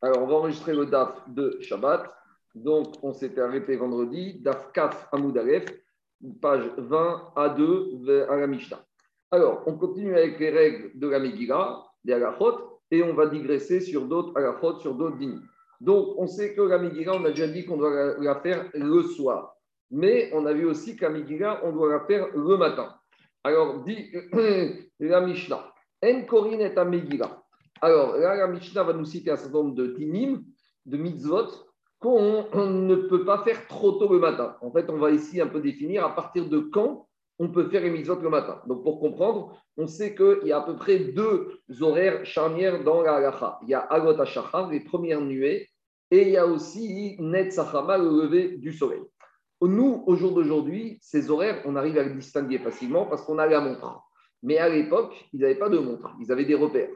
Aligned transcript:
Alors, 0.00 0.22
on 0.22 0.26
va 0.26 0.34
enregistrer 0.34 0.74
le 0.74 0.86
DAF 0.86 1.28
de 1.28 1.58
Shabbat. 1.60 2.14
Donc, 2.54 2.94
on 3.02 3.12
s'était 3.12 3.40
arrêté 3.40 3.76
vendredi. 3.76 4.40
DAF 4.40 4.72
Kaf 4.72 5.08
Hamoud 5.12 5.38
page 6.40 6.70
20 6.76 7.32
à 7.36 7.48
2 7.48 8.26
à 8.28 8.36
la 8.36 8.46
Mishnah. 8.46 8.84
Alors, 9.30 9.62
on 9.66 9.76
continue 9.76 10.16
avec 10.16 10.38
les 10.38 10.50
règles 10.50 10.90
de 10.94 11.08
la 11.08 11.18
Megillah, 11.18 11.84
des 12.04 12.12
Alachot, 12.12 12.80
et 12.90 13.02
on 13.02 13.14
va 13.14 13.26
digresser 13.26 13.80
sur 13.80 14.06
d'autres 14.06 14.36
Alachot, 14.36 14.78
sur 14.78 14.94
d'autres 14.94 15.16
dînes. 15.16 15.42
Donc, 15.80 16.14
on 16.18 16.26
sait 16.26 16.54
que 16.54 16.62
la 16.62 16.78
Megillah, 16.78 17.14
on 17.14 17.24
a 17.24 17.30
déjà 17.30 17.48
dit 17.48 17.64
qu'on 17.64 17.76
doit 17.76 18.16
la 18.18 18.40
faire 18.40 18.70
le 18.74 19.02
soir. 19.02 19.56
Mais 19.90 20.30
on 20.32 20.46
a 20.46 20.52
vu 20.52 20.64
aussi 20.66 20.96
qu'à 20.96 21.10
Megillah, 21.10 21.60
on 21.64 21.72
doit 21.72 21.90
la 21.90 22.00
faire 22.00 22.28
le 22.34 22.56
matin. 22.56 22.94
Alors, 23.42 23.82
dit 23.84 24.12
la 25.00 25.20
Mishnah. 25.20 25.73
En 26.04 26.22
Korin 26.26 26.58
est 26.58 26.76
à 26.76 26.84
Megillah. 26.84 27.42
Alors, 27.80 28.16
la 28.16 28.46
Mishnah 28.46 28.82
va 28.82 28.92
nous 28.92 29.06
citer 29.06 29.30
un 29.30 29.36
certain 29.36 29.58
nombre 29.58 29.74
de 29.74 29.86
dinim, 29.86 30.42
de 30.84 30.96
mitzvot, 30.98 31.48
qu'on 31.98 32.44
ne 32.54 32.94
peut 32.94 33.24
pas 33.24 33.42
faire 33.42 33.66
trop 33.68 33.92
tôt 33.92 34.12
le 34.12 34.18
matin. 34.18 34.56
En 34.60 34.70
fait, 34.70 34.90
on 34.90 34.98
va 34.98 35.10
ici 35.10 35.40
un 35.40 35.46
peu 35.46 35.60
définir 35.60 36.04
à 36.04 36.14
partir 36.14 36.48
de 36.48 36.58
quand 36.58 37.08
on 37.38 37.48
peut 37.48 37.68
faire 37.70 37.82
les 37.82 37.90
mitzvot 37.90 38.20
le 38.20 38.28
matin. 38.28 38.60
Donc, 38.66 38.84
pour 38.84 39.00
comprendre, 39.00 39.56
on 39.78 39.86
sait 39.86 40.14
qu'il 40.14 40.46
y 40.46 40.52
a 40.52 40.58
à 40.58 40.60
peu 40.60 40.76
près 40.76 40.98
deux 40.98 41.62
horaires 41.80 42.24
charnières 42.26 42.84
dans 42.84 43.00
la 43.00 43.14
halacha. 43.14 43.58
Il 43.62 43.70
y 43.70 43.74
a 43.74 43.80
Agot 43.80 44.20
HaShachar, 44.20 44.70
les 44.70 44.80
premières 44.80 45.22
nuées, 45.22 45.68
et 46.10 46.22
il 46.22 46.28
y 46.28 46.36
a 46.36 46.46
aussi 46.46 47.16
Net 47.18 47.52
Sachama, 47.52 47.96
le 47.96 48.10
lever 48.10 48.58
du 48.58 48.72
soleil. 48.72 49.02
Nous, 49.62 50.04
au 50.06 50.14
jour 50.16 50.32
d'aujourd'hui, 50.32 50.98
ces 51.00 51.30
horaires, 51.30 51.62
on 51.64 51.76
arrive 51.76 51.96
à 51.96 52.02
les 52.02 52.14
distinguer 52.14 52.58
facilement 52.58 53.06
parce 53.06 53.22
qu'on 53.22 53.38
a 53.38 53.46
la 53.46 53.60
montre. 53.60 54.02
Mais 54.44 54.58
à 54.58 54.68
l'époque, 54.68 55.14
ils 55.32 55.40
n'avaient 55.40 55.54
pas 55.56 55.70
de 55.70 55.78
montre, 55.78 56.14
ils 56.20 56.30
avaient 56.30 56.44
des 56.44 56.54
repères. 56.54 56.90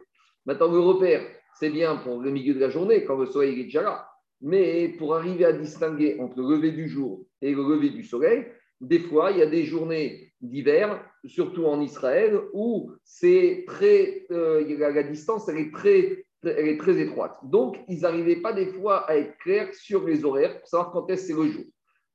Maintenant, 0.45 0.71
le 0.71 0.81
repère, 0.81 1.23
c'est 1.59 1.71
bien 1.71 1.97
pour 1.97 2.21
le 2.21 2.31
milieu 2.31 2.55
de 2.55 2.61
la 2.61 2.69
journée, 2.69 3.05
quand 3.05 3.17
le 3.17 3.27
soleil 3.27 3.59
est 3.59 3.65
déjà 3.65 3.83
là. 3.83 4.09
Mais 4.43 4.89
pour 4.99 5.17
arriver 5.17 5.47
à 5.47 5.53
distinguer 5.53 6.21
entre 6.21 6.39
le 6.39 6.57
lever 6.57 6.73
du 6.73 6.89
jour 6.89 7.25
et 7.41 7.53
le 7.55 7.63
lever 7.63 7.91
du 7.91 8.05
soleil, 8.05 8.47
des 8.81 9.01
fois, 9.01 9.33
il 9.33 9.39
y 9.39 9.43
a 9.43 9.47
des 9.47 9.65
journées 9.65 10.33
d'hiver, 10.41 11.03
surtout 11.25 11.65
en 11.65 11.81
Israël, 11.81 12.39
où 12.53 12.93
c'est 13.03 13.65
très, 13.67 14.27
euh, 14.31 14.63
la, 14.79 15.03
distance 15.03 15.49
est 15.49 15.73
très, 15.73 16.27
est 16.45 16.79
très 16.79 17.01
étroite. 17.01 17.37
Donc, 17.43 17.79
ils 17.89 18.03
n'arrivaient 18.03 18.43
pas 18.43 18.53
des 18.53 18.67
fois 18.67 19.09
à 19.11 19.17
être 19.17 19.37
clairs 19.39 19.75
sur 19.75 20.05
les 20.05 20.25
horaires 20.25 20.61
pour 20.61 20.69
savoir 20.69 20.93
quand 20.93 21.11
est-ce 21.11 21.29
c'est 21.29 21.33
le 21.33 21.49
jour. 21.49 21.65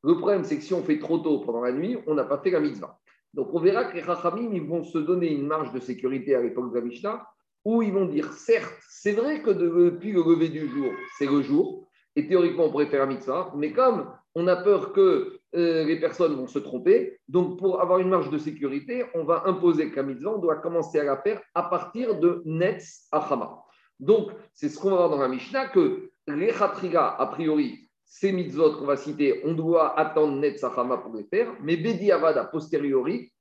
Le 0.04 0.16
problème, 0.16 0.44
c'est 0.44 0.58
que 0.58 0.64
si 0.64 0.74
on 0.74 0.84
fait 0.84 1.00
trop 1.00 1.18
tôt 1.18 1.40
pendant 1.40 1.62
la 1.62 1.72
nuit, 1.72 1.98
on 2.08 2.14
n'a 2.14 2.24
pas 2.24 2.38
fait 2.38 2.52
la 2.52 2.60
mitzvah. 2.60 3.00
Donc, 3.34 3.54
on 3.54 3.60
verra 3.60 3.86
que 3.86 3.96
les 3.96 4.02
Rachamim, 4.02 4.52
ils 4.54 4.62
vont 4.62 4.84
se 4.84 4.98
donner 4.98 5.32
une 5.32 5.48
marge 5.48 5.74
de 5.74 5.80
sécurité 5.80 6.36
à 6.36 6.42
l'époque 6.42 6.72
de 6.72 6.80
la 6.80 6.86
Mishnah, 6.86 7.28
où 7.66 7.82
ils 7.82 7.94
vont 7.94 8.06
dire, 8.06 8.32
certes, 8.34 8.78
c'est 8.90 9.14
vrai 9.14 9.42
que 9.42 9.50
depuis 9.50 10.12
le 10.12 10.22
lever 10.22 10.50
du 10.50 10.68
jour, 10.68 10.92
c'est 11.18 11.26
le 11.26 11.42
jour, 11.42 11.88
et 12.16 12.28
théoriquement, 12.28 12.66
on 12.66 12.72
pourrait 12.72 12.88
faire 12.88 13.06
la 13.08 13.14
mitzvah, 13.14 13.52
mais 13.56 13.72
comme 13.72 14.12
on 14.36 14.48
a 14.48 14.56
peur 14.58 14.94
que 14.94 15.40
euh, 15.56 15.84
les 15.84 16.00
personnes 16.00 16.36
vont 16.36 16.48
se 16.48 16.60
tromper, 16.60 17.20
donc 17.28 17.58
pour 17.60 17.82
avoir 17.82 18.00
une 18.00 18.10
marge 18.10 18.30
de 18.30 18.38
sécurité, 18.38 19.06
on 19.16 19.24
va 19.24 19.44
imposer 19.46 19.92
la 19.96 20.04
mitzvah, 20.04 20.36
on 20.36 20.40
doit 20.40 20.58
commencer 20.58 21.00
à 21.00 21.04
la 21.04 21.18
faire 21.18 21.42
à 21.56 21.64
partir 21.64 22.20
de 22.20 22.42
Netz 22.46 23.08
Achama. 23.12 23.64
Donc, 24.00 24.32
c'est 24.54 24.70
ce 24.70 24.78
qu'on 24.80 24.92
va 24.92 24.98
voir 24.98 25.10
dans 25.10 25.18
la 25.18 25.28
Mishnah, 25.28 25.68
que 25.70 26.12
les 26.28 26.52
Khatriga, 26.52 27.16
a 27.18 27.28
priori, 27.28 27.90
ces 28.14 28.32
mitzvot 28.32 28.78
qu'on 28.78 28.86
va 28.86 28.96
citer, 28.96 29.42
on 29.44 29.54
doit 29.54 30.00
attendre 30.00 30.38
Netz 30.38 30.64
Achama 30.64 30.98
pour 30.98 31.16
les 31.16 31.24
faire, 31.24 31.52
mais 31.62 31.78
Bedi 31.78 32.12
Avad, 32.12 32.38
a 32.38 32.46
posteriori, 32.46 33.34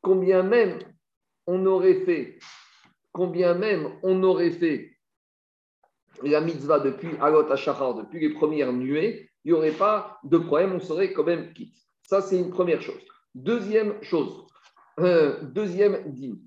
combien 0.00 0.44
même 0.44 0.78
on 1.48 1.66
aurait 1.66 2.04
fait, 2.04 2.38
combien 3.10 3.54
même 3.54 3.88
on 4.04 4.22
aurait 4.22 4.52
fait 4.52 4.92
la 6.22 6.40
mitzvah 6.40 6.78
depuis 6.78 7.10
Alot 7.20 7.50
Ashachar, 7.50 7.94
depuis 7.94 8.20
les 8.20 8.32
premières 8.32 8.72
nuées, 8.72 9.28
il 9.44 9.52
n'y 9.52 9.58
aurait 9.58 9.72
pas 9.72 10.20
de 10.22 10.38
problème, 10.38 10.74
on 10.74 10.80
serait 10.80 11.12
quand 11.12 11.24
même 11.24 11.52
quitte. 11.52 11.74
Ça, 12.02 12.20
c'est 12.20 12.38
une 12.38 12.50
première 12.50 12.82
chose. 12.82 13.02
Deuxième 13.34 14.00
chose, 14.04 14.46
euh, 15.00 15.42
deuxième 15.42 16.12
dîme. 16.12 16.38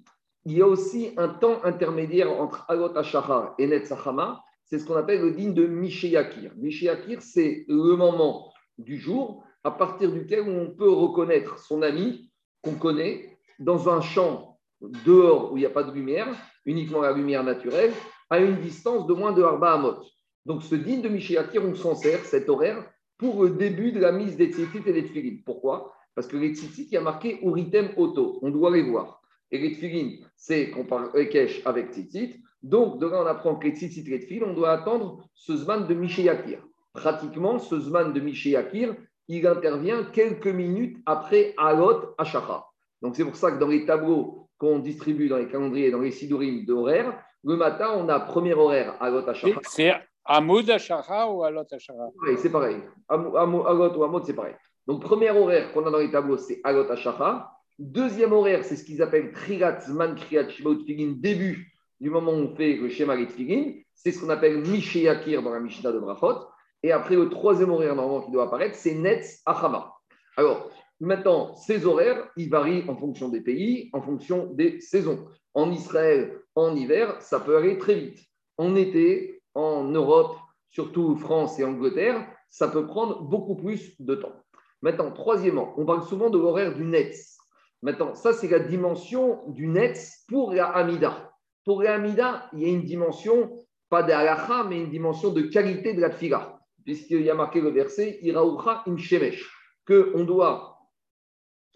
Il 0.45 0.53
y 0.53 0.61
a 0.61 0.67
aussi 0.67 1.13
un 1.17 1.27
temps 1.27 1.61
intermédiaire 1.65 2.31
entre 2.31 2.63
Alot 2.69 2.97
Ashachar 2.97 3.53
et 3.57 3.67
Netzachama, 3.67 4.41
c'est 4.73 4.79
ce 4.79 4.85
qu'on 4.85 4.95
appelle 4.95 5.21
le 5.21 5.29
dîme 5.29 5.53
de 5.53 5.67
Mishéakir. 5.67 6.51
Mishéakir, 6.55 7.21
c'est 7.21 7.63
le 7.67 7.95
moment 7.95 8.51
du 8.79 8.97
jour 8.97 9.43
à 9.63 9.69
partir 9.69 10.11
duquel 10.11 10.49
on 10.49 10.71
peut 10.71 10.89
reconnaître 10.89 11.59
son 11.59 11.83
ami 11.83 12.31
qu'on 12.63 12.73
connaît 12.73 13.37
dans 13.59 13.87
un 13.87 14.01
champ 14.01 14.57
dehors 15.05 15.53
où 15.53 15.57
il 15.57 15.59
n'y 15.59 15.67
a 15.67 15.69
pas 15.69 15.83
de 15.83 15.91
lumière, 15.91 16.27
uniquement 16.65 17.01
la 17.01 17.13
lumière 17.13 17.43
naturelle, 17.43 17.91
à 18.31 18.39
une 18.39 18.61
distance 18.61 19.05
de 19.05 19.13
moins 19.13 19.31
de 19.31 19.43
Arba 19.43 19.73
Amot. 19.73 20.01
Donc 20.47 20.63
ce 20.63 20.73
digne 20.73 21.03
de 21.03 21.09
Mishéakir, 21.09 21.63
on 21.63 21.75
s'en 21.75 21.93
sert, 21.93 22.25
cet 22.25 22.49
horaire, 22.49 22.83
pour 23.19 23.43
le 23.43 23.51
début 23.51 23.91
de 23.91 23.99
la 23.99 24.11
mise 24.11 24.37
des 24.37 24.47
tzitzit 24.47 24.81
et 24.87 24.93
des 24.93 25.03
tfilin. 25.05 25.37
Pourquoi? 25.45 25.93
Parce 26.15 26.25
que 26.25 26.35
les 26.35 26.55
tzitzit, 26.55 26.87
il 26.89 26.93
y 26.95 26.97
a 26.97 27.01
marqué 27.01 27.37
Uritem 27.45 27.91
Auto, 27.95 28.39
on 28.41 28.49
doit 28.49 28.71
les 28.71 28.81
voir. 28.81 29.21
Et 29.51 29.59
les 29.59 29.73
tfilin, 29.73 30.17
c'est 30.35 30.71
qu'on 30.71 30.85
parle 30.85 31.11
Ekesh 31.13 31.61
avec 31.63 31.91
tzitzit. 31.91 32.41
Donc, 32.63 32.99
de 32.99 33.07
là, 33.07 33.21
on 33.21 33.25
apprend 33.25 33.55
que 33.55 33.67
les 33.67 33.75
tzitzit 33.75 34.09
et 34.09 34.19
tfilin, 34.19 34.47
on 34.47 34.53
doit 34.53 34.71
attendre 34.71 35.27
ce 35.35 35.55
zman 35.55 35.85
de 35.85 35.93
Mishéakir. 35.93 36.59
Pratiquement, 36.93 37.59
ce 37.59 37.77
zman 37.77 38.13
de 38.13 38.19
Mishéakir, 38.21 38.95
il 39.27 39.45
intervient 39.45 40.05
quelques 40.05 40.47
minutes 40.47 40.97
après 41.05 41.53
Alot 41.57 42.15
Ashachar. 42.17 42.73
Donc, 43.01 43.17
c'est 43.17 43.25
pour 43.25 43.35
ça 43.35 43.51
que 43.51 43.59
dans 43.59 43.67
les 43.67 43.85
tableaux 43.85 44.47
qu'on 44.57 44.79
distribue 44.79 45.27
dans 45.27 45.37
les 45.37 45.49
calendriers, 45.49 45.91
dans 45.91 45.99
les 45.99 46.11
sidurim 46.11 46.63
d'horaire, 46.65 47.21
le 47.43 47.57
matin, 47.57 47.91
on 47.97 48.07
a 48.07 48.21
premier 48.21 48.53
horaire 48.53 48.95
Alot 49.01 49.27
Ashachar. 49.27 49.59
C'est 49.63 49.93
Amoud 50.23 50.69
Ashara 50.69 51.29
ou 51.29 51.43
Alot 51.43 51.65
Ashara 51.69 52.07
Oui, 52.21 52.35
c'est 52.37 52.51
pareil. 52.51 52.77
Alot 53.09 53.97
ou 53.97 54.03
Amod, 54.05 54.23
c'est 54.25 54.33
pareil. 54.33 54.55
Donc, 54.87 55.01
premier 55.01 55.31
horaire 55.31 55.73
qu'on 55.73 55.85
a 55.85 55.91
dans 55.91 55.97
les 55.97 56.11
tableaux, 56.11 56.37
c'est 56.37 56.61
Alot 56.63 56.89
Ashara. 56.89 57.51
Deuxième 57.77 58.31
horaire, 58.31 58.63
c'est 58.63 58.77
ce 58.77 58.85
qu'ils 58.85 59.01
appellent 59.01 59.33
Trigat 59.33 59.81
Zman 59.81 60.15
Kriyat 60.15 60.47
Shbaut 60.47 60.79
Figin, 60.85 61.15
début 61.17 61.72
du 62.03 62.09
moment 62.09 62.33
où 62.33 62.35
on 62.35 62.53
fait 62.53 62.75
le 62.75 62.89
schéma 62.89 63.15
Figin. 63.25 63.75
C'est 63.95 64.11
ce 64.11 64.19
qu'on 64.19 64.29
appelle 64.29 64.59
Mishéakir 64.59 65.41
dans 65.41 65.51
la 65.51 65.61
Mishnah 65.61 65.93
de 65.93 65.99
Brachot. 65.99 66.47
Et 66.83 66.91
après, 66.91 67.15
le 67.15 67.29
troisième 67.29 67.71
horaire 67.71 67.95
normalement 67.95 68.25
qui 68.25 68.31
doit 68.31 68.43
apparaître, 68.43 68.75
c'est 68.75 68.93
Netz 68.93 69.41
Achama. 69.45 69.93
Alors, 70.35 70.69
maintenant, 70.99 71.55
ces 71.55 71.85
horaires, 71.85 72.29
ils 72.35 72.49
varient 72.49 72.83
en 72.89 72.97
fonction 72.97 73.29
des 73.29 73.39
pays, 73.39 73.89
en 73.93 74.01
fonction 74.01 74.47
des 74.47 74.81
saisons. 74.81 75.29
En 75.53 75.71
Israël, 75.71 76.41
en 76.55 76.75
hiver, 76.75 77.21
ça 77.21 77.39
peut 77.39 77.55
aller 77.55 77.77
très 77.77 77.95
vite. 77.95 78.19
En 78.57 78.75
été, 78.75 79.41
en 79.53 79.83
Europe, 79.83 80.35
surtout 80.71 81.15
France 81.15 81.57
et 81.57 81.63
Angleterre, 81.63 82.27
ça 82.49 82.67
peut 82.67 82.85
prendre 82.85 83.21
beaucoup 83.21 83.55
plus 83.55 83.95
de 84.01 84.15
temps. 84.15 84.35
Maintenant, 84.81 85.09
troisièmement, 85.11 85.73
on 85.77 85.85
parle 85.85 86.03
souvent 86.03 86.29
de 86.29 86.37
l'horaire 86.37 86.75
du 86.75 86.83
Netz. 86.83 87.37
Maintenant, 87.81 88.13
ça, 88.13 88.33
c'est 88.33 88.49
la 88.49 88.59
dimension 88.59 89.43
du 89.47 89.67
Netz 89.67 90.25
pour 90.27 90.51
la 90.51 90.65
Amida. 90.65 91.32
Pour 91.65 91.81
la 91.81 91.95
Amida, 91.95 92.49
il 92.53 92.59
y 92.59 92.65
a 92.65 92.69
une 92.69 92.83
dimension, 92.83 93.65
pas 93.89 94.03
de 94.03 94.67
mais 94.69 94.81
une 94.81 94.89
dimension 94.89 95.31
de 95.31 95.41
qualité 95.43 95.93
de 95.93 96.01
la 96.01 96.09
tfila. 96.09 96.59
Puisqu'il 96.83 97.21
y 97.21 97.29
a 97.29 97.35
marqué 97.35 97.61
le 97.61 97.69
verset 97.69 98.19
Iraoucha 98.21 98.83
im 98.87 98.97
shemesh, 98.97 99.49
qu'on 99.87 100.23
doit 100.25 100.77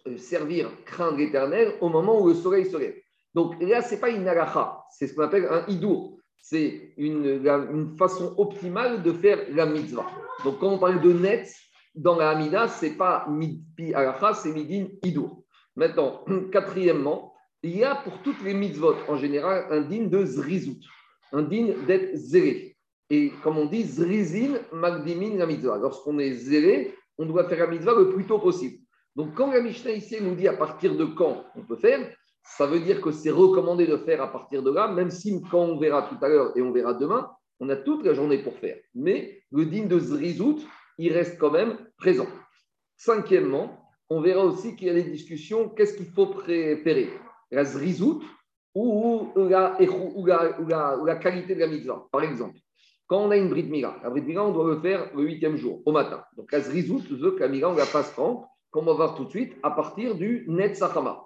euh, 0.07 0.17
servir, 0.17 0.69
craindre 0.85 1.17
l'éternel 1.17 1.75
au 1.79 1.89
moment 1.89 2.21
où 2.21 2.27
le 2.27 2.33
soleil 2.33 2.65
se 2.65 2.75
lève. 2.75 2.95
Donc 3.33 3.61
là, 3.61 3.81
ce 3.81 3.93
n'est 3.93 4.01
pas 4.01 4.09
une 4.09 4.27
alacha, 4.27 4.83
c'est 4.91 5.07
ce 5.07 5.13
qu'on 5.13 5.23
appelle 5.23 5.47
un 5.49 5.65
idour 5.67 6.17
c'est 6.49 6.93
une, 6.95 7.97
façon 7.97 8.33
optimale 8.37 9.03
de 9.03 9.11
faire 9.11 9.39
la 9.51 9.65
mitzvah. 9.65 10.07
Donc, 10.45 10.59
quand 10.59 10.69
on 10.69 10.79
parle 10.79 11.01
de 11.01 11.11
net, 11.11 11.53
dans 11.93 12.15
la 12.15 12.29
Hamida, 12.29 12.69
ce 12.69 12.85
n'est 12.85 12.91
pas 12.93 13.25
midpi 13.27 13.93
alacha, 13.93 14.33
c'est 14.33 14.53
midin 14.53 14.87
idour. 15.03 15.43
Maintenant, 15.75 16.23
quatrièmement, 16.51 17.26
il 17.63 17.77
y 17.77 17.83
a 17.83 17.95
pour 17.95 18.21
toutes 18.21 18.41
les 18.43 18.53
mitzvot 18.53 18.95
en 19.07 19.17
général 19.17 19.65
un 19.69 19.81
din 19.81 20.05
de 20.05 20.25
zrizout, 20.25 20.79
un 21.31 21.41
din 21.41 21.73
d'être 21.85 22.15
zéré. 22.15 22.77
Et 23.09 23.31
comme 23.41 23.57
on 23.57 23.65
dit, 23.65 23.83
zrizin 23.83 24.59
magdimin 24.71 25.37
la 25.37 25.45
mitzvah. 25.45 25.77
Lorsqu'on 25.77 26.19
est 26.19 26.33
zéré, 26.33 26.93
on 27.17 27.25
doit 27.25 27.47
faire 27.47 27.59
la 27.59 27.67
mitzvah 27.67 27.93
le 27.95 28.09
plus 28.09 28.25
tôt 28.25 28.39
possible. 28.39 28.77
Donc, 29.15 29.33
quand 29.33 29.51
la 29.51 29.61
Mishnah 29.61 29.91
ici 29.91 30.17
nous 30.21 30.35
dit 30.35 30.47
à 30.47 30.53
partir 30.53 30.95
de 30.95 31.05
quand 31.05 31.45
on 31.55 31.61
peut 31.63 31.77
faire, 31.77 32.07
ça 32.43 32.67
veut 32.67 32.79
dire 32.79 33.01
que 33.01 33.11
c'est 33.11 33.31
recommandé 33.31 33.87
de 33.87 33.97
faire 33.97 34.21
à 34.21 34.31
partir 34.31 34.61
de 34.61 34.71
là, 34.71 34.87
même 34.89 35.09
si 35.09 35.41
quand 35.49 35.63
on 35.63 35.79
verra 35.79 36.03
tout 36.03 36.23
à 36.23 36.29
l'heure 36.29 36.55
et 36.55 36.61
on 36.61 36.71
verra 36.71 36.93
demain, 36.93 37.29
on 37.59 37.69
a 37.69 37.75
toute 37.75 38.05
la 38.05 38.13
journée 38.13 38.37
pour 38.43 38.57
faire. 38.59 38.77
Mais 38.93 39.41
le 39.51 39.65
digne 39.65 39.87
de 39.87 39.97
Zrizout, 39.97 40.59
il 40.99 41.11
reste 41.13 41.39
quand 41.39 41.51
même 41.51 41.77
présent. 41.97 42.27
Cinquièmement, 42.95 43.91
on 44.09 44.21
verra 44.21 44.45
aussi 44.45 44.75
qu'il 44.75 44.87
y 44.87 44.91
a 44.91 44.93
des 44.93 45.03
discussions, 45.03 45.69
qu'est-ce 45.69 45.97
qu'il 45.97 46.11
faut 46.11 46.27
préférer 46.27 47.09
La 47.51 47.63
Zrizout 47.63 48.21
ou 48.75 49.31
la, 49.35 49.77
ou, 49.79 51.05
la, 51.05 51.15
qualité 51.15 51.55
de 51.55 51.59
la 51.59 51.67
mitzvah 51.67 52.07
Par 52.11 52.23
exemple, 52.23 52.57
quand 53.07 53.19
on 53.19 53.31
a 53.31 53.37
une 53.37 53.49
Brit 53.49 53.63
Mila, 53.63 53.95
la 54.03 54.09
Brit 54.09 54.21
Mila, 54.21 54.43
on 54.43 54.51
doit 54.51 54.67
le 54.67 54.79
faire 54.79 55.09
le 55.15 55.23
huitième 55.23 55.55
jour, 55.55 55.81
au 55.85 55.91
matin. 55.91 56.23
Donc 56.35 56.51
la 56.51 56.59
Zrizout 56.59 57.03
veut 57.09 57.31
que 57.31 57.39
la 57.39 57.47
Mila, 57.47 57.69
on 57.69 57.75
la 57.75 57.85
fasse 57.85 58.13
quand 58.15 58.47
Comme 58.69 58.87
on 58.87 58.91
va 58.91 58.93
voir 58.93 59.15
tout 59.15 59.25
de 59.25 59.29
suite, 59.29 59.55
à 59.63 59.71
partir 59.71 60.15
du 60.15 60.45
Netzachama. 60.47 61.23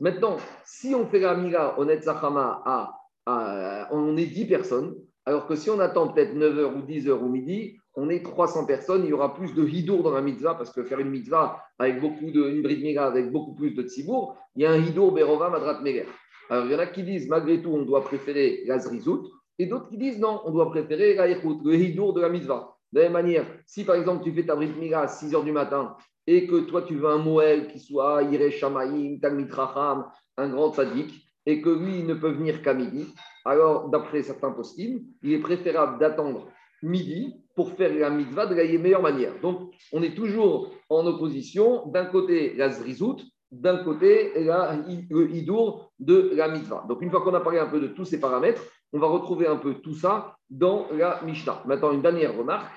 Maintenant, 0.00 0.36
si 0.64 0.94
on 0.94 1.06
fait 1.06 1.20
la 1.20 1.34
Mila 1.34 1.78
au 1.78 1.84
Netzachama 1.84 2.62
à 2.64 2.92
euh, 3.28 3.84
on 3.90 4.16
est 4.16 4.26
10 4.26 4.46
personnes, 4.46 4.94
alors 5.24 5.46
que 5.46 5.54
si 5.54 5.70
on 5.70 5.80
attend 5.80 6.08
peut-être 6.08 6.34
9h 6.34 6.74
ou 6.74 6.82
10h 6.82 7.10
ou 7.12 7.28
midi, 7.28 7.78
on 7.96 8.08
est 8.10 8.22
300 8.22 8.66
personnes, 8.66 9.04
il 9.04 9.10
y 9.10 9.12
aura 9.12 9.34
plus 9.34 9.54
de 9.54 9.64
hidour 9.64 10.02
dans 10.02 10.12
la 10.12 10.20
mitzvah, 10.20 10.54
parce 10.54 10.72
que 10.72 10.82
faire 10.82 10.98
une 10.98 11.10
mitzvah 11.10 11.62
avec 11.78 12.00
beaucoup 12.00 12.30
de, 12.30 12.48
une 12.48 12.62
bride 12.62 12.98
avec 12.98 13.30
beaucoup 13.30 13.54
plus 13.54 13.70
de 13.70 13.82
tzibour, 13.82 14.36
il 14.56 14.62
y 14.62 14.66
a 14.66 14.72
un 14.72 14.78
hidour 14.78 15.12
berova 15.12 15.50
madrat 15.50 15.80
meger. 15.80 16.06
Alors 16.50 16.66
il 16.66 16.72
y 16.72 16.74
en 16.74 16.78
a 16.78 16.86
qui 16.86 17.02
disent, 17.02 17.28
malgré 17.28 17.62
tout, 17.62 17.70
on 17.70 17.82
doit 17.82 18.02
préférer 18.02 18.62
la 18.66 18.78
zrizout, 18.78 19.30
et 19.58 19.66
d'autres 19.66 19.88
qui 19.88 19.96
disent, 19.96 20.18
non, 20.18 20.40
on 20.44 20.50
doit 20.50 20.70
préférer 20.70 21.14
la 21.14 21.26
le 21.26 21.74
hidour 21.74 22.12
de 22.12 22.20
la 22.20 22.28
mitzvah. 22.28 22.74
De 22.92 23.00
la 23.00 23.04
même 23.04 23.12
manière, 23.12 23.46
si 23.66 23.84
par 23.84 23.96
exemple 23.96 24.24
tu 24.24 24.32
fais 24.32 24.44
ta 24.44 24.56
bride 24.56 24.92
à 24.92 25.08
6 25.08 25.32
h 25.32 25.44
du 25.44 25.52
matin, 25.52 25.96
et 26.26 26.46
que 26.46 26.60
toi 26.60 26.82
tu 26.82 26.96
veux 26.96 27.08
un 27.08 27.18
Moël 27.18 27.68
qui 27.68 27.78
soit 27.78 28.22
Iresh 28.22 28.58
Shamaïm, 28.58 29.20
Talmid 29.20 29.50
Raham, 29.52 30.06
un 30.36 30.48
grand 30.48 30.72
sadique, 30.72 31.28
et 31.46 31.60
que 31.60 31.70
lui 31.70 31.98
il 31.98 32.06
ne 32.06 32.14
peut 32.14 32.30
venir 32.30 32.62
qu'à 32.62 32.74
midi, 32.74 33.06
alors 33.44 33.88
d'après 33.88 34.22
certains 34.22 34.50
post 34.50 34.78
il 34.78 35.04
est 35.24 35.38
préférable 35.38 35.98
d'attendre 35.98 36.48
midi 36.82 37.43
pour 37.54 37.72
faire 37.72 37.94
la 37.94 38.10
mitzvah 38.10 38.46
de 38.46 38.54
la 38.54 38.64
meilleure 38.64 39.02
manière. 39.02 39.32
Donc, 39.40 39.72
on 39.92 40.02
est 40.02 40.14
toujours 40.14 40.72
en 40.88 41.06
opposition, 41.06 41.86
d'un 41.86 42.06
côté 42.06 42.54
la 42.54 42.70
zrizout, 42.70 43.22
d'un 43.50 43.84
côté 43.84 44.32
la, 44.42 44.76
le 45.10 45.30
hidour 45.30 45.92
de 45.98 46.32
la 46.34 46.48
mitzvah. 46.48 46.84
Donc, 46.88 47.02
une 47.02 47.10
fois 47.10 47.20
qu'on 47.22 47.34
a 47.34 47.40
parlé 47.40 47.58
un 47.58 47.66
peu 47.66 47.80
de 47.80 47.88
tous 47.88 48.04
ces 48.04 48.18
paramètres, 48.18 48.62
on 48.92 48.98
va 48.98 49.06
retrouver 49.06 49.46
un 49.46 49.56
peu 49.56 49.74
tout 49.74 49.94
ça 49.94 50.36
dans 50.50 50.86
la 50.92 51.20
Mishnah. 51.24 51.62
Maintenant, 51.66 51.92
une 51.92 52.02
dernière 52.02 52.36
remarque, 52.36 52.72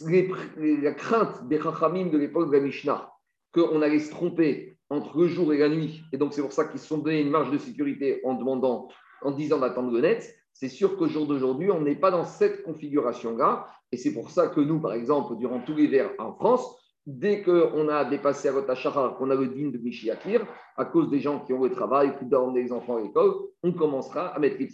la 0.00 0.92
crainte 0.92 1.48
des 1.48 1.60
chachamim 1.60 2.06
de 2.06 2.18
l'époque 2.18 2.48
de 2.48 2.56
la 2.56 2.62
Mishnah, 2.62 3.10
qu'on 3.52 3.82
allait 3.82 3.98
se 3.98 4.10
tromper 4.10 4.76
entre 4.90 5.18
le 5.18 5.26
jour 5.28 5.52
et 5.52 5.58
la 5.58 5.68
nuit, 5.68 6.02
et 6.12 6.16
donc 6.16 6.32
c'est 6.32 6.42
pour 6.42 6.52
ça 6.52 6.64
qu'ils 6.64 6.80
se 6.80 6.86
sont 6.86 6.98
donné 6.98 7.20
une 7.20 7.30
marge 7.30 7.50
de 7.50 7.58
sécurité 7.58 8.20
en 8.24 8.34
demandant, 8.34 8.88
en 9.22 9.32
disant 9.32 9.58
d'attendre 9.58 9.92
le 9.92 10.00
net, 10.00 10.37
c'est 10.60 10.68
sûr 10.68 10.96
qu'au 10.96 11.06
jour 11.06 11.28
d'aujourd'hui, 11.28 11.70
on 11.70 11.82
n'est 11.82 11.94
pas 11.94 12.10
dans 12.10 12.24
cette 12.24 12.64
configuration-là. 12.64 13.68
Et 13.92 13.96
c'est 13.96 14.12
pour 14.12 14.28
ça 14.30 14.48
que 14.48 14.60
nous, 14.60 14.80
par 14.80 14.92
exemple, 14.92 15.36
durant 15.36 15.60
tous 15.60 15.76
l'hiver 15.76 16.10
en 16.18 16.32
France, 16.32 16.76
dès 17.06 17.42
qu'on 17.42 17.88
a 17.88 18.04
dépassé 18.04 18.48
à 18.48 18.54
Rotachara, 18.54 19.14
qu'on 19.16 19.30
a 19.30 19.36
le 19.36 19.46
din 19.46 19.68
de 19.68 19.78
Mishiakir, 19.78 20.44
à 20.76 20.84
cause 20.84 21.10
des 21.10 21.20
gens 21.20 21.38
qui 21.44 21.52
ont 21.52 21.62
le 21.62 21.70
travail, 21.70 22.18
qui 22.18 22.24
dorment 22.24 22.56
les 22.56 22.72
enfants 22.72 22.96
à 22.96 23.00
l'école, 23.02 23.34
on 23.62 23.70
commencera 23.70 24.34
à 24.34 24.38
mettre 24.40 24.56
les 24.58 24.68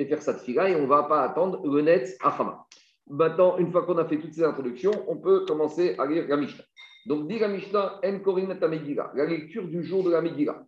et 0.00 0.04
faire 0.04 0.20
ça 0.20 0.32
de 0.32 0.38
fila 0.38 0.68
et 0.68 0.74
on 0.74 0.82
ne 0.82 0.88
va 0.88 1.04
pas 1.04 1.22
attendre 1.22 1.64
le 1.64 1.80
net 1.80 2.16
à 2.20 2.30
Hama. 2.30 2.66
Maintenant, 3.08 3.56
une 3.58 3.70
fois 3.70 3.86
qu'on 3.86 3.98
a 3.98 4.06
fait 4.06 4.18
toutes 4.18 4.34
ces 4.34 4.42
introductions, 4.42 5.04
on 5.06 5.18
peut 5.18 5.44
commencer 5.46 5.94
à 5.96 6.06
lire 6.06 6.26
la 6.26 6.36
Mishnah. 6.36 6.64
Donc, 7.06 7.28
dit 7.28 7.38
la 7.38 7.46
Mishnah, 7.46 8.00
En 8.02 9.14
la 9.14 9.26
lecture 9.26 9.68
du 9.68 9.84
jour 9.84 10.02
de 10.02 10.10
la 10.10 10.20
Megillah. 10.20 10.66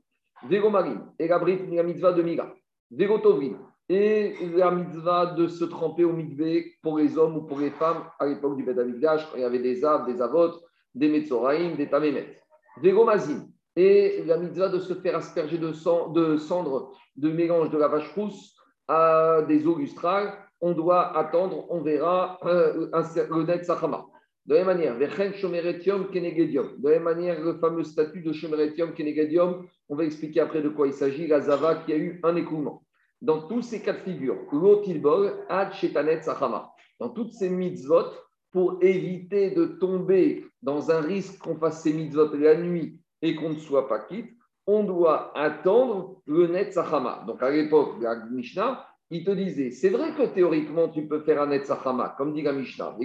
Vego 0.48 0.70
Marim, 0.70 1.10
et 1.18 1.26
la 1.26 1.38
la 1.38 1.82
mitzvah 1.82 2.12
de 2.12 2.22
Mila. 2.22 2.54
Et 3.88 4.34
la 4.54 4.70
mitzvah 4.70 5.26
de 5.26 5.46
se 5.46 5.64
tremper 5.64 6.04
au 6.04 6.12
mikvé 6.12 6.74
pour 6.82 6.98
les 6.98 7.16
hommes 7.16 7.36
ou 7.36 7.42
pour 7.42 7.60
les 7.60 7.70
femmes 7.70 8.04
à 8.18 8.26
l'époque 8.26 8.56
du 8.56 8.64
Beth 8.64 8.76
quand 8.76 9.36
il 9.36 9.42
y 9.42 9.44
avait 9.44 9.60
des 9.60 9.84
Av, 9.84 10.06
des 10.06 10.20
Avot, 10.20 10.52
des 10.94 11.08
Metzoraïm, 11.08 11.76
des 11.76 11.88
Tamémet. 11.88 12.40
Vegomazim, 12.82 13.46
et 13.76 14.24
la 14.26 14.38
mitzvah 14.38 14.68
de 14.68 14.80
se 14.80 14.94
faire 14.94 15.16
asperger 15.16 15.58
de, 15.58 15.72
sang, 15.72 16.08
de 16.08 16.36
cendres 16.36 16.92
de 17.16 17.30
mélange 17.30 17.70
de 17.70 17.78
la 17.78 17.88
vache 17.88 18.12
rousse 18.14 18.56
à 18.88 19.42
des 19.46 19.66
eaux 19.66 19.78
lustrales, 19.78 20.32
on 20.60 20.72
doit 20.72 21.16
attendre, 21.16 21.66
on 21.70 21.82
verra 21.82 22.38
euh, 22.44 22.88
le 22.92 23.42
net 23.44 23.64
Sachama. 23.64 24.06
De 24.46 24.54
la 24.54 24.64
même 24.64 24.76
manière, 24.76 24.96
Kenegedium. 26.10 26.78
De 26.78 26.88
la 26.88 26.94
même 26.94 27.02
manière, 27.02 27.40
le 27.40 27.54
fameux 27.54 27.82
statut 27.82 28.22
de 28.22 28.32
Shomeretium 28.32 28.94
Kenegedium, 28.94 29.66
on 29.88 29.96
va 29.96 30.04
expliquer 30.04 30.40
après 30.40 30.62
de 30.62 30.68
quoi 30.68 30.86
il 30.86 30.92
s'agit, 30.92 31.26
la 31.26 31.40
Zava 31.40 31.76
qui 31.76 31.92
a 31.92 31.96
eu 31.96 32.20
un 32.22 32.36
écoulement 32.36 32.85
dans 33.20 33.42
tous 33.48 33.62
ces 33.62 33.82
cas 33.82 33.92
de 33.92 33.98
figure, 33.98 34.36
ad 35.48 35.72
shetanet 35.72 36.22
sachama, 36.22 36.72
dans 36.98 37.10
toutes 37.10 37.32
ces 37.32 37.50
mitzvot, 37.50 38.12
pour 38.52 38.78
éviter 38.80 39.50
de 39.50 39.66
tomber 39.66 40.46
dans 40.62 40.90
un 40.90 41.00
risque 41.00 41.38
qu'on 41.38 41.56
fasse 41.56 41.82
ces 41.82 41.92
mitzvot 41.92 42.34
la 42.36 42.56
nuit 42.56 43.00
et 43.22 43.34
qu'on 43.34 43.50
ne 43.50 43.58
soit 43.58 43.88
pas 43.88 44.00
quitte, 44.00 44.30
on 44.66 44.82
doit 44.84 45.36
attendre 45.38 46.22
le 46.26 46.46
net 46.46 46.72
sachama. 46.72 47.24
Donc 47.26 47.42
à 47.42 47.50
l'époque 47.50 47.96
la 48.00 48.24
Mishnah, 48.26 48.86
il 49.10 49.24
te 49.24 49.30
disait, 49.30 49.70
c'est 49.70 49.90
vrai 49.90 50.14
que 50.14 50.26
théoriquement 50.26 50.88
tu 50.88 51.06
peux 51.06 51.20
faire 51.20 51.42
un 51.42 51.48
net 51.48 51.66
sachama, 51.66 52.14
comme 52.16 52.32
dit 52.32 52.42
la 52.42 52.52
Mishnah, 52.52 52.96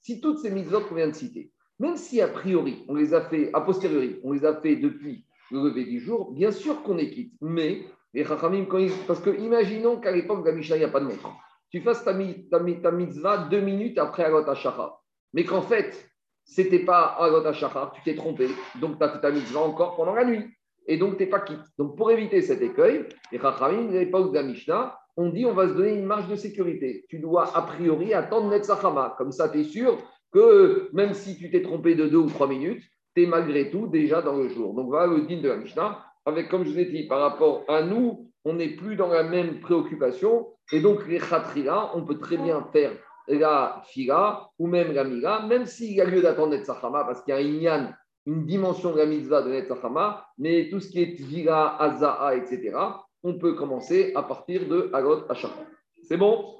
si 0.00 0.20
toutes 0.20 0.38
ces 0.38 0.50
mitzvot 0.50 0.80
qu'on 0.82 0.94
vient 0.94 1.08
de 1.08 1.12
citer, 1.12 1.52
même 1.78 1.96
si 1.96 2.20
a 2.20 2.28
priori, 2.28 2.84
on 2.88 2.94
les 2.94 3.14
a 3.14 3.22
fait, 3.22 3.50
a 3.54 3.60
posteriori, 3.60 4.18
on 4.24 4.32
les 4.32 4.44
a 4.44 4.60
fait 4.60 4.76
depuis 4.76 5.24
le 5.50 5.68
lever 5.68 5.84
du 5.84 6.00
jour, 6.00 6.32
bien 6.32 6.50
sûr 6.50 6.82
qu'on 6.82 6.98
est 6.98 7.10
quitte. 7.10 7.34
Mais 7.40 7.82
les 8.14 8.24
Chachamim, 8.24 8.66
parce 9.06 9.20
que 9.20 9.30
imaginons 9.38 9.98
qu'à 9.98 10.12
l'époque 10.12 10.44
de 10.44 10.50
la 10.50 10.56
Mishnah, 10.56 10.76
il 10.76 10.80
n'y 10.80 10.84
a 10.84 10.90
pas 10.90 11.00
de 11.00 11.06
montre. 11.06 11.30
Tu 11.70 11.80
fasses 11.80 12.04
ta, 12.04 12.12
mitzvah 12.12 13.48
deux 13.50 13.60
minutes 13.60 13.98
après 13.98 14.24
Alot 14.24 14.48
HaShachar. 14.48 15.02
Mais 15.34 15.44
qu'en 15.44 15.62
fait, 15.62 16.10
c'était 16.44 16.78
pas 16.78 17.16
Alot 17.18 17.46
HaShachar, 17.46 17.92
tu 17.92 18.02
t'es 18.02 18.14
trompé. 18.14 18.48
Donc 18.80 18.98
tu 18.98 19.04
as 19.04 19.10
fait 19.10 19.20
ta 19.20 19.30
mitzvah 19.30 19.60
encore 19.60 19.96
pendant 19.96 20.14
la 20.14 20.24
nuit. 20.24 20.44
Et 20.86 20.96
donc 20.96 21.18
tu 21.18 21.24
n'es 21.24 21.28
pas 21.28 21.40
quitte. 21.40 21.64
Donc 21.78 21.96
pour 21.96 22.10
éviter 22.10 22.40
cet 22.40 22.62
écueil, 22.62 23.04
les 23.30 23.38
Chachamim, 23.38 23.90
à 23.90 23.98
l'époque 23.98 24.30
de 24.30 24.36
la 24.36 24.42
Mishnah, 24.42 24.98
on 25.18 25.28
dit 25.28 25.44
on 25.44 25.52
va 25.52 25.68
se 25.68 25.74
donner 25.74 25.94
une 25.94 26.06
marge 26.06 26.28
de 26.28 26.36
sécurité. 26.36 27.04
Tu 27.10 27.18
dois 27.18 27.54
a 27.56 27.62
priori 27.62 28.14
attendre 28.14 28.48
Netzachama. 28.48 29.14
Comme 29.18 29.32
ça, 29.32 29.48
tu 29.48 29.60
es 29.60 29.64
sûr 29.64 29.98
que 30.32 30.88
même 30.92 31.12
si 31.12 31.36
tu 31.36 31.50
t'es 31.50 31.60
trompé 31.60 31.94
de 31.94 32.06
deux 32.06 32.18
ou 32.18 32.28
trois 32.28 32.48
minutes, 32.48 32.82
malgré 33.26 33.70
tout 33.70 33.86
déjà 33.86 34.22
dans 34.22 34.36
le 34.36 34.48
jour. 34.48 34.74
Donc 34.74 34.88
voilà 34.88 35.06
le 35.06 35.22
din 35.22 35.40
de 35.40 35.48
la 35.48 35.56
Mishnah. 35.56 36.04
Avec, 36.26 36.48
comme 36.48 36.64
je 36.64 36.70
vous 36.70 36.78
ai 36.78 36.84
dit, 36.84 37.06
par 37.06 37.20
rapport 37.20 37.64
à 37.68 37.82
nous, 37.82 38.30
on 38.44 38.54
n'est 38.54 38.76
plus 38.76 38.96
dans 38.96 39.08
la 39.08 39.22
même 39.22 39.60
préoccupation. 39.60 40.48
Et 40.72 40.80
donc, 40.80 41.06
les 41.08 41.18
khatrila, 41.18 41.92
on 41.94 42.04
peut 42.04 42.18
très 42.18 42.36
bien 42.36 42.62
faire 42.72 42.92
la 43.28 43.82
fila 43.86 44.48
ou 44.58 44.66
même 44.66 44.92
la 44.92 45.04
mila, 45.04 45.46
même 45.46 45.66
s'il 45.66 45.94
y 45.94 46.00
a 46.00 46.04
lieu 46.04 46.20
d'attendre 46.20 46.56
Netzachama, 46.56 47.04
parce 47.04 47.22
qu'il 47.22 47.34
y 47.62 47.68
a 47.68 47.94
une 48.26 48.44
dimension 48.44 48.92
de 48.92 48.98
la 48.98 49.06
mitzvah 49.06 49.42
de 49.42 49.50
Netzachama, 49.50 50.26
mais 50.36 50.68
tout 50.70 50.80
ce 50.80 50.90
qui 50.90 51.02
est 51.02 51.20
vila, 51.20 51.76
azaa, 51.78 52.34
etc., 52.36 52.76
on 53.22 53.38
peut 53.38 53.54
commencer 53.54 54.12
à 54.14 54.22
partir 54.22 54.68
de 54.68 54.90
Agot 54.92 55.24
Hachama. 55.30 55.54
C'est 56.02 56.16
bon? 56.16 56.57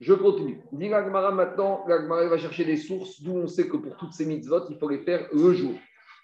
Je 0.00 0.14
continue. 0.14 0.60
Dit 0.72 0.88
l'Agmara 0.88 1.30
maintenant, 1.32 1.84
l'Agmara 1.86 2.26
va 2.26 2.38
chercher 2.38 2.64
des 2.64 2.76
sources 2.76 3.22
d'où 3.22 3.36
on 3.38 3.46
sait 3.46 3.68
que 3.68 3.76
pour 3.76 3.96
toutes 3.96 4.12
ces 4.12 4.26
mitzvot, 4.26 4.68
il 4.70 4.78
faut 4.78 4.88
les 4.88 4.98
faire 4.98 5.28
le 5.32 5.52
jour, 5.52 5.74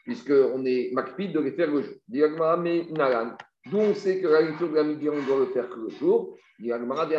puisqu'on 0.04 0.64
est 0.64 0.90
makpid 0.92 1.32
de 1.32 1.40
les 1.40 1.52
faire 1.52 1.70
le 1.70 1.82
jour. 1.82 1.94
Dit 2.08 2.20
l'Agmara, 2.20 2.56
mais 2.56 2.86
naran. 2.90 3.36
D'où 3.70 3.78
on 3.78 3.94
sait 3.94 4.20
que 4.20 4.26
la 4.26 4.40
lecture 4.40 4.70
de 4.70 4.74
la 4.74 4.84
Megillah, 4.84 5.12
on 5.12 5.22
doit 5.26 5.40
le 5.40 5.46
faire 5.52 5.68
que 5.68 5.78
le 5.78 5.90
jour? 5.90 6.36
Il 6.58 6.66
y 6.66 6.72
a 6.72 6.78
marqué 6.78 7.14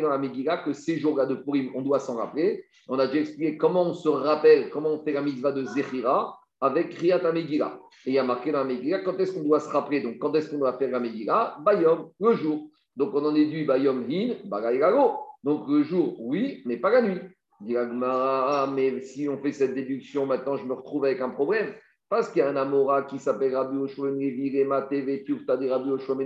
dans 0.00 0.08
la 0.08 0.18
Megillah 0.18 0.58
que 0.58 0.72
ces 0.72 0.98
jours-là 0.98 1.26
de 1.26 1.34
Purim, 1.34 1.70
on 1.74 1.82
doit 1.82 1.98
s'en 1.98 2.16
rappeler. 2.16 2.64
On 2.88 2.98
a 2.98 3.06
déjà 3.06 3.20
expliqué 3.20 3.56
comment 3.56 3.84
on 3.84 3.94
se 3.94 4.08
rappelle, 4.08 4.70
comment 4.70 4.90
on 4.90 5.02
fait 5.02 5.12
la 5.12 5.20
mitzvah 5.22 5.52
de 5.52 5.64
Zechira 5.64 6.38
avec 6.60 6.90
Kriyat 6.96 7.32
Megillah. 7.32 7.78
Et 8.06 8.10
il 8.10 8.14
y 8.14 8.18
a 8.18 8.24
marqué 8.24 8.50
dans 8.50 8.60
la 8.60 8.64
Megillah 8.64 9.00
quand 9.00 9.18
est-ce 9.18 9.32
qu'on 9.32 9.44
doit 9.44 9.60
se 9.60 9.68
rappeler, 9.68 10.00
donc 10.00 10.18
quand 10.18 10.34
est-ce 10.34 10.50
qu'on 10.50 10.58
doit 10.58 10.76
faire 10.78 10.90
la 10.90 11.00
Megillah? 11.00 11.58
Bayom, 11.60 12.12
le 12.18 12.34
jour. 12.34 12.70
Donc 12.96 13.14
on 13.14 13.24
en 13.24 13.34
est 13.34 13.46
du 13.46 13.64
Bayom 13.64 14.04
Hin, 14.08 14.36
Bagaïgago. 14.44 15.18
Donc 15.44 15.68
le 15.68 15.82
jour, 15.82 16.16
oui, 16.20 16.62
mais 16.64 16.78
pas 16.78 16.90
la 16.90 17.02
nuit. 17.02 17.20
mais 17.60 19.00
si 19.00 19.28
on 19.28 19.38
fait 19.38 19.52
cette 19.52 19.74
déduction, 19.74 20.26
maintenant 20.26 20.56
je 20.56 20.64
me 20.64 20.72
retrouve 20.72 21.04
avec 21.04 21.20
un 21.20 21.30
problème. 21.30 21.74
Parce 22.08 22.28
qu'il 22.28 22.38
y 22.38 22.42
a 22.42 22.48
un 22.48 22.56
Amora 22.56 23.02
qui 23.02 23.18
s'appelle 23.18 23.54
Rabbi 23.54 23.76
Oshua 23.78 24.10
TV, 24.10 25.24
des 25.24 25.70
Rabbi 25.70 25.90
Oshua 25.90 26.16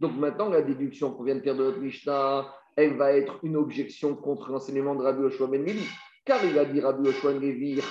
Donc 0.00 0.16
maintenant, 0.16 0.48
la 0.48 0.62
déduction 0.62 1.12
qu'on 1.12 1.22
vient 1.22 1.36
de 1.36 1.40
faire 1.40 1.54
de 1.54 1.62
notre 1.62 1.78
Mishnah, 1.78 2.46
elle 2.76 2.96
va 2.96 3.12
être 3.12 3.38
une 3.44 3.56
objection 3.56 4.16
contre 4.16 4.50
l'enseignement 4.50 4.96
de 4.96 5.02
Rabbi 5.02 5.22
Oshua 5.22 5.48
Car 6.24 6.44
il 6.44 6.58
a 6.58 6.64
dit 6.64 6.80
Rabbi 6.80 7.08
Oshua 7.08 7.32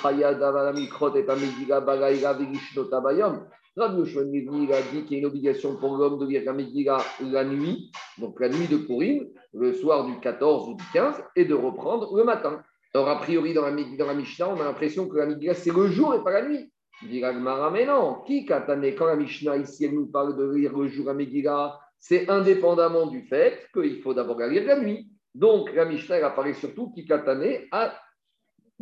Chayad 0.01 0.43
Avalamikrot 0.43 1.15
et 1.15 1.29
Amediga 1.29 1.79
Bagaïga 1.79 2.33
Vigishno 2.33 2.89
Bayom. 3.01 3.45
Rabbi 3.75 4.01
Yoshua 4.01 4.21
a 4.21 4.25
dit 4.25 5.03
qu'il 5.03 5.13
y 5.13 5.15
a 5.15 5.19
une 5.19 5.25
obligation 5.25 5.75
pour 5.77 5.97
l'homme 5.97 6.19
de 6.19 6.27
lire 6.27 6.43
la 6.45 6.53
Megillah 6.53 6.99
la 7.21 7.43
nuit, 7.43 7.91
donc 8.19 8.39
la 8.39 8.49
nuit 8.49 8.67
de 8.67 8.77
Purim, 8.77 9.27
le 9.53 9.73
soir 9.73 10.05
du 10.05 10.19
14 10.19 10.69
ou 10.69 10.75
du 10.75 10.83
15, 10.93 11.23
et 11.35 11.45
de 11.45 11.55
reprendre 11.55 12.15
le 12.15 12.23
matin. 12.23 12.61
Alors, 12.93 13.09
a 13.09 13.19
priori, 13.19 13.55
dans 13.55 13.63
la, 13.63 13.71
Mishnah, 13.71 14.49
on 14.49 14.61
a 14.61 14.63
l'impression 14.63 15.07
que 15.09 15.17
la 15.17 15.25
Megillah, 15.25 15.55
c'est 15.55 15.73
le 15.73 15.87
jour 15.87 16.13
et 16.13 16.23
pas 16.23 16.31
la 16.31 16.47
nuit. 16.47 16.71
Dit 17.09 17.19
Gmara, 17.19 17.71
mais 17.71 17.87
non, 17.87 18.21
qui 18.27 18.45
katane, 18.45 18.85
quand 18.93 19.07
la 19.07 19.15
Mishnah 19.15 19.57
ici, 19.57 19.85
elle 19.85 19.95
nous 19.95 20.05
parle 20.05 20.37
de 20.37 20.53
lire 20.53 20.77
le 20.77 20.87
jour 20.87 21.07
la 21.07 21.15
Megillah, 21.15 21.79
c'est 21.99 22.29
indépendamment 22.29 23.07
du 23.07 23.23
fait 23.23 23.67
qu'il 23.73 24.01
faut 24.01 24.13
d'abord 24.13 24.37
la 24.37 24.49
lire 24.49 24.65
la 24.67 24.79
nuit. 24.79 25.09
Donc, 25.33 25.73
la 25.73 25.85
Mishnah, 25.85 26.17
elle 26.17 26.25
apparaît 26.25 26.53
surtout 26.53 26.91
qui 26.91 27.05
katane 27.05 27.43
à 27.71 27.95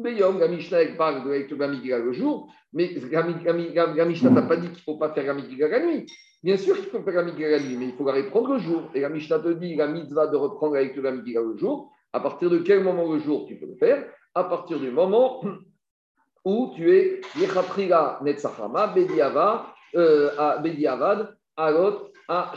Beyom, 0.02 0.40
la 0.40 0.48
Mishnah 0.48 0.96
parle 0.98 1.24
de 1.24 1.30
la 1.30 1.38
lecture 1.38 1.58
de 1.58 1.64
la 1.64 2.00
le 2.00 2.12
jour, 2.12 2.52
mais 2.74 2.94
la, 3.12 3.24
n'a 3.24 4.42
pas 4.42 4.56
dit 4.56 4.68
qu'il 4.68 4.78
ne 4.78 4.84
faut 4.86 4.98
pas 4.98 5.14
faire 5.14 5.26
la 5.26 5.34
la 5.34 5.86
nuit. 5.86 6.06
Bien 6.44 6.58
sûr 6.58 6.76
qu'il 6.76 6.86
faut 6.86 7.02
faire 7.04 7.14
la 7.14 7.24
la 7.24 7.60
nuit, 7.60 7.78
mais 7.78 7.86
il 7.86 7.94
faut 7.94 8.06
la 8.06 8.14
reprendre 8.14 8.54
le 8.54 8.60
jour. 8.60 8.90
Et 8.94 9.02
la 9.02 9.10
Mishnah 9.10 9.40
te 9.40 9.50
dit 9.50 9.76
la 9.76 9.88
mitzvah 9.88 10.28
de 10.28 10.38
reprendre 10.38 10.76
la 10.76 10.86
de 10.86 11.02
la 11.02 11.12
le 11.12 11.58
jour. 11.58 11.92
À 12.14 12.20
partir 12.20 12.50
de 12.50 12.58
quel 12.60 12.84
moment 12.84 13.12
le 13.12 13.20
jour 13.20 13.46
tu 13.48 13.56
peux 13.56 13.68
le 13.68 13.76
faire 13.76 14.06
À 14.36 14.44
partir 14.46 14.80
du 14.80 14.92
moment 14.92 15.42
où 16.46 16.72
tu 16.76 16.92
es 16.92 17.22
Yechaprila 17.38 18.20
Netzachama, 18.24 18.94
euh, 19.96 20.58
Bediavad, 20.60 21.38
Alot, 21.56 22.12
à. 22.28 22.54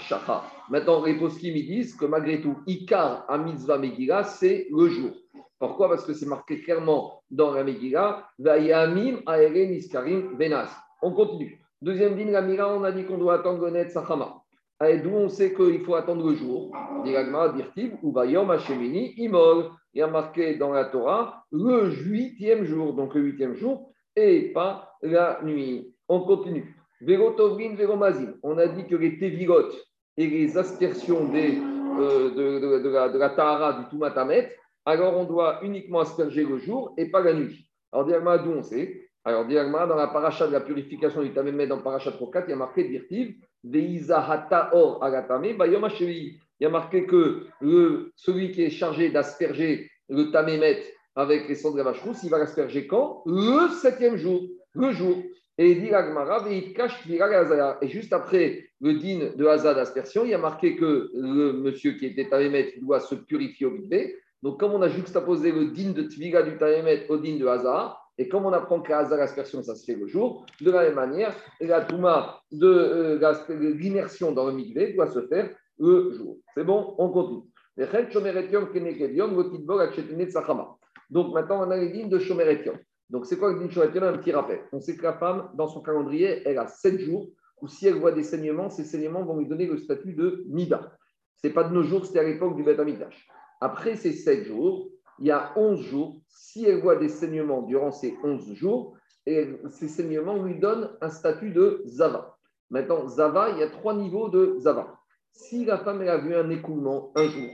Maintenant, 0.70 1.04
les 1.04 1.14
poskim 1.14 1.56
ils 1.56 1.66
disent 1.66 1.94
que 1.96 2.06
malgré 2.06 2.40
tout, 2.40 2.56
Ikar 2.66 3.24
à 3.28 3.38
Mitzvah 3.38 3.78
Megillah, 3.78 4.24
c'est 4.24 4.68
le 4.70 4.88
jour. 4.88 5.10
Pourquoi? 5.58 5.88
Parce 5.88 6.04
que 6.04 6.12
c'est 6.12 6.26
marqué 6.26 6.60
clairement 6.60 7.22
dans 7.30 7.52
la 7.52 7.64
Megillah, 7.64 8.28
Venas. 10.36 10.70
On 11.02 11.12
continue. 11.12 11.60
Deuxième 11.80 12.16
ligne, 12.16 12.30
la 12.32 12.42
Mira, 12.42 12.74
on 12.74 12.82
a 12.82 12.92
dit 12.92 13.04
qu'on 13.04 13.18
doit 13.18 13.34
attendre 13.34 13.64
le 13.64 13.70
Net 13.70 13.90
Sachama. 13.90 14.40
D'où 14.80 15.10
on 15.10 15.28
sait 15.28 15.54
qu'il 15.54 15.84
faut 15.84 15.94
attendre 15.94 16.28
le 16.28 16.34
jour? 16.34 16.72
Imol. 19.16 19.70
Il 19.92 19.98
y 19.98 20.02
a 20.02 20.06
marqué 20.08 20.56
dans 20.56 20.72
la 20.72 20.86
Torah 20.86 21.44
le 21.52 21.90
huitième 21.90 22.64
jour, 22.64 22.94
donc 22.94 23.14
le 23.14 23.20
huitième 23.20 23.54
jour, 23.54 23.92
et 24.16 24.52
pas 24.52 24.96
la 25.02 25.40
nuit. 25.44 25.94
On 26.08 26.20
continue. 26.20 26.74
Vérotovrin, 27.00 27.74
Véromazin. 27.76 28.34
On 28.42 28.58
a 28.58 28.66
dit 28.66 28.86
que 28.86 28.96
les 28.96 29.18
tévigotes 29.18 29.76
et 30.16 30.26
les 30.26 30.58
aspersions 30.58 31.30
euh, 31.34 32.30
de, 32.30 32.88
la, 32.88 33.08
de 33.08 33.18
la 33.18 33.30
Tahara 33.30 33.74
du 33.74 33.88
Tumatamet, 33.88 34.50
alors 34.86 35.16
on 35.16 35.24
doit 35.24 35.60
uniquement 35.62 36.00
asperger 36.00 36.44
le 36.44 36.58
jour 36.58 36.94
et 36.96 37.10
pas 37.10 37.22
la 37.22 37.34
nuit. 37.34 37.68
Alors, 37.92 38.06
Diragma, 38.06 38.38
d'où 38.38 38.50
on 38.50 38.62
sait 38.62 39.04
alors, 39.26 39.46
Diagma, 39.46 39.86
dans 39.86 39.96
la 39.96 40.08
paracha 40.08 40.46
de 40.46 40.52
la 40.52 40.60
purification 40.60 41.22
du 41.22 41.32
Tamémet, 41.32 41.66
dans 41.66 41.80
paracha 41.80 42.12
34, 42.12 42.44
il 42.46 42.50
y 42.50 42.52
a 42.52 42.56
marqué 42.56 42.84
Dirtiv, 42.84 43.36
Veizahata 43.62 44.70
or 44.74 45.02
agatame, 45.02 45.56
bayom 45.56 45.88
Il 45.98 46.38
y 46.60 46.66
a 46.66 46.68
marqué 46.68 47.06
que 47.06 47.46
le, 47.62 48.12
celui 48.16 48.52
qui 48.52 48.64
est 48.64 48.70
chargé 48.70 49.08
d'asperger 49.08 49.90
le 50.10 50.30
Tamémet 50.30 50.82
avec 51.16 51.48
les 51.48 51.54
cendres 51.54 51.76
de 51.76 51.78
la 51.78 51.92
vache 51.92 52.02
rousse, 52.02 52.22
il 52.22 52.28
va 52.28 52.38
l'asperger 52.38 52.86
quand? 52.86 53.22
Le 53.24 53.70
septième 53.70 54.16
jour, 54.16 54.42
le 54.74 54.92
jour. 54.92 55.16
Et 55.56 55.76
dit 55.76 55.90
Et 57.80 57.88
juste 57.88 58.12
après 58.12 58.66
le 58.80 58.94
din 58.94 59.30
de 59.36 59.46
Hazard 59.46 59.76
d'aspersion, 59.76 60.24
il 60.24 60.32
y 60.32 60.34
a 60.34 60.38
marqué 60.38 60.76
que 60.76 61.10
le 61.14 61.52
monsieur 61.52 61.92
qui 61.92 62.06
était 62.06 62.28
Tamémet 62.28 62.74
doit 62.82 63.00
se 63.00 63.14
purifier 63.14 63.66
au 63.66 63.70
bidé. 63.70 64.16
Donc, 64.44 64.60
comme 64.60 64.72
on 64.72 64.82
a 64.82 64.88
juxtaposé 64.88 65.50
le 65.52 65.70
din 65.70 65.92
de 65.92 66.02
Tvira 66.02 66.42
du 66.42 66.58
Tamémet 66.58 67.06
au 67.08 67.16
din 67.16 67.38
de 67.38 67.46
Hazard, 67.46 68.12
et 68.18 68.28
comme 68.28 68.44
on 68.44 68.52
apprend 68.52 68.82
que 68.82 68.90
la 68.90 68.98
aspersion, 68.98 69.62
ça 69.62 69.74
se 69.74 69.86
fait 69.86 69.94
le 69.94 70.06
jour, 70.06 70.44
de 70.60 70.70
la 70.70 70.82
même 70.82 70.96
manière, 70.96 71.34
la 71.62 71.80
touma 71.80 72.42
de 72.52 72.68
euh, 72.68 73.72
l'immersion 73.72 74.32
dans 74.32 74.46
le 74.46 74.52
migvé 74.52 74.92
doit 74.92 75.06
se 75.06 75.26
faire 75.28 75.48
le 75.78 76.12
jour. 76.12 76.36
C'est 76.54 76.62
bon, 76.62 76.94
on 76.98 77.08
continue. 77.08 77.48
Donc 81.10 81.32
maintenant, 81.32 81.66
on 81.66 81.70
a 81.70 81.76
les 81.78 81.88
lignes 81.88 82.10
de 82.10 82.18
Shomeretium. 82.18 82.76
Donc 83.08 83.24
c'est 83.24 83.38
quoi 83.38 83.50
le 83.50 83.66
de 83.66 83.70
Shomeretium 83.70 84.04
Un 84.04 84.18
petit 84.18 84.32
rappel. 84.32 84.60
On 84.72 84.80
sait 84.80 84.94
que 84.94 85.04
la 85.04 85.14
femme, 85.14 85.48
dans 85.54 85.68
son 85.68 85.80
calendrier, 85.80 86.42
elle 86.46 86.58
a 86.58 86.66
7 86.66 87.00
jours 87.00 87.30
où 87.62 87.66
si 87.66 87.86
elle 87.86 87.94
voit 87.94 88.12
des 88.12 88.22
saignements, 88.22 88.68
ces 88.68 88.84
saignements 88.84 89.24
vont 89.24 89.38
lui 89.38 89.48
donner 89.48 89.64
le 89.64 89.78
statut 89.78 90.12
de 90.12 90.44
Nida. 90.48 90.92
Ce 91.40 91.46
n'est 91.48 91.54
pas 91.54 91.64
de 91.64 91.72
nos 91.72 91.82
jours, 91.82 92.04
c'était 92.04 92.18
à 92.18 92.24
l'époque 92.24 92.56
du 92.56 92.62
Beth 92.62 92.78
Après 93.60 93.96
ces 93.96 94.12
7 94.12 94.44
jours, 94.44 94.90
il 95.18 95.26
y 95.26 95.30
a 95.30 95.52
11 95.56 95.80
jours, 95.80 96.20
si 96.28 96.64
elle 96.64 96.80
voit 96.80 96.96
des 96.96 97.08
saignements 97.08 97.62
durant 97.62 97.92
ces 97.92 98.16
11 98.22 98.54
jours, 98.54 98.96
ces 99.26 99.88
saignements 99.88 100.42
lui 100.42 100.58
donnent 100.58 100.90
un 101.00 101.08
statut 101.08 101.50
de 101.50 101.82
Zava. 101.86 102.36
Maintenant, 102.70 103.06
Zava, 103.08 103.50
il 103.50 103.58
y 103.58 103.62
a 103.62 103.70
trois 103.70 103.94
niveaux 103.94 104.28
de 104.28 104.56
Zava. 104.58 104.98
Si 105.32 105.64
la 105.64 105.78
femme 105.78 106.02
a 106.02 106.18
vu 106.18 106.34
un 106.34 106.50
écoulement 106.50 107.12
un 107.14 107.28
jour, 107.28 107.50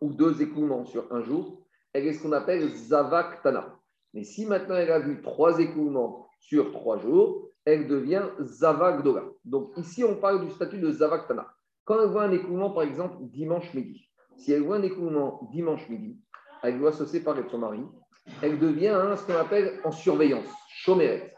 ou 0.00 0.12
deux 0.12 0.42
écoulements 0.42 0.84
sur 0.84 1.12
un 1.12 1.22
jour, 1.22 1.64
elle 1.92 2.06
est 2.06 2.12
ce 2.12 2.22
qu'on 2.22 2.32
appelle 2.32 2.68
Zava 2.74 3.24
Ktana. 3.24 3.78
Mais 4.12 4.24
si 4.24 4.46
maintenant 4.46 4.76
elle 4.76 4.90
a 4.90 4.98
vu 4.98 5.22
trois 5.22 5.58
écoulements 5.58 6.28
sur 6.40 6.72
trois 6.72 6.98
jours, 6.98 7.50
elle 7.64 7.86
devient 7.86 8.24
Zava 8.40 8.98
Gdola. 8.98 9.24
Donc 9.44 9.72
ici, 9.76 10.04
on 10.04 10.16
parle 10.16 10.44
du 10.44 10.50
statut 10.50 10.78
de 10.78 10.90
Zava 10.90 11.20
Ktana. 11.20 11.48
Quand 11.84 12.02
elle 12.02 12.10
voit 12.10 12.24
un 12.24 12.32
écoulement, 12.32 12.70
par 12.70 12.82
exemple, 12.82 13.16
dimanche 13.20 13.72
midi, 13.74 14.10
si 14.36 14.52
elle 14.52 14.62
voit 14.62 14.76
un 14.76 14.82
écoulement 14.82 15.48
dimanche 15.52 15.88
midi, 15.88 16.18
elle 16.62 16.78
doit 16.78 16.92
se 16.92 17.04
séparer 17.04 17.42
de 17.42 17.48
son 17.48 17.58
mari, 17.58 17.82
elle 18.42 18.58
devient 18.58 18.88
hein, 18.88 19.16
ce 19.16 19.26
qu'on 19.26 19.38
appelle 19.38 19.80
en 19.84 19.92
surveillance, 19.92 20.46
chômérette. 20.68 21.34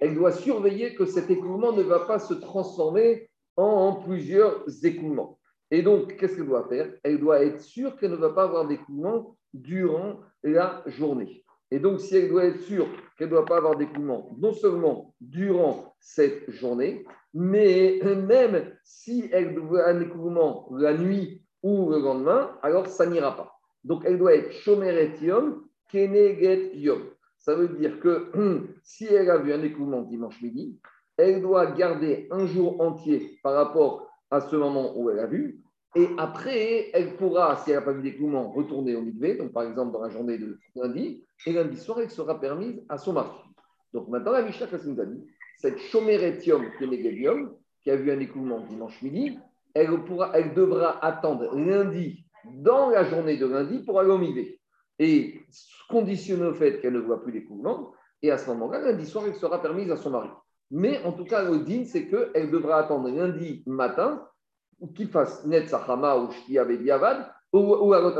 Elle 0.00 0.14
doit 0.14 0.32
surveiller 0.32 0.94
que 0.94 1.04
cet 1.04 1.30
écoulement 1.30 1.72
ne 1.72 1.82
va 1.82 2.00
pas 2.00 2.18
se 2.18 2.34
transformer 2.34 3.28
en, 3.56 3.94
plusieurs 3.94 4.64
écoulements. 4.84 5.38
Et 5.70 5.82
donc, 5.82 6.16
qu'est-ce 6.16 6.36
qu'elle 6.36 6.46
doit 6.46 6.68
faire? 6.68 6.92
Elle 7.02 7.18
doit 7.18 7.42
être 7.42 7.60
sûre 7.60 7.96
qu'elle 7.96 8.12
ne 8.12 8.16
va 8.16 8.30
pas 8.30 8.44
avoir 8.44 8.66
d'écoulement 8.66 9.36
durant 9.52 10.20
la 10.44 10.82
journée. 10.86 11.44
Et 11.70 11.80
donc, 11.80 12.00
si 12.00 12.16
elle 12.16 12.28
doit 12.28 12.44
être 12.44 12.60
sûre 12.60 12.86
qu'elle 13.16 13.28
ne 13.28 13.32
doit 13.32 13.44
pas 13.44 13.58
avoir 13.58 13.76
d'écoulement, 13.76 14.30
non 14.38 14.52
seulement 14.52 15.14
durant 15.20 15.94
cette 16.00 16.48
journée, 16.50 17.04
mais 17.34 18.00
même 18.02 18.72
si 18.84 19.28
elle 19.32 19.54
doit 19.54 19.88
un 19.88 20.00
écoulement 20.00 20.68
la 20.78 20.96
nuit 20.96 21.42
ou 21.62 21.90
le 21.90 21.98
lendemain, 21.98 22.50
alors 22.62 22.86
ça 22.86 23.06
n'ira 23.06 23.36
pas. 23.36 23.58
Donc 23.84 24.02
elle 24.04 24.18
doit 24.18 24.34
être 24.34 24.52
Shomeretium 24.52 25.64
Keneget 25.90 26.76
Yom. 26.76 27.02
Ça 27.38 27.54
veut 27.54 27.68
dire 27.68 28.00
que 28.00 28.30
si 28.82 29.06
elle 29.06 29.30
a 29.30 29.38
vu 29.38 29.52
un 29.52 29.62
écoulement 29.62 30.02
dimanche 30.02 30.40
midi, 30.42 30.78
elle 31.16 31.42
doit 31.42 31.66
garder 31.72 32.28
un 32.30 32.46
jour 32.46 32.80
entier 32.80 33.38
par 33.42 33.54
rapport 33.54 34.06
à 34.30 34.40
ce 34.40 34.56
moment 34.56 34.96
où 34.96 35.10
elle 35.10 35.18
a 35.18 35.26
vu. 35.26 35.62
Et 35.96 36.06
après, 36.18 36.90
elle 36.92 37.16
pourra, 37.16 37.56
si 37.56 37.70
elle 37.70 37.76
n'a 37.76 37.82
pas 37.82 37.92
vu 37.92 38.02
d'écoulement, 38.02 38.50
retourner 38.52 38.94
au 38.94 39.00
mikvé, 39.00 39.36
donc 39.36 39.52
par 39.52 39.64
exemple 39.64 39.92
dans 39.92 40.02
la 40.02 40.10
journée 40.10 40.38
de 40.38 40.58
lundi, 40.76 41.24
et 41.46 41.52
lundi 41.52 41.76
soir, 41.78 42.00
elle 42.00 42.10
sera 42.10 42.38
permise 42.38 42.84
à 42.88 42.98
son 42.98 43.14
mari. 43.14 43.30
Donc 43.92 44.08
maintenant, 44.08 44.32
la 44.32 44.42
Mishnah 44.42 44.66
nous 44.84 45.00
a 45.00 45.06
dit, 45.06 45.24
cette 45.56 45.78
Shomeretium 45.78 46.66
Yom, 46.80 47.56
qui 47.82 47.90
a 47.90 47.96
vu 47.96 48.12
un 48.12 48.20
écoulement 48.20 48.60
dimanche 48.60 49.00
midi, 49.02 49.38
elle, 49.78 50.04
pourra, 50.04 50.30
elle 50.34 50.54
devra 50.54 51.04
attendre 51.04 51.54
lundi, 51.56 52.24
dans 52.44 52.90
la 52.90 53.04
journée 53.04 53.36
de 53.36 53.46
lundi, 53.46 53.78
pour 53.84 54.00
aller 54.00 54.10
au 54.10 54.18
mivé. 54.18 54.60
Et 54.98 55.40
conditionner 55.88 56.46
au 56.46 56.54
fait 56.54 56.80
qu'elle 56.80 56.94
ne 56.94 57.00
voit 57.00 57.22
plus 57.22 57.32
l'écoulement, 57.32 57.92
et 58.22 58.30
à 58.30 58.38
ce 58.38 58.48
moment-là, 58.50 58.80
lundi 58.80 59.06
soir, 59.06 59.24
elle 59.26 59.34
sera 59.34 59.62
permise 59.62 59.90
à 59.90 59.96
son 59.96 60.10
mari. 60.10 60.28
Mais 60.70 61.02
en 61.04 61.12
tout 61.12 61.24
cas, 61.24 61.42
le 61.44 61.64
c'est 61.84 62.08
qu'elle 62.08 62.50
devra 62.50 62.80
attendre 62.80 63.08
lundi 63.08 63.62
matin, 63.66 64.26
qu'il 64.94 65.08
fasse 65.08 65.46
net 65.46 65.68
sahama 65.68 66.16
ou 66.16 66.30
shkia 66.30 66.64
diavad, 66.64 67.30
ou, 67.52 67.58
ou 67.58 67.92
alot 67.92 68.12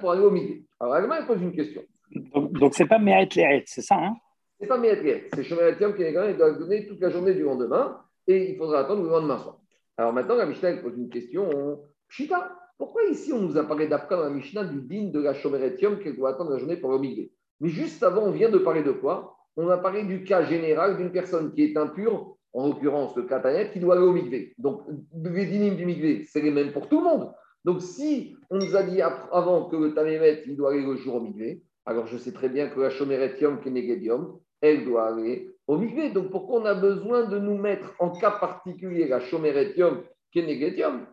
pour 0.00 0.12
aller 0.12 0.22
au 0.22 0.30
mivé. 0.30 0.64
Alors, 0.78 0.96
elle 0.96 1.26
pose 1.26 1.42
une 1.42 1.52
question. 1.52 1.82
Donc, 2.14 2.52
donc 2.52 2.74
c'est 2.74 2.86
pas 2.86 2.98
Me'et 2.98 3.28
Le'et, 3.36 3.64
c'est 3.66 3.82
ça 3.82 3.96
hein? 3.96 4.14
C'est 4.58 4.66
pas 4.66 4.78
Me'et 4.78 5.02
Le'et, 5.02 5.28
c'est 5.32 5.44
Shomer 5.44 5.74
qui 5.76 6.02
est 6.02 6.30
il 6.30 6.36
doit 6.36 6.52
donner 6.52 6.86
toute 6.86 7.00
la 7.00 7.10
journée 7.10 7.34
du 7.34 7.42
lendemain, 7.42 8.00
et 8.26 8.50
il 8.50 8.56
faudra 8.56 8.80
attendre 8.80 9.02
le 9.02 9.08
lendemain 9.08 9.38
soir. 9.38 9.58
Alors 10.00 10.14
maintenant, 10.14 10.36
la 10.36 10.46
Mishnah 10.46 10.78
pose 10.78 10.96
une 10.96 11.10
question. 11.10 11.78
Chita, 12.08 12.56
pourquoi 12.78 13.04
ici 13.10 13.34
on 13.34 13.40
nous 13.42 13.58
a 13.58 13.64
parlé 13.64 13.86
d'après 13.86 14.16
dans 14.16 14.22
la 14.22 14.30
Mishnah 14.30 14.64
du 14.64 14.80
din 14.80 15.10
de 15.10 15.20
la 15.20 15.34
Shomeretium 15.34 15.98
qu'elle 15.98 16.16
doit 16.16 16.30
attendre 16.30 16.52
la 16.52 16.56
journée 16.56 16.78
pour 16.78 16.98
migrer 16.98 17.30
Mais 17.60 17.68
juste 17.68 18.02
avant, 18.02 18.22
on 18.22 18.30
vient 18.30 18.48
de 18.48 18.56
parler 18.56 18.82
de 18.82 18.92
quoi? 18.92 19.36
On 19.58 19.68
a 19.68 19.76
parlé 19.76 20.04
du 20.04 20.24
cas 20.24 20.42
général 20.42 20.96
d'une 20.96 21.12
personne 21.12 21.52
qui 21.52 21.64
est 21.64 21.76
impure, 21.76 22.34
en 22.54 22.68
l'occurrence 22.68 23.14
le 23.14 23.24
Katanet, 23.24 23.72
qui 23.72 23.78
doit 23.78 23.96
aller 23.96 24.06
au 24.06 24.14
migvé. 24.14 24.54
Donc 24.56 24.84
les 25.22 25.44
dinim 25.44 25.74
du 25.74 25.84
migvé, 25.84 26.24
c'est 26.24 26.40
les 26.40 26.50
mêmes 26.50 26.72
pour 26.72 26.88
tout 26.88 27.00
le 27.00 27.04
monde. 27.04 27.34
Donc 27.66 27.82
si 27.82 28.34
on 28.48 28.56
nous 28.56 28.76
a 28.76 28.82
dit 28.82 29.02
avant 29.02 29.68
que 29.68 29.76
le 29.76 29.92
Tamémet, 29.92 30.44
il 30.46 30.56
doit 30.56 30.70
aller 30.70 30.82
le 30.82 30.96
jour 30.96 31.16
au 31.16 31.20
migvé, 31.20 31.62
alors 31.84 32.06
je 32.06 32.16
sais 32.16 32.32
très 32.32 32.48
bien 32.48 32.70
que 32.70 32.80
la 32.80 32.88
Shomeretium 32.88 33.60
Kenegedium, 33.60 34.38
elle 34.60 34.84
doit 34.84 35.08
aller 35.08 35.50
au 35.66 35.78
Donc 35.78 36.30
pourquoi 36.30 36.60
on 36.60 36.64
a 36.64 36.74
besoin 36.74 37.26
de 37.26 37.38
nous 37.38 37.56
mettre 37.56 37.94
en 37.98 38.10
cas 38.10 38.32
particulier 38.32 39.06
la 39.06 39.20
Shomeretium 39.20 40.02
Kenegetium 40.32 41.06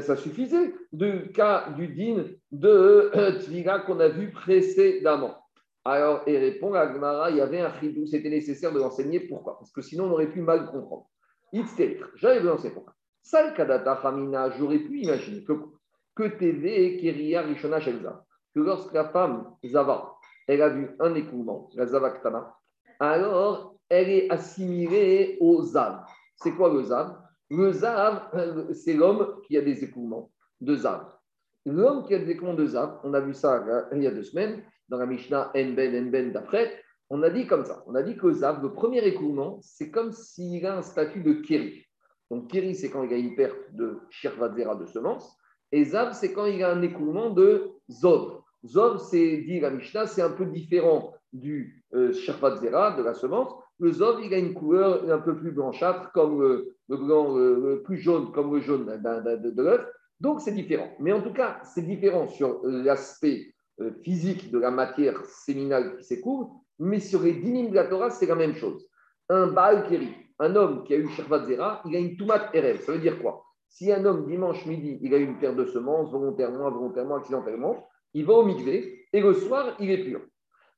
Ça 0.00 0.16
suffisait 0.16 0.72
du 0.92 1.32
cas 1.32 1.70
du 1.76 1.88
din 1.88 2.24
de 2.52 3.10
euh, 3.14 3.38
Tvira 3.40 3.80
qu'on 3.80 4.00
a 4.00 4.08
vu 4.08 4.30
précédemment. 4.30 5.36
Alors, 5.84 6.22
et 6.26 6.36
répond 6.36 6.74
à 6.74 6.86
Gmara, 6.86 7.30
il 7.30 7.36
y 7.36 7.40
avait 7.40 7.60
un 7.60 7.72
chidou, 7.78 8.06
c'était 8.06 8.28
nécessaire 8.28 8.72
de 8.72 8.80
l'enseigner. 8.80 9.20
Pourquoi? 9.20 9.58
Parce 9.58 9.70
que 9.70 9.82
sinon, 9.82 10.06
on 10.06 10.10
aurait 10.12 10.30
pu 10.30 10.40
mal 10.40 10.66
comprendre. 10.66 11.08
J'avais 12.16 12.40
besoin 12.40 12.56
de 12.56 12.74
pourquoi. 12.74 12.94
Sal 13.22 13.54
Kadata 13.54 13.92
Hamina, 13.92 14.50
j'aurais 14.50 14.78
pu 14.78 15.00
imaginer 15.00 15.44
que, 15.44 15.52
que 16.14 16.24
TV 16.24 16.96
Keria 16.98 17.42
Rishona 17.42 17.80
Shelza, 17.80 18.24
que 18.54 18.60
lorsque 18.60 18.92
la 18.92 19.08
femme 19.08 19.52
Zava, 19.64 20.14
elle 20.46 20.62
a 20.62 20.68
vu 20.68 20.90
un 21.00 21.14
écoulement, 21.14 21.68
la 21.74 21.86
Zava 21.86 22.10
Ktana, 22.10 22.54
alors 23.00 23.76
elle 23.88 24.10
est 24.10 24.30
assimilée 24.30 25.38
au 25.40 25.62
Zav. 25.62 26.04
C'est 26.36 26.52
quoi 26.52 26.72
le 26.72 26.82
Zav? 26.82 27.16
Le 27.50 27.70
Zav, 27.72 28.72
c'est 28.74 28.94
l'homme 28.94 29.40
qui 29.46 29.56
a 29.56 29.62
des 29.62 29.84
écoulements 29.84 30.30
de 30.60 30.74
Zav. 30.74 31.06
L'homme 31.64 32.04
qui 32.04 32.14
a 32.14 32.18
des 32.18 32.30
écoulements 32.30 32.54
de 32.54 32.66
Zav, 32.66 32.98
on 33.04 33.14
a 33.14 33.20
vu 33.20 33.34
ça 33.34 33.64
il 33.92 34.02
y 34.02 34.06
a 34.06 34.10
deux 34.10 34.24
semaines, 34.24 34.62
dans 34.88 34.98
la 34.98 35.06
Mishnah 35.06 35.52
Enben, 35.56 35.94
Enben 35.94 36.32
d'après, 36.32 36.82
on 37.10 37.22
a 37.22 37.30
dit 37.30 37.46
comme 37.46 37.64
ça. 37.64 37.82
On 37.86 37.94
a 37.94 38.02
dit 38.02 38.16
que 38.16 38.32
Zav, 38.32 38.62
le 38.62 38.72
premier 38.72 39.04
écoulement, 39.04 39.58
c'est 39.62 39.90
comme 39.90 40.12
s'il 40.12 40.66
a 40.66 40.76
un 40.76 40.82
statut 40.82 41.22
de 41.22 41.34
Keri. 41.34 41.84
Donc 42.30 42.50
Keri, 42.50 42.74
c'est 42.74 42.90
quand 42.90 43.04
il 43.04 43.12
a 43.12 43.16
une 43.16 43.36
perte 43.36 43.72
de 43.72 44.00
Shirvadzera 44.10 44.74
de 44.74 44.86
semences. 44.86 45.36
Et 45.70 45.84
Zav, 45.84 46.12
c'est 46.12 46.32
quand 46.32 46.46
il 46.46 46.62
a 46.62 46.72
un 46.72 46.82
écoulement 46.82 47.30
de 47.30 47.70
Zov. 47.90 48.40
Zov, 48.64 48.98
c'est 48.98 49.38
dit 49.38 49.60
la 49.60 49.70
Mishnah, 49.70 50.06
c'est 50.06 50.22
un 50.22 50.30
peu 50.30 50.46
différent 50.46 51.14
du 51.40 51.84
euh, 51.94 52.12
Zera, 52.12 52.92
de 52.92 53.02
la 53.02 53.14
semence, 53.14 53.52
le 53.78 53.92
Zov, 53.92 54.20
il 54.24 54.32
a 54.32 54.38
une 54.38 54.54
couleur 54.54 55.10
un 55.10 55.18
peu 55.18 55.36
plus 55.36 55.52
blanchâtre, 55.52 56.10
comme 56.12 56.40
le, 56.40 56.76
blanc, 56.88 57.36
le, 57.36 57.82
plus 57.84 57.98
jaune, 57.98 58.32
comme 58.32 58.54
le 58.54 58.60
jaune 58.60 58.86
de, 58.86 59.62
l'œuf. 59.62 59.86
Donc, 60.20 60.40
c'est 60.40 60.52
différent. 60.52 60.90
Mais 60.98 61.12
en 61.12 61.20
tout 61.20 61.32
cas, 61.32 61.60
c'est 61.62 61.82
différent 61.82 62.26
sur 62.28 62.60
l'aspect 62.64 63.54
euh, 63.80 63.90
physique 64.02 64.50
de 64.50 64.58
la 64.58 64.70
matière 64.70 65.22
séminale 65.26 65.98
qui 65.98 66.04
s'écoule, 66.04 66.46
mais 66.78 67.00
sur 67.00 67.22
les 67.22 67.34
dynimes 67.34 67.70
de 67.70 67.74
la 67.74 67.84
Torah, 67.84 68.10
c'est 68.10 68.26
la 68.26 68.34
même 68.34 68.54
chose. 68.54 68.88
Un 69.28 69.48
Baal 69.48 69.86
Keri, 69.86 70.08
un 70.38 70.56
homme 70.56 70.84
qui 70.84 70.94
a 70.94 70.96
eu 70.96 71.08
Shervat 71.08 71.44
Zera, 71.44 71.82
il 71.84 71.94
a 71.96 71.98
une 71.98 72.16
Toumat 72.16 72.50
Erev. 72.54 72.80
Ça 72.80 72.92
veut 72.92 72.98
dire 72.98 73.20
quoi? 73.20 73.44
Si 73.68 73.92
un 73.92 74.04
homme, 74.06 74.26
dimanche 74.26 74.64
midi, 74.64 74.98
il 75.02 75.12
a 75.12 75.18
eu 75.18 75.24
une 75.24 75.38
paire 75.38 75.54
de 75.54 75.66
semences, 75.66 76.10
volontairement, 76.10 76.68
involontairement, 76.68 77.16
accidentellement, 77.16 77.86
il 78.14 78.24
va 78.24 78.34
au 78.34 78.44
mikvé 78.44 79.06
et 79.12 79.20
le 79.20 79.34
soir, 79.34 79.76
il 79.80 79.90
est 79.90 80.02
pur. 80.02 80.22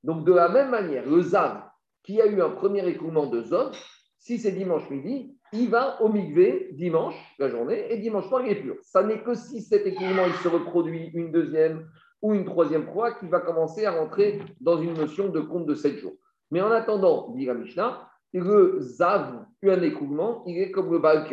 Donc, 0.04 0.24
de 0.24 0.32
la 0.32 0.48
même 0.48 0.70
manière, 0.70 1.08
le 1.08 1.20
Zav, 1.20 1.62
qui 2.02 2.20
a 2.20 2.26
eu 2.26 2.40
un 2.40 2.50
premier 2.50 2.86
écoulement 2.88 3.26
de 3.26 3.42
Zod, 3.42 3.72
si 4.18 4.38
c'est 4.38 4.52
dimanche 4.52 4.88
midi, 4.90 5.36
il 5.52 5.70
va 5.70 6.02
au 6.02 6.10
dimanche, 6.10 7.14
la 7.38 7.48
journée, 7.48 7.92
et 7.92 7.98
dimanche 7.98 8.28
soir, 8.28 8.42
il 8.44 8.52
est 8.52 8.62
pur. 8.62 8.76
Ça 8.82 9.02
n'est 9.02 9.22
que 9.22 9.34
si 9.34 9.62
cet 9.62 9.86
écoulement 9.86 10.26
il 10.26 10.34
se 10.34 10.48
reproduit 10.48 11.10
une 11.14 11.32
deuxième 11.32 11.88
ou 12.20 12.34
une 12.34 12.44
troisième 12.44 12.86
fois 12.92 13.12
qui 13.12 13.26
va 13.28 13.40
commencer 13.40 13.86
à 13.86 13.92
rentrer 13.92 14.40
dans 14.60 14.80
une 14.80 14.94
notion 14.94 15.28
de 15.28 15.40
compte 15.40 15.66
de 15.66 15.74
7 15.74 15.98
jours. 15.98 16.14
Mais 16.50 16.60
en 16.60 16.70
attendant, 16.70 17.30
dit 17.30 17.46
la 17.46 17.54
Mishnah, 17.54 18.08
le 18.32 18.78
Zav, 18.80 19.44
un 19.62 19.82
écoulement, 19.82 20.44
il 20.46 20.58
est 20.58 20.70
comme 20.70 20.90
le 20.90 20.98
Baal 20.98 21.26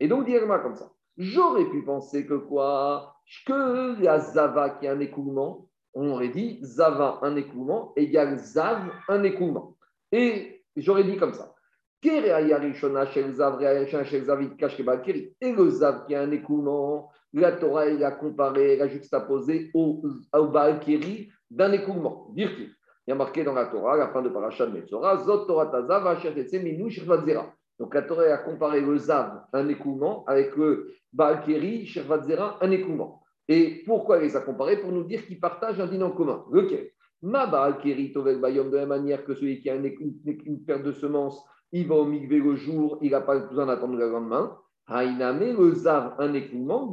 Et 0.00 0.08
donc, 0.08 0.26
dit 0.26 0.34
comme 0.34 0.74
ça. 0.74 0.90
J'aurais 1.16 1.66
pu 1.66 1.84
penser 1.84 2.26
que 2.26 2.34
quoi? 2.34 3.14
Que 3.46 4.02
la 4.02 4.18
Zava 4.18 4.70
qui 4.70 4.86
a 4.86 4.92
un 4.92 5.00
écoulement, 5.00 5.68
on 5.94 6.10
aurait 6.10 6.28
dit 6.28 6.58
Zava, 6.62 7.20
un 7.22 7.36
écoulement, 7.36 7.92
égale 7.96 8.38
Zav, 8.38 8.90
un 9.08 9.22
écoulement. 9.22 9.76
Et 10.12 10.64
j'aurais 10.76 11.04
dit 11.04 11.16
comme 11.16 11.34
ça. 11.34 11.54
Et 12.04 12.20
le 15.52 15.70
Zav 15.70 16.06
qui 16.06 16.14
a 16.14 16.20
un 16.20 16.30
écoulement, 16.30 17.10
la 17.32 17.52
Torah 17.52 17.86
elle 17.86 18.04
a 18.04 18.10
comparé, 18.12 18.74
elle 18.74 18.82
a 18.82 18.88
juxtaposé 18.88 19.70
au, 19.72 20.02
au 20.34 20.46
Baal-Keri 20.48 21.30
d'un 21.50 21.72
écoulement. 21.72 22.28
Dire 22.34 22.50
Il 22.58 22.74
y 23.08 23.12
a 23.12 23.14
marqué 23.14 23.42
dans 23.42 23.54
la 23.54 23.66
Torah, 23.66 23.96
la 23.96 24.08
fin 24.08 24.20
de 24.20 24.28
Parashat 24.28 24.66
Metzora, 24.66 25.24
Zot 25.24 25.46
Torah 25.46 25.66
Tazav, 25.66 26.04
Minu. 26.62 26.92
Donc 27.78 27.94
la 27.94 28.02
Torah 28.02 28.24
a 28.24 28.38
comparé 28.38 28.80
le 28.82 28.98
Zav, 28.98 29.44
un 29.52 29.68
écoulement, 29.68 30.24
avec 30.26 30.54
le 30.56 30.92
Baal-Keri, 31.12 31.86
Shirvatzera, 31.86 32.58
un 32.60 32.70
écoulement. 32.70 33.23
Et 33.48 33.82
pourquoi 33.84 34.20
les 34.20 34.36
a 34.36 34.40
comparés 34.40 34.80
Pour 34.80 34.92
nous 34.92 35.04
dire 35.04 35.26
qu'ils 35.26 35.40
partagent 35.40 35.80
un 35.80 35.86
dîner 35.86 36.04
en 36.04 36.12
commun. 36.12 36.44
Lequel 36.50 36.90
Ma 37.22 37.46
Baal-Keri, 37.46 38.12
Tovel 38.12 38.40
Bayom, 38.40 38.70
de 38.70 38.76
la 38.76 38.86
manière 38.86 39.24
que 39.24 39.34
celui 39.34 39.60
qui 39.60 39.70
a 39.70 39.76
une, 39.76 40.64
perte 40.66 40.82
de 40.82 40.92
semences, 40.92 41.42
il 41.72 41.86
va 41.88 41.94
au 41.96 42.04
mikvé 42.04 42.38
le 42.38 42.54
jour, 42.54 42.98
il 43.00 43.12
n'a 43.12 43.20
pas 43.20 43.38
besoin 43.38 43.66
d'attendre 43.66 43.96
le 43.96 44.10
lendemain. 44.10 44.56
Haïname, 44.86 45.40
le 45.40 45.74
zav, 45.74 46.14
un 46.18 46.34
écoulement. 46.34 46.92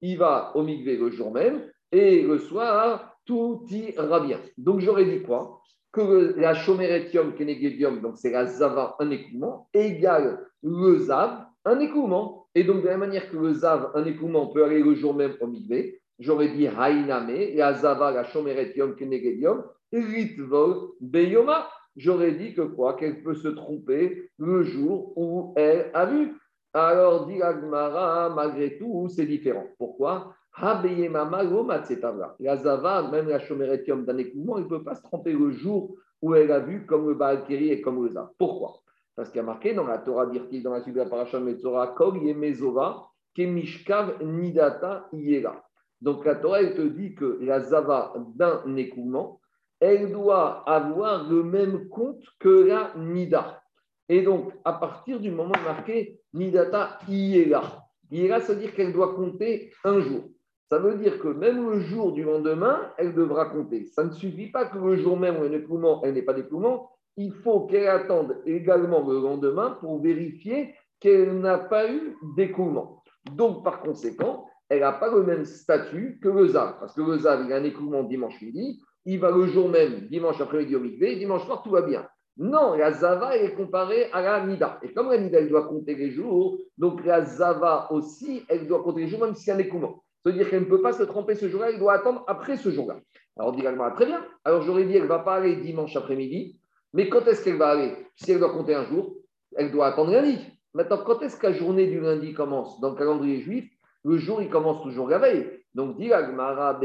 Il 0.00 0.18
va 0.18 0.56
au 0.56 0.62
mikvé 0.62 0.96
le 0.96 1.10
jour 1.10 1.32
même 1.32 1.68
et 1.92 2.22
le 2.22 2.38
soir, 2.38 3.16
tout 3.24 3.64
ira 3.70 4.20
bien. 4.20 4.40
Donc 4.56 4.80
j'aurais 4.80 5.04
dit 5.04 5.22
quoi? 5.22 5.60
Que 5.92 6.34
la 6.36 6.54
chomeretium 6.54 7.34
kenegedium, 7.34 8.00
donc 8.00 8.18
c'est 8.18 8.30
la 8.30 8.46
zava, 8.46 8.96
un 8.98 9.10
écoulement, 9.10 9.68
égale 9.72 10.46
le 10.62 10.98
zav, 10.98 11.46
un 11.64 11.80
écoulement. 11.80 12.45
Et 12.56 12.64
donc 12.64 12.82
de 12.82 12.88
la 12.88 12.96
manière 12.96 13.30
que 13.30 13.36
le 13.36 13.52
zav, 13.52 13.90
un 13.94 14.04
écoulement, 14.06 14.46
peut 14.46 14.64
aller 14.64 14.82
le 14.82 14.94
jour 14.94 15.12
même 15.14 15.34
au 15.40 15.46
mikvé, 15.46 16.00
j'aurais 16.18 16.48
dit 16.48 16.66
haïname, 16.66 17.30
la 17.54 17.74
zava, 17.74 18.10
la 18.10 18.24
chomeretium 18.24 18.96
kenegedium, 18.96 19.62
ritvol, 19.92 20.92
beyoma 21.02 21.68
j'aurais 21.96 22.32
dit 22.32 22.54
que 22.54 22.62
quoi 22.62 22.94
Qu'elle 22.94 23.22
peut 23.22 23.34
se 23.34 23.48
tromper 23.48 24.30
le 24.38 24.62
jour 24.62 25.12
où 25.16 25.52
elle 25.56 25.90
a 25.92 26.06
vu. 26.06 26.32
Alors, 26.72 27.26
dit 27.26 27.42
Agmara, 27.42 28.30
malgré 28.34 28.78
tout, 28.78 29.06
c'est 29.10 29.26
différent. 29.26 29.66
Pourquoi? 29.76 30.34
La 30.58 32.56
Zava, 32.56 33.10
même 33.10 33.28
la 33.28 33.38
Chomeretium 33.38 34.06
d'un 34.06 34.16
écoulement, 34.16 34.56
il 34.56 34.64
ne 34.64 34.68
peut 34.68 34.82
pas 34.82 34.94
se 34.94 35.02
tromper 35.02 35.34
le 35.34 35.50
jour 35.50 35.94
où 36.22 36.34
elle 36.34 36.50
a 36.50 36.60
vu 36.60 36.86
comme 36.86 37.06
le 37.08 37.14
Baalkiri 37.14 37.70
et 37.70 37.82
comme 37.82 38.02
le 38.02 38.10
Zav. 38.12 38.28
Pourquoi? 38.38 38.82
Parce 39.16 39.30
qu'il 39.30 39.38
y 39.38 39.40
a 39.40 39.44
marqué 39.44 39.72
dans 39.72 39.86
la 39.86 39.98
Torah 39.98 40.26
d'Irti, 40.26 40.60
dans 40.60 40.72
la 40.72 40.82
suite 40.82 40.94
de 40.94 41.00
la 41.00 41.06
Parashat 41.06 41.40
Metzora, 41.40 41.88
Kol 41.88 42.18
Yemezova, 42.18 43.08
Kemishkav 43.34 44.22
Nidata 44.22 45.08
Yera. 45.12 45.64
Donc 46.02 46.24
la 46.26 46.34
Torah, 46.34 46.60
elle 46.60 46.74
te 46.74 46.82
dit 46.82 47.14
que 47.14 47.38
la 47.40 47.60
Zava 47.60 48.14
d'un 48.34 48.76
écoulement, 48.76 49.40
elle 49.80 50.12
doit 50.12 50.68
avoir 50.70 51.28
le 51.28 51.42
même 51.42 51.88
compte 51.88 52.22
que 52.38 52.66
la 52.66 52.92
Nida. 52.96 53.62
Et 54.08 54.22
donc, 54.22 54.52
à 54.64 54.74
partir 54.74 55.18
du 55.18 55.30
moment 55.30 55.54
marqué 55.64 56.20
Nidata 56.34 56.98
Iela, 57.08 57.62
Iela, 58.10 58.40
ça 58.40 58.52
veut 58.52 58.60
dire 58.60 58.74
qu'elle 58.74 58.92
doit 58.92 59.14
compter 59.14 59.72
un 59.82 60.00
jour. 60.00 60.28
Ça 60.68 60.78
veut 60.78 60.96
dire 60.96 61.18
que 61.20 61.28
même 61.28 61.70
le 61.70 61.80
jour 61.80 62.12
du 62.12 62.22
lendemain, 62.22 62.92
elle 62.98 63.14
devra 63.14 63.46
compter. 63.46 63.86
Ça 63.86 64.04
ne 64.04 64.10
suffit 64.10 64.50
pas 64.50 64.66
que 64.66 64.78
le 64.78 64.96
jour 64.96 65.16
même 65.16 65.38
où 65.38 65.44
elle 65.44 66.12
n'ait 66.12 66.22
pas 66.22 66.34
d'écoulement, 66.34 66.90
il 67.16 67.32
faut 67.32 67.66
qu'elle 67.66 67.88
attende 67.88 68.40
également 68.46 69.06
le 69.06 69.20
lendemain 69.20 69.76
pour 69.80 70.00
vérifier 70.00 70.74
qu'elle 71.00 71.40
n'a 71.40 71.58
pas 71.58 71.90
eu 71.90 72.16
d'écoulement. 72.36 73.02
Donc, 73.32 73.64
par 73.64 73.80
conséquent, 73.80 74.46
elle 74.68 74.80
n'a 74.80 74.92
pas 74.92 75.10
le 75.10 75.22
même 75.22 75.44
statut 75.44 76.18
que 76.22 76.28
le 76.28 76.48
ZAV, 76.48 76.78
parce 76.80 76.94
que 76.94 77.02
le 77.02 77.18
ZAV, 77.18 77.46
il 77.46 77.52
a 77.52 77.56
un 77.56 77.64
écoulement 77.64 78.02
dimanche 78.02 78.40
midi, 78.42 78.82
il 79.04 79.20
va 79.20 79.30
le 79.30 79.46
jour 79.46 79.68
même, 79.68 80.08
dimanche 80.08 80.40
après-midi 80.40 80.74
au 80.74 80.80
mikvé, 80.80 81.16
dimanche 81.16 81.44
soir, 81.44 81.62
tout 81.62 81.70
va 81.70 81.82
bien. 81.82 82.06
Non, 82.38 82.74
la 82.74 82.92
Zava 82.92 83.36
est 83.36 83.54
comparée 83.54 84.10
à 84.12 84.20
la 84.20 84.44
Nida. 84.44 84.78
Et 84.82 84.92
comme 84.92 85.10
la 85.10 85.16
Nida, 85.16 85.38
elle 85.38 85.48
doit 85.48 85.66
compter 85.68 85.94
les 85.94 86.10
jours, 86.10 86.58
donc 86.76 87.02
la 87.04 87.24
Zava 87.24 87.88
aussi, 87.90 88.44
elle 88.48 88.66
doit 88.66 88.82
compter 88.82 89.02
les 89.02 89.08
jours, 89.08 89.20
même 89.20 89.34
si 89.34 89.48
elle 89.48 89.60
est 89.60 89.68
comment. 89.68 90.02
C'est-à-dire 90.22 90.50
qu'elle 90.50 90.60
ne 90.60 90.66
peut 90.66 90.82
pas 90.82 90.92
se 90.92 91.04
tromper 91.04 91.34
ce 91.34 91.48
jour-là, 91.48 91.70
elle 91.70 91.78
doit 91.78 91.94
attendre 91.94 92.24
après 92.26 92.56
ce 92.56 92.70
jour-là. 92.70 92.98
Alors, 93.38 93.52
dit 93.52 93.62
très 93.94 94.06
bien. 94.06 94.22
Alors, 94.44 94.62
j'aurais 94.62 94.84
dit, 94.84 94.96
elle 94.96 95.04
ne 95.04 95.08
va 95.08 95.20
pas 95.20 95.36
aller 95.36 95.56
dimanche 95.56 95.96
après-midi, 95.96 96.58
mais 96.96 97.10
quand 97.10 97.28
est-ce 97.28 97.44
qu'elle 97.44 97.58
va 97.58 97.68
aller 97.68 97.92
Si 98.16 98.32
elle 98.32 98.38
doit 98.38 98.52
compter 98.52 98.74
un 98.74 98.86
jour, 98.86 99.14
elle 99.54 99.70
doit 99.70 99.88
attendre 99.88 100.12
lundi. 100.12 100.38
Maintenant, 100.72 100.96
quand 101.04 101.20
est-ce 101.20 101.36
que 101.36 101.48
la 101.48 101.52
journée 101.52 101.88
du 101.88 102.00
lundi 102.00 102.32
commence? 102.32 102.80
Dans 102.80 102.90
le 102.90 102.96
calendrier 102.96 103.42
juif, 103.42 103.70
le 104.02 104.16
jour, 104.16 104.40
il 104.40 104.48
commence 104.48 104.82
toujours 104.82 105.06
la 105.08 105.18
veille. 105.18 105.46
Donc, 105.74 105.98
dit 105.98 106.10
Agmara, 106.10 106.80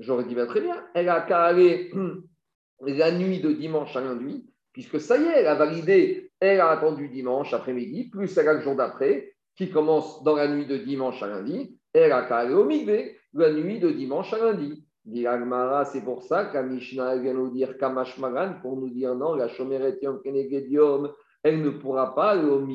J'aurais 0.00 0.24
dit 0.24 0.34
bien 0.34 0.46
très 0.46 0.60
bien. 0.62 0.82
Elle 0.94 1.10
a 1.10 1.20
qu'à 1.20 1.42
aller 1.42 1.92
la 2.80 3.12
nuit 3.12 3.40
de 3.40 3.52
dimanche 3.52 3.94
à 3.96 4.00
lundi, 4.00 4.50
puisque 4.72 4.98
ça 4.98 5.18
y 5.18 5.24
est, 5.24 5.40
elle 5.40 5.46
a 5.46 5.56
validé, 5.56 6.30
elle 6.40 6.60
a 6.60 6.70
attendu 6.70 7.08
dimanche 7.10 7.52
après-midi, 7.52 8.08
plus 8.08 8.34
elle 8.38 8.48
a 8.48 8.54
le 8.54 8.60
jour 8.60 8.76
d'après, 8.76 9.34
qui 9.56 9.70
commence 9.70 10.22
dans 10.22 10.36
la 10.36 10.48
nuit 10.48 10.66
de 10.66 10.78
dimanche 10.78 11.22
à 11.22 11.26
lundi, 11.26 11.78
elle 11.92 12.12
a 12.12 12.22
qu'à 12.22 12.38
aller 12.38 12.54
au 12.54 12.64
mikvé, 12.64 13.18
la 13.34 13.52
nuit 13.52 13.78
de 13.78 13.90
dimanche 13.90 14.32
à 14.32 14.38
lundi. 14.38 14.85
C'est 15.08 16.04
pour 16.04 16.22
ça 16.24 16.46
qu'à 16.46 16.62
Mishnah 16.62 17.18
vient 17.18 17.34
nous 17.34 17.50
dire 17.50 17.78
Kamash 17.78 18.18
Magan, 18.18 18.54
pour 18.60 18.76
nous 18.76 18.90
dire 18.90 19.14
non, 19.14 19.34
la 19.34 19.46
Shomeretium 19.48 20.20
Kenegedium, 20.20 21.12
elle 21.44 21.62
ne 21.62 21.70
pourra 21.70 22.12
pas 22.14 22.30
aller 22.30 22.48
au 22.48 22.66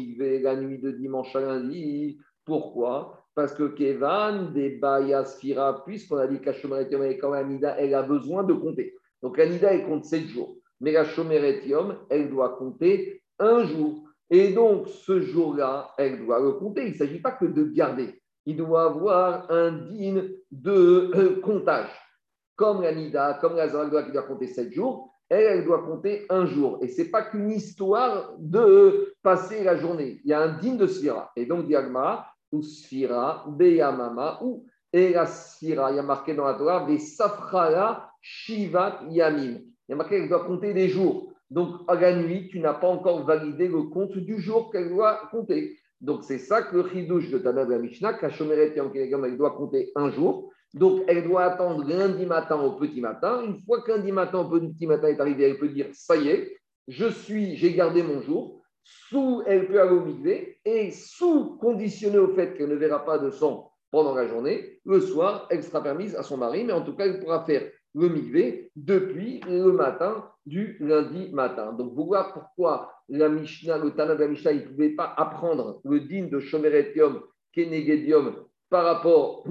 la 0.42 0.56
nuit 0.56 0.80
de 0.80 0.92
dimanche 0.92 1.36
à 1.36 1.42
lundi. 1.42 2.20
Pourquoi? 2.46 3.26
Parce 3.36 3.54
que 3.54 3.68
Kevan, 3.68 4.54
des 4.54 4.78
Bayasfira, 4.78 5.84
puisqu'on 5.84 6.18
a 6.18 6.28
dit 6.28 6.40
qu'Ashomeretium 6.40 7.04
et 7.04 7.20
Anida, 7.22 7.76
elle 7.78 7.94
a 7.94 8.04
besoin 8.04 8.44
de 8.44 8.54
compter. 8.54 8.96
Donc 9.22 9.38
Anida, 9.38 9.74
elle 9.74 9.86
compte 9.86 10.06
7 10.06 10.28
jours. 10.28 10.56
Mais 10.80 10.94
la 10.94 11.04
Shomeretium, 11.04 11.98
elle 12.10 12.30
doit 12.30 12.56
compter 12.58 13.22
un 13.40 13.66
jour. 13.66 14.06
Et 14.30 14.54
donc, 14.54 14.88
ce 14.88 15.20
jour-là, 15.20 15.92
elle 15.98 16.26
doit 16.26 16.40
le 16.40 16.54
compter. 16.54 16.86
Il 16.86 16.94
ne 16.94 16.98
s'agit 16.98 17.20
pas 17.20 17.32
que 17.32 17.46
de 17.46 17.66
garder. 17.66 18.22
Il 18.46 18.56
doit 18.56 18.86
avoir 18.86 19.52
un 19.52 19.72
digne 19.72 20.30
de 20.50 21.12
euh, 21.14 21.42
comptage. 21.42 21.92
Comme 22.56 22.82
l'Anida, 22.82 23.38
comme 23.42 23.56
la 23.56 23.70
Zaldoa 23.70 24.04
qui 24.04 24.12
doit 24.12 24.24
compter 24.24 24.48
7 24.48 24.72
jours, 24.72 25.12
elle, 25.30 25.46
elle 25.46 25.66
doit 25.66 25.84
compter 25.84 26.26
un 26.30 26.46
jour. 26.46 26.78
Et 26.82 26.90
ce 26.90 27.02
n'est 27.02 27.08
pas 27.08 27.24
qu'une 27.24 27.50
histoire 27.50 28.34
de 28.38 29.14
passer 29.24 29.64
la 29.64 29.78
journée. 29.78 30.20
Il 30.26 30.30
y 30.30 30.34
a 30.34 30.42
un 30.42 30.58
digne 30.58 30.78
de 30.78 30.88
Sphira. 30.88 31.32
Et 31.38 31.46
donc, 31.46 31.68
Diagma, 31.68 32.28
ou 32.52 32.62
Sphira, 32.62 33.46
Beyamama, 33.48 34.40
ou 34.44 34.66
Erasphira. 34.92 35.92
Il 35.92 35.96
y 35.96 36.00
a 36.00 36.04
marqué 36.04 36.34
dans 36.34 36.46
la 36.46 36.56
Torah, 36.56 36.86
Safrala 37.00 38.10
Shivat 38.22 39.04
Yamim. 39.10 39.62
Il 39.88 39.92
y 39.92 39.94
a 39.94 39.96
marqué 39.96 40.20
qu'elle 40.20 40.30
doit 40.30 40.46
compter 40.46 40.74
des 40.74 40.90
jours. 40.90 41.32
Donc, 41.50 41.82
à 41.88 41.96
la 41.96 42.16
nuit, 42.16 42.50
tu 42.50 42.60
n'as 42.60 42.74
pas 42.74 42.88
encore 42.88 43.26
validé 43.26 43.68
le 43.68 43.84
compte 43.84 44.18
du 44.18 44.40
jour 44.40 44.72
qu'elle 44.72 44.90
doit 44.90 45.30
compter. 45.32 45.78
Donc, 46.00 46.24
c'est 46.24 46.40
ça 46.40 46.64
que 46.64 46.78
le 46.78 46.90
chidouche 46.90 47.30
de 47.30 47.38
Tanab 47.38 47.70
la 47.70 47.78
Mishnah, 47.78 48.14
Kachomeret 48.14 48.74
elle 48.76 49.38
doit 49.38 49.52
compter 49.52 49.92
un 49.96 50.10
jour. 50.10 50.52
Donc, 50.74 51.04
elle 51.08 51.24
doit 51.24 51.44
attendre 51.44 51.84
lundi 51.88 52.26
matin 52.26 52.60
au 52.62 52.74
petit 52.74 53.02
matin. 53.02 53.44
Une 53.46 53.60
fois 53.60 53.82
que 53.82 53.92
lundi 53.92 54.12
matin 54.12 54.40
au 54.40 54.50
petit 54.50 54.88
matin 54.88 55.08
est 55.08 55.20
arrivé, 55.20 55.44
elle 55.44 55.58
peut 55.58 55.70
dire 55.70 55.88
Ça 55.94 56.16
y 56.16 56.30
est, 56.30 56.58
je 56.88 57.08
suis, 57.08 57.58
j'ai 57.58 57.74
gardé 57.74 58.04
mon 58.04 58.22
jour 58.22 58.62
sous, 58.84 59.44
elle 59.46 59.68
peut 59.68 59.80
aller 59.80 59.92
au 59.92 60.06
et 60.66 60.92
sous 60.92 61.58
conditionné 61.58 62.18
au 62.18 62.34
fait 62.34 62.56
qu'elle 62.56 62.70
ne 62.70 62.76
verra 62.76 63.06
pas 63.06 63.20
de 63.20 63.30
sang 63.30 63.72
pendant 63.92 64.16
la 64.16 64.28
journée, 64.28 64.80
le 64.86 65.02
soir, 65.02 65.48
elle 65.50 65.64
sera 65.64 65.84
permise 65.84 66.16
à 66.16 66.24
son 66.24 66.38
mari, 66.38 66.64
mais 66.64 66.74
en 66.74 66.82
tout 66.82 66.96
cas, 66.96 67.06
elle 67.06 67.20
pourra 67.20 67.46
faire 67.46 67.70
le 67.94 68.08
migvé 68.08 68.72
depuis 68.76 69.42
le 69.48 69.72
matin 69.74 70.26
du 70.46 70.78
lundi 70.80 71.30
matin. 71.34 71.74
Donc, 71.74 71.94
vous 71.94 72.06
voyez 72.06 72.24
pourquoi 72.34 72.94
la 73.10 73.28
le 73.28 73.90
Tana 73.90 74.16
de 74.16 74.22
la 74.22 74.28
Mishnah, 74.30 74.54
il 74.54 74.62
ne 74.62 74.68
pouvait 74.68 74.96
pas 74.96 75.14
apprendre 75.18 75.82
le 75.84 76.00
din 76.00 76.28
de 76.28 76.40
Shomeretium, 76.40 77.22
Kenegedium, 77.54 78.46
par 78.70 78.86
rapport 78.86 79.46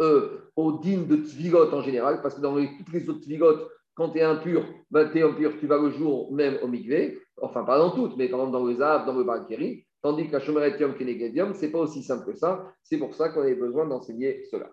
euh, 0.00 0.50
au 0.56 0.78
din 0.78 1.02
de 1.02 1.16
Tvigot 1.16 1.72
en 1.72 1.82
général, 1.82 2.20
parce 2.22 2.34
que 2.34 2.40
dans 2.40 2.54
toutes 2.54 2.92
les 2.92 3.08
autres 3.08 3.20
Tvigot, 3.20 3.68
quand 3.94 4.10
tu 4.10 4.18
es 4.18 4.22
impur, 4.22 4.64
ben, 4.90 5.10
tu 5.10 5.18
es 5.18 5.22
impur, 5.22 5.52
tu 5.58 5.66
vas 5.66 5.78
le 5.78 5.90
jour 5.90 6.32
même 6.32 6.58
au 6.62 6.68
migvé, 6.68 7.18
enfin 7.42 7.64
pas 7.64 7.78
dans 7.78 7.90
toutes, 7.90 8.16
mais 8.16 8.30
quand 8.30 8.38
même 8.42 8.52
dans 8.52 8.64
le 8.64 8.74
Zav, 8.74 9.06
dans 9.06 9.14
le 9.14 9.24
Balkiri, 9.24 9.84
tandis 10.02 10.28
qu'à 10.28 10.38
Shomeretium, 10.38 10.94
Kenegedium, 10.94 11.54
ce 11.54 11.66
n'est 11.66 11.72
pas 11.72 11.80
aussi 11.80 12.02
simple 12.02 12.32
que 12.32 12.38
ça. 12.38 12.72
C'est 12.82 12.98
pour 12.98 13.14
ça 13.14 13.30
qu'on 13.30 13.42
avait 13.42 13.56
besoin 13.56 13.86
d'enseigner 13.86 14.44
cela. 14.50 14.70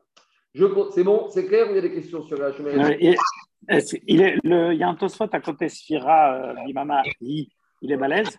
C'est 0.94 1.04
bon, 1.04 1.28
c'est 1.30 1.48
clair, 1.48 1.68
il 1.70 1.76
y 1.76 1.80
a 1.80 1.82
des 1.82 1.92
questions 1.92 2.22
sur 2.22 2.38
la 2.38 2.54
Shomeretium 2.54 3.16
il, 4.08 4.22
est, 4.22 4.38
le, 4.44 4.74
il 4.74 4.80
y 4.80 4.84
a 4.84 4.90
un 4.90 4.96
Tosfot 4.96 5.28
à 5.32 5.40
côté 5.42 5.70
Sphira, 5.70 6.52
euh, 6.52 6.54
il, 7.22 7.48
il 7.82 7.92
est 7.92 7.98
balèze? 7.98 8.38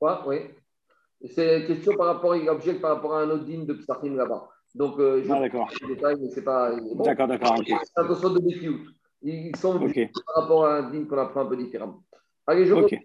Oui. 0.00 0.36
C'est 1.24 1.60
une 1.60 1.66
question 1.66 1.94
par 1.96 2.06
rapport, 2.06 2.36
il 2.36 2.48
objecte 2.48 2.80
par 2.80 2.96
rapport 2.96 3.14
à 3.14 3.22
un 3.22 3.30
autre 3.30 3.44
dîme 3.44 3.66
de 3.66 3.72
Psachim 3.74 4.14
là-bas. 4.14 4.48
Donc, 4.74 4.98
euh, 4.98 5.22
je 5.24 5.32
ah, 5.32 5.40
d'accord. 5.40 5.70
détails, 5.86 6.16
mais 6.20 6.30
c'est 6.30 6.44
pas. 6.44 6.76
Bon. 6.94 7.02
D'accord, 7.02 7.28
d'accord. 7.28 7.56
C'est 7.66 7.74
un 7.96 8.06
Tosfot 8.06 8.30
de. 8.30 8.40
Ils 9.22 9.56
sont 9.56 9.82
okay. 9.82 10.10
par 10.26 10.42
rapport 10.42 10.66
à 10.66 10.76
un 10.76 10.90
dîme 10.90 11.08
qu'on 11.08 11.18
apprend 11.18 11.40
un 11.40 11.46
peu 11.46 11.56
différemment. 11.56 12.02
Allez, 12.46 12.66
je 12.66 12.74
okay. 12.74 13.00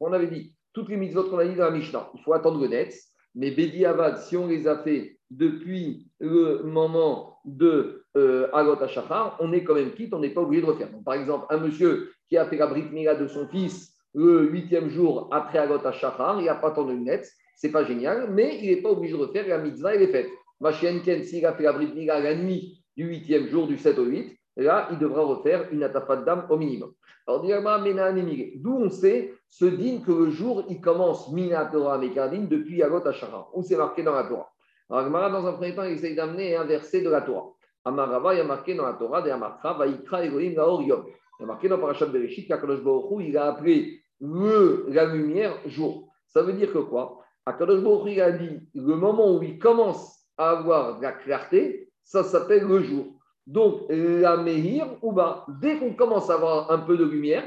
On 0.00 0.12
avait 0.12 0.26
dit, 0.26 0.54
toutes 0.72 0.88
les 0.88 0.96
mitzvot 0.96 1.24
qu'on 1.24 1.38
a 1.38 1.44
dit 1.44 1.54
dans 1.54 1.64
la 1.64 1.70
Mishnah, 1.70 2.10
il 2.14 2.22
faut 2.22 2.32
attendre 2.32 2.60
le 2.60 2.68
net, 2.68 2.94
mais 3.34 3.50
Bedi 3.50 3.84
Avad, 3.84 4.18
si 4.18 4.36
on 4.36 4.46
les 4.46 4.66
a 4.66 4.78
fait 4.78 5.18
depuis 5.30 6.10
le 6.20 6.62
moment 6.64 7.38
de 7.44 8.04
euh, 8.16 8.48
on 8.52 9.52
est 9.52 9.64
quand 9.64 9.74
même 9.74 9.92
quitte, 9.92 10.14
on 10.14 10.20
n'est 10.20 10.30
pas 10.30 10.40
obligé 10.40 10.62
de 10.62 10.66
refaire. 10.66 10.88
par 11.04 11.14
exemple, 11.14 11.46
un 11.50 11.58
monsieur 11.58 12.12
qui 12.28 12.36
a 12.36 12.46
fait 12.46 12.56
la 12.56 12.66
Brit 12.66 12.90
Mila 12.90 13.14
de 13.14 13.26
son 13.26 13.46
fils 13.48 13.93
le 14.14 14.48
huitième 14.48 14.88
jour 14.88 15.28
après 15.32 15.58
Agot 15.58 15.86
Hashachar, 15.86 16.40
il 16.40 16.46
n'a 16.46 16.54
pas 16.54 16.70
tant 16.70 16.84
de 16.84 16.92
net, 16.92 17.28
c'est 17.56 17.72
pas 17.72 17.84
génial, 17.84 18.30
mais 18.30 18.58
il 18.62 18.70
n'est 18.70 18.82
pas 18.82 18.90
obligé 18.90 19.12
de 19.12 19.18
refaire, 19.18 19.46
la 19.46 19.58
mitzvah, 19.58 19.94
elle 19.94 20.02
est 20.02 20.08
faite. 20.08 20.28
Ken, 20.80 21.22
s'il 21.22 21.44
a 21.44 21.52
fait 21.52 21.64
la 21.64 21.72
Brit 21.72 21.92
Mila 21.94 22.20
la 22.20 22.34
nuit 22.34 22.82
du 22.96 23.06
huitième 23.06 23.48
jour, 23.48 23.66
du 23.66 23.76
7 23.76 23.98
au 23.98 24.04
8, 24.04 24.38
là, 24.56 24.88
il 24.92 24.98
devra 24.98 25.22
refaire 25.22 25.66
une 25.72 25.82
atafat 25.82 26.16
d'âme 26.18 26.46
au 26.48 26.56
minimum. 26.56 26.92
Alors, 27.26 27.42
d'où 27.42 28.76
on 28.76 28.90
sait 28.90 29.34
ce 29.48 29.64
din 29.64 30.00
que 30.04 30.12
le 30.12 30.30
jour, 30.30 30.64
il 30.68 30.80
commence 30.80 31.32
Mina 31.32 31.66
Torah 31.66 31.98
Mekadin 31.98 32.44
depuis 32.48 32.82
Agot 32.82 33.06
Hashachar, 33.06 33.50
où 33.52 33.62
c'est 33.62 33.76
marqué 33.76 34.02
dans 34.02 34.14
la 34.14 34.24
Torah? 34.24 34.50
Alors, 34.90 35.30
dans 35.30 35.46
un 35.46 35.52
premier 35.54 35.74
temps, 35.74 35.84
il 35.84 35.92
essaye 35.92 36.14
d'amener 36.14 36.56
un 36.56 36.64
verset 36.64 37.00
de 37.00 37.10
la 37.10 37.22
Torah. 37.22 37.50
Amarava, 37.84 38.34
il 38.34 38.38
y 38.38 38.40
a 38.40 38.44
marqué 38.44 38.74
dans 38.74 38.86
la 38.86 38.94
Torah, 38.94 39.22
de 39.22 39.30
Amarcha, 39.30 39.72
Vaikra 39.72 40.24
Elohim 40.24 40.54
Laor 40.54 40.82
Yom. 40.82 41.04
Il 41.38 41.42
y 41.42 41.44
a 41.44 41.46
marqué 41.46 41.68
dans 41.68 41.78
Parashat 41.78 42.06
Bereshit 42.06 42.46
qu'Akadosh 42.46 42.80
Baruch 42.80 43.24
il 43.26 43.36
a 43.36 43.46
appelé 43.46 44.03
le, 44.20 44.86
la 44.88 45.06
lumière 45.06 45.58
jour. 45.66 46.12
Ça 46.28 46.42
veut 46.42 46.52
dire 46.52 46.72
que 46.72 46.78
quoi? 46.78 47.20
Akadosh 47.46 47.82
Baruch 47.82 48.18
a 48.18 48.32
dit 48.32 48.60
le 48.74 48.96
moment 48.96 49.36
où 49.36 49.42
il 49.42 49.58
commence 49.58 50.18
à 50.36 50.50
avoir 50.50 50.98
de 50.98 51.02
la 51.02 51.12
clarté, 51.12 51.90
ça 52.02 52.22
s'appelle 52.24 52.66
le 52.66 52.82
jour. 52.82 53.06
Donc, 53.46 53.82
la 53.90 54.36
Mehir, 54.38 54.86
ou 55.02 55.12
bas, 55.12 55.44
dès 55.60 55.78
qu'on 55.78 55.92
commence 55.92 56.30
à 56.30 56.34
avoir 56.34 56.70
un 56.70 56.78
peu 56.78 56.96
de 56.96 57.04
lumière, 57.04 57.44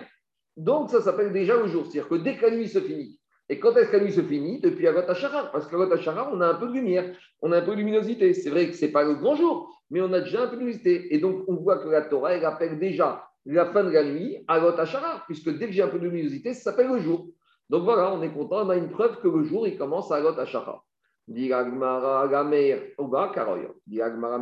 donc 0.56 0.90
ça 0.90 1.02
s'appelle 1.02 1.34
déjà 1.34 1.58
le 1.58 1.68
jour. 1.68 1.86
C'est-à-dire 1.86 2.10
que 2.10 2.16
dès 2.16 2.38
que 2.38 2.46
la 2.46 2.56
nuit 2.56 2.68
se 2.68 2.80
finit, 2.80 3.20
et 3.50 3.60
quand 3.60 3.76
est-ce 3.78 3.90
que 3.90 3.98
la 3.98 4.04
nuit 4.04 4.12
se 4.12 4.22
finit? 4.22 4.60
Depuis 4.60 4.88
Agot 4.88 5.10
Hachara. 5.10 5.46
Parce 5.52 5.68
qu'Agot 5.68 5.92
Hachara, 5.92 6.30
on 6.34 6.42
a 6.42 6.48
un 6.48 6.56
peu 6.56 6.68
de 6.68 6.74
lumière, 6.74 7.16
on 7.42 7.52
a 7.52 7.60
un 7.60 7.62
peu 7.62 7.72
de 7.72 7.78
luminosité. 7.78 8.34
C'est 8.34 8.50
vrai 8.50 8.68
que 8.68 8.74
ce 8.74 8.86
n'est 8.86 8.92
pas 8.92 9.04
le 9.04 9.16
grand 9.16 9.36
jour, 9.36 9.74
mais 9.90 10.02
on 10.02 10.12
a 10.12 10.20
déjà 10.20 10.44
un 10.44 10.48
peu 10.48 10.56
de 10.56 10.60
luminosité. 10.60 11.16
Et 11.16 11.20
donc, 11.20 11.46
on 11.48 11.56
voit 11.56 11.80
que 11.80 11.88
la 11.88 12.02
Torah, 12.02 12.34
elle 12.34 12.46
appelle 12.46 12.78
déjà 12.78 13.26
la 13.54 13.66
fin 13.68 13.84
de 13.84 13.90
la 13.90 14.04
nuit 14.04 14.38
Agot 14.48 14.80
Hachara, 14.80 15.24
puisque 15.26 15.58
dès 15.58 15.68
que 15.68 15.72
j'ai 15.72 15.82
un 15.82 15.88
peu 15.88 16.00
de 16.00 16.08
luminosité, 16.08 16.54
ça 16.54 16.72
s'appelle 16.72 16.88
le 16.88 17.00
jour. 17.00 17.28
Donc 17.70 17.84
voilà, 17.84 18.14
on 18.14 18.22
est 18.22 18.32
content, 18.32 18.66
on 18.66 18.70
a 18.70 18.76
une 18.76 18.90
preuve 18.90 19.20
que 19.20 19.28
le 19.28 19.44
jour, 19.44 19.68
il 19.68 19.78
commence 19.78 20.12
à 20.12 20.18
Agot 20.18 20.40
Hachara. 20.40 20.84
Dit 21.28 21.52
mais 21.52 22.94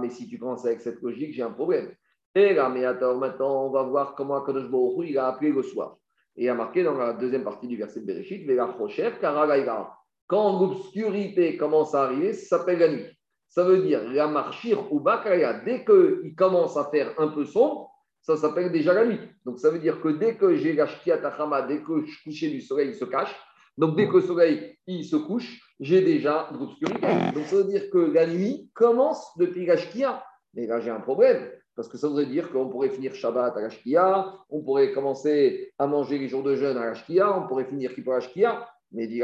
si 0.10 0.28
tu 0.28 0.38
commences 0.38 0.65
avec 0.65 0.82
cette 0.82 1.02
logique, 1.02 1.34
j'ai 1.34 1.41
un 1.41 1.52
problème. 1.52 1.91
Et 2.36 2.54
là, 2.54 2.70
mais 2.70 2.86
attends, 2.86 3.15
maintenant, 3.15 3.65
on 3.65 3.72
va 3.72 3.84
voir 3.84 4.13
comment 4.13 4.36
Akadosh 4.36 4.70
Baruch 4.70 5.08
il 5.08 5.18
a 5.18 5.28
appelé 5.28 5.52
le 5.52 5.63
soir. 5.63 5.98
Et 6.36 6.46
il 6.46 6.50
a 6.50 6.54
marqué 6.54 6.84
dans 6.84 6.98
la 6.98 7.13
deuxième 7.13 7.44
partie 7.44 7.68
du 7.68 7.78
verset 7.78 8.02
de 8.02 8.06
Bereshit, 8.06 8.46
quand 10.28 10.60
l'obscurité 10.60 11.56
commence 11.56 11.94
à 11.94 12.04
arriver, 12.04 12.34
ça 12.34 12.58
s'appelle 12.58 12.80
la 12.80 12.89
nuit. 12.89 13.06
Ça 13.48 13.63
veut 13.63 13.82
dire 13.82 14.02
la 14.12 14.28
marchir 14.28 14.91
ou 14.91 15.00
bakaya. 15.00 15.60
Dès 15.60 15.86
qu'il 15.86 16.36
commence 16.36 16.76
à 16.78 16.86
faire 16.86 17.13
un 17.20 17.30
peu 17.30 17.46
sombre, 17.46 17.91
ça 18.25 18.38
s'appelle 18.38 18.71
déjà 18.71 18.93
la 18.93 19.05
nuit. 19.05 19.19
Donc 19.45 19.59
ça 19.59 19.69
veut 19.69 19.77
dire 19.77 20.01
que 20.01 20.09
dès 20.09 20.35
que 20.35 20.55
j'ai 20.55 20.73
la 20.73 20.88
shkiatachama, 20.88 21.61
dès 21.63 21.83
que 21.83 22.03
je 22.05 22.23
coucher 22.23 22.49
du 22.49 22.59
soleil, 22.59 22.89
il 22.89 22.95
se 22.95 23.05
cache. 23.05 23.35
Donc 23.77 23.95
dès 23.95 24.07
que 24.07 24.15
le 24.15 24.21
soleil 24.21 24.77
il 24.88 25.05
se 25.05 25.15
couche, 25.15 25.61
j'ai 25.79 26.01
déjà 26.01 26.49
de 26.51 26.57
l'obscurité. 26.57 27.07
Donc 27.33 27.45
ça 27.45 27.57
veut 27.57 27.65
dire 27.65 27.89
que 27.91 27.99
la 27.99 28.25
nuit 28.25 28.71
commence 28.73 29.38
depuis 29.38 29.65
la 29.67 29.77
shkia. 29.77 30.23
Mais 30.55 30.65
là 30.65 30.79
j'ai 30.79 30.89
un 30.89 31.01
problème. 31.01 31.51
Parce 31.75 31.88
que 31.88 31.97
ça 31.97 32.07
voudrait 32.07 32.25
dire 32.25 32.51
qu'on 32.51 32.69
pourrait 32.69 32.89
finir 32.89 33.13
Shabbat 33.13 33.57
à 33.57 33.61
la 33.61 33.69
Shkia, 33.69 34.33
on 34.49 34.61
pourrait 34.61 34.93
commencer 34.93 35.73
à 35.77 35.85
manger 35.88 36.17
les 36.17 36.29
jours 36.29 36.41
de 36.41 36.55
jeûne 36.55 36.77
à 36.77 36.85
la 36.85 36.93
Shkia, 36.93 37.38
on 37.38 37.47
pourrait 37.47 37.65
finir 37.65 37.93
Kippour 37.93 38.13
à 38.13 38.19
la 38.19 38.21
Shkia, 38.21 38.69
mais 38.93 39.07
dit 39.07 39.21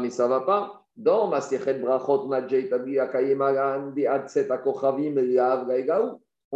mais 0.00 0.10
ça 0.10 0.24
ne 0.24 0.28
va 0.28 0.42
pas. 0.42 0.84
Dans 0.96 1.28
Brachot, 1.28 2.26
on 2.26 2.32
a 2.32 2.42
déjà 2.42 2.58
établi 2.58 2.98
à 2.98 3.08
Kayemaran, 3.08 3.90
des 3.92 4.06
Adset 4.06 4.50
à 4.50 4.58
Kochavim, 4.58 5.16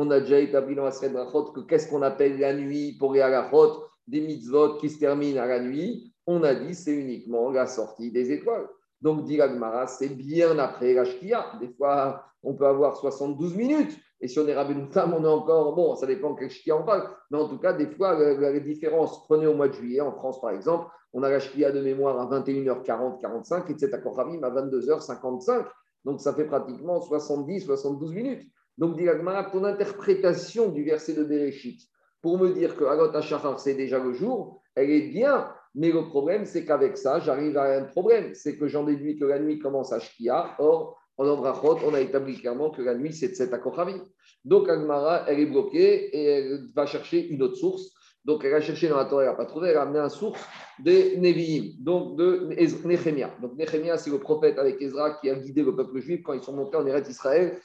on 0.00 0.12
a 0.12 0.20
déjà 0.20 0.38
établi 0.38 0.76
dans 0.76 0.84
la 0.84 0.92
Sechet 0.92 1.08
Brachot 1.08 1.50
que 1.50 1.58
qu'est-ce 1.58 1.90
qu'on 1.90 2.02
appelle 2.02 2.38
la 2.38 2.54
nuit 2.54 2.96
pour 3.00 3.12
les 3.12 3.20
Halachot, 3.20 3.82
des 4.06 4.20
mitzvot 4.20 4.76
qui 4.76 4.90
se 4.90 5.00
terminent 5.00 5.42
à 5.42 5.46
la 5.46 5.58
nuit. 5.58 6.14
On 6.24 6.44
a 6.44 6.54
dit 6.54 6.72
c'est 6.76 6.94
uniquement 6.94 7.50
la 7.50 7.66
sortie 7.66 8.12
des 8.12 8.30
étoiles. 8.30 8.68
Donc, 9.00 9.24
dit 9.24 9.40
c'est 9.88 10.14
bien 10.14 10.56
après 10.60 10.94
la 10.94 11.04
Shkia. 11.04 11.46
Des 11.58 11.70
fois, 11.70 12.22
on 12.44 12.54
peut 12.54 12.66
avoir 12.66 12.96
72 12.96 13.56
minutes. 13.56 13.98
Et 14.20 14.28
si 14.28 14.38
on 14.38 14.46
est 14.46 14.54
femme, 14.92 15.14
on 15.14 15.24
est 15.24 15.28
encore, 15.28 15.74
bon, 15.74 15.96
ça 15.96 16.06
dépend 16.06 16.36
quel 16.36 16.50
Shkia 16.50 16.76
on 16.76 16.84
parle. 16.84 17.10
Mais 17.32 17.38
en 17.38 17.48
tout 17.48 17.58
cas, 17.58 17.72
des 17.72 17.88
fois, 17.88 18.16
la, 18.16 18.60
différence, 18.60 19.24
prenez 19.24 19.48
au 19.48 19.54
mois 19.54 19.66
de 19.66 19.72
juillet, 19.72 20.00
en 20.00 20.12
France 20.12 20.40
par 20.40 20.50
exemple, 20.50 20.86
on 21.12 21.24
a 21.24 21.28
la 21.28 21.40
Shkia 21.40 21.72
de 21.72 21.80
mémoire 21.80 22.20
à 22.20 22.38
21h40, 22.38 23.20
45, 23.20 23.68
et 23.68 23.74
c'est 23.76 23.92
à 23.92 23.98
Koravim 23.98 24.44
à 24.44 24.50
22h55. 24.50 25.66
Donc, 26.04 26.20
ça 26.20 26.32
fait 26.34 26.44
pratiquement 26.44 27.00
70, 27.00 27.64
72 27.64 28.14
minutes. 28.14 28.48
Donc, 28.78 28.96
dit 28.96 29.06
ton 29.52 29.64
interprétation 29.64 30.68
du 30.68 30.84
verset 30.84 31.14
de 31.14 31.24
Bereshit, 31.24 31.80
pour 32.22 32.38
me 32.38 32.52
dire 32.52 32.76
que 32.76 32.84
Agot 32.84 33.14
Hachachar, 33.14 33.58
c'est 33.58 33.74
déjà 33.74 33.98
le 33.98 34.12
jour, 34.12 34.62
elle 34.74 34.90
est 34.90 35.08
bien. 35.08 35.52
Mais 35.74 35.92
le 35.92 36.06
problème, 36.06 36.46
c'est 36.46 36.64
qu'avec 36.64 36.96
ça, 36.96 37.20
j'arrive 37.20 37.56
à 37.58 37.76
un 37.76 37.84
problème. 37.84 38.34
C'est 38.34 38.56
que 38.56 38.66
j'en 38.66 38.84
déduis 38.84 39.18
que 39.18 39.24
la 39.24 39.38
nuit 39.38 39.58
commence 39.58 39.92
à 39.92 40.00
Shkia. 40.00 40.56
Or, 40.58 40.98
en 41.16 41.28
Ambrachot, 41.28 41.78
on 41.84 41.94
a 41.94 42.00
établi 42.00 42.40
clairement 42.40 42.70
que 42.70 42.82
la 42.82 42.94
nuit, 42.94 43.12
c'est 43.12 43.28
de 43.28 43.34
cette 43.34 43.52
Akochavim. 43.52 44.00
Donc, 44.44 44.68
Agmara, 44.68 45.24
elle 45.28 45.40
est 45.40 45.46
bloquée 45.46 46.16
et 46.16 46.24
elle 46.24 46.60
va 46.74 46.86
chercher 46.86 47.28
une 47.28 47.42
autre 47.42 47.56
source. 47.56 47.92
Donc, 48.24 48.44
elle 48.44 48.54
a 48.54 48.60
cherché 48.60 48.88
dans 48.88 48.96
la 48.96 49.04
Torah, 49.04 49.22
elle 49.22 49.28
n'a 49.30 49.34
pas 49.34 49.46
trouvé, 49.46 49.68
elle 49.70 49.76
a 49.76 49.82
amené 49.82 49.98
une 49.98 50.08
source 50.10 50.40
des 50.78 51.16
Nevi'im, 51.16 51.82
donc 51.82 52.16
de 52.16 52.48
Nehemia. 52.84 53.30
Donc, 53.40 53.56
Nehemia, 53.56 53.96
c'est 53.98 54.10
le 54.10 54.18
prophète 54.18 54.58
avec 54.58 54.80
Ezra 54.82 55.18
qui 55.20 55.30
a 55.30 55.34
guidé 55.34 55.62
le 55.62 55.74
peuple 55.74 56.00
juif 56.00 56.22
quand 56.22 56.34
ils 56.34 56.42
sont 56.42 56.52
montés 56.52 56.76
en 56.76 56.86
Eretz 56.86 57.08
Israël 57.08 57.58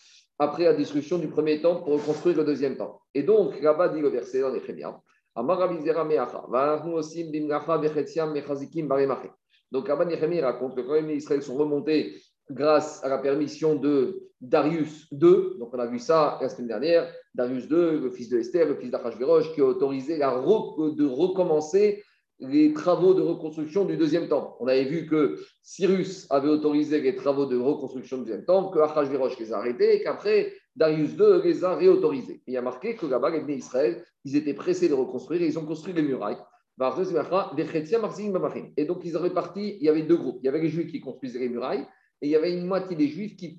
après 0.43 0.65
la 0.65 0.73
destruction 0.73 1.17
du 1.17 1.27
premier 1.27 1.62
temple 1.62 1.84
pour 1.84 1.93
reconstruire 1.93 2.38
le 2.38 2.43
deuxième 2.43 2.77
temple. 2.77 2.97
Et 3.13 3.23
donc, 3.23 3.60
là-bas 3.62 3.89
dit 3.89 4.01
le 4.01 4.10
verset 4.10 4.41
dans 4.41 4.51
Nehemia. 4.51 4.99
Donc, 5.36 5.49
Abba 9.89 10.06
raconte 10.41 10.75
que 10.75 10.82
quand 10.82 10.93
les 10.93 11.15
Israël 11.15 11.41
sont 11.41 11.56
remontés 11.56 12.15
grâce 12.49 13.03
à 13.03 13.10
la 13.10 13.17
permission 13.17 13.75
de 13.75 14.29
Darius 14.39 15.08
II, 15.12 15.58
donc 15.58 15.73
on 15.73 15.79
a 15.79 15.88
vu 15.88 15.97
ça 15.97 16.38
la 16.41 16.49
semaine 16.49 16.67
dernière, 16.67 17.12
Darius 17.34 17.63
II, 17.63 18.01
le 18.01 18.12
fils 18.12 18.29
de 18.29 18.38
Esther, 18.38 18.67
le 18.67 18.75
fils 18.75 18.91
d'Achashverosh, 18.91 19.53
qui 19.53 19.62
a 19.62 19.65
autorisé 19.65 20.17
la 20.17 20.32
de 20.32 21.08
recommencer 21.08 22.03
les 22.43 22.73
travaux 22.73 23.13
de 23.13 23.21
reconstruction 23.21 23.86
du 23.86 23.97
deuxième 23.97 24.27
temple. 24.27 24.51
On 24.60 24.67
avait 24.67 24.84
vu 24.86 25.06
que 25.06 25.39
Cyrus 25.62 26.27
avait 26.29 26.49
autorisé 26.49 27.01
les 27.01 27.15
travaux 27.15 27.45
de 27.45 27.58
reconstruction 27.58 28.17
du 28.17 28.23
deuxième 28.23 28.45
temple, 28.45 28.73
que 28.73 28.84
Achashverosh 28.84 29.39
les 29.39 29.53
a 29.53 29.58
arrêtés 29.58 29.95
et 29.95 30.03
qu'après 30.03 30.53
Darius 30.75 31.12
II 31.12 31.41
les 31.43 31.63
a 31.63 31.75
réautorisés. 31.75 32.41
Il 32.47 32.53
y 32.53 32.58
a 32.58 32.62
marqué 32.62 32.95
que 32.95 33.06
là-bas, 33.06 33.29
les 33.29 33.56
Israël, 33.56 34.03
ils 34.25 34.36
étaient 34.36 34.53
pressés 34.53 34.89
de 34.89 34.93
reconstruire 34.93 35.41
et 35.41 35.47
ils 35.47 35.58
ont 35.58 35.65
construit 35.65 35.93
les 35.93 36.01
murailles. 36.01 36.38
Et 38.77 38.86
donc, 38.86 39.01
ils 39.06 39.15
ont 39.15 39.21
réparti, 39.21 39.77
il 39.79 39.86
y 39.86 39.89
avait 39.89 40.01
deux 40.01 40.17
groupes. 40.17 40.39
Il 40.41 40.45
y 40.45 40.49
avait 40.49 40.62
les 40.62 40.69
Juifs 40.69 40.91
qui 40.91 40.99
construisaient 40.99 41.39
les 41.39 41.49
murailles 41.49 41.86
et 42.23 42.27
il 42.27 42.29
y 42.29 42.38
avait 42.38 42.53
une 42.53 42.65
moitié 42.65 42.95
des 42.95 43.09
Juifs 43.09 43.36
qui, 43.36 43.57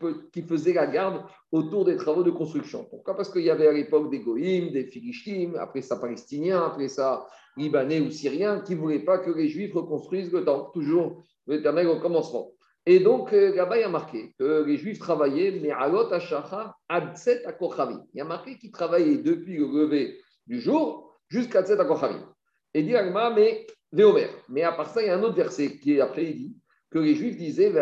faisaient 0.48 0.72
la 0.72 0.86
garde 0.86 1.22
autour 1.52 1.84
des 1.84 1.96
travaux 1.96 2.22
de 2.22 2.30
construction. 2.30 2.86
Pourquoi? 2.88 3.14
Parce 3.14 3.30
qu'il 3.30 3.42
y 3.42 3.50
avait 3.50 3.66
à 3.66 3.72
l'époque 3.72 4.10
des 4.10 4.20
Goïms, 4.20 4.72
des 4.72 4.86
Philistines, 4.86 5.54
après 5.58 5.82
ça 5.82 5.96
Palestiniens, 5.96 6.64
après 6.64 6.88
ça 6.88 7.26
Libanais 7.58 8.00
ou 8.00 8.10
Syriens, 8.10 8.60
qui 8.60 8.74
ne 8.74 8.80
voulaient 8.80 9.04
pas 9.04 9.18
que 9.18 9.30
les 9.30 9.48
Juifs 9.48 9.74
reconstruisent 9.74 10.32
le 10.32 10.46
temple, 10.46 10.70
toujours 10.72 11.22
l'éternel 11.46 11.88
au 11.88 12.00
commencement. 12.00 12.52
Et 12.86 13.00
donc, 13.00 13.34
euh, 13.34 13.54
là-bas, 13.54 13.76
il 13.76 13.80
y 13.82 13.84
a 13.84 13.90
marqué 13.90 14.34
que 14.38 14.64
les 14.64 14.78
Juifs 14.78 14.98
travaillaient, 14.98 15.60
mais 15.60 15.70
alot 15.70 16.10
ashachar 16.10 16.80
adset 16.88 17.44
akochavim. 17.44 18.02
Il 18.14 18.18
y 18.18 18.20
a 18.22 18.24
marqué 18.24 18.56
qu'ils 18.56 18.72
travaillaient 18.72 19.18
depuis 19.18 19.58
le 19.58 19.66
lever 19.66 20.18
du 20.46 20.58
jour 20.58 21.14
jusqu'à 21.28 21.58
adset 21.58 21.78
akochavim. 21.78 22.32
Et 22.72 22.82
dit 22.82 22.96
Agma, 22.96 23.28
mais 23.28 23.66
Véomer. 23.92 24.30
Mais 24.48 24.62
à 24.62 24.72
part 24.72 24.88
ça, 24.88 25.02
il 25.02 25.08
y 25.08 25.10
a 25.10 25.18
un 25.18 25.22
autre 25.22 25.36
verset 25.36 25.78
qui 25.78 25.96
est 25.96 26.00
après, 26.00 26.24
il 26.24 26.34
dit 26.34 26.56
que 26.94 27.00
les 27.00 27.16
Juifs 27.16 27.36
disaient 27.36 27.72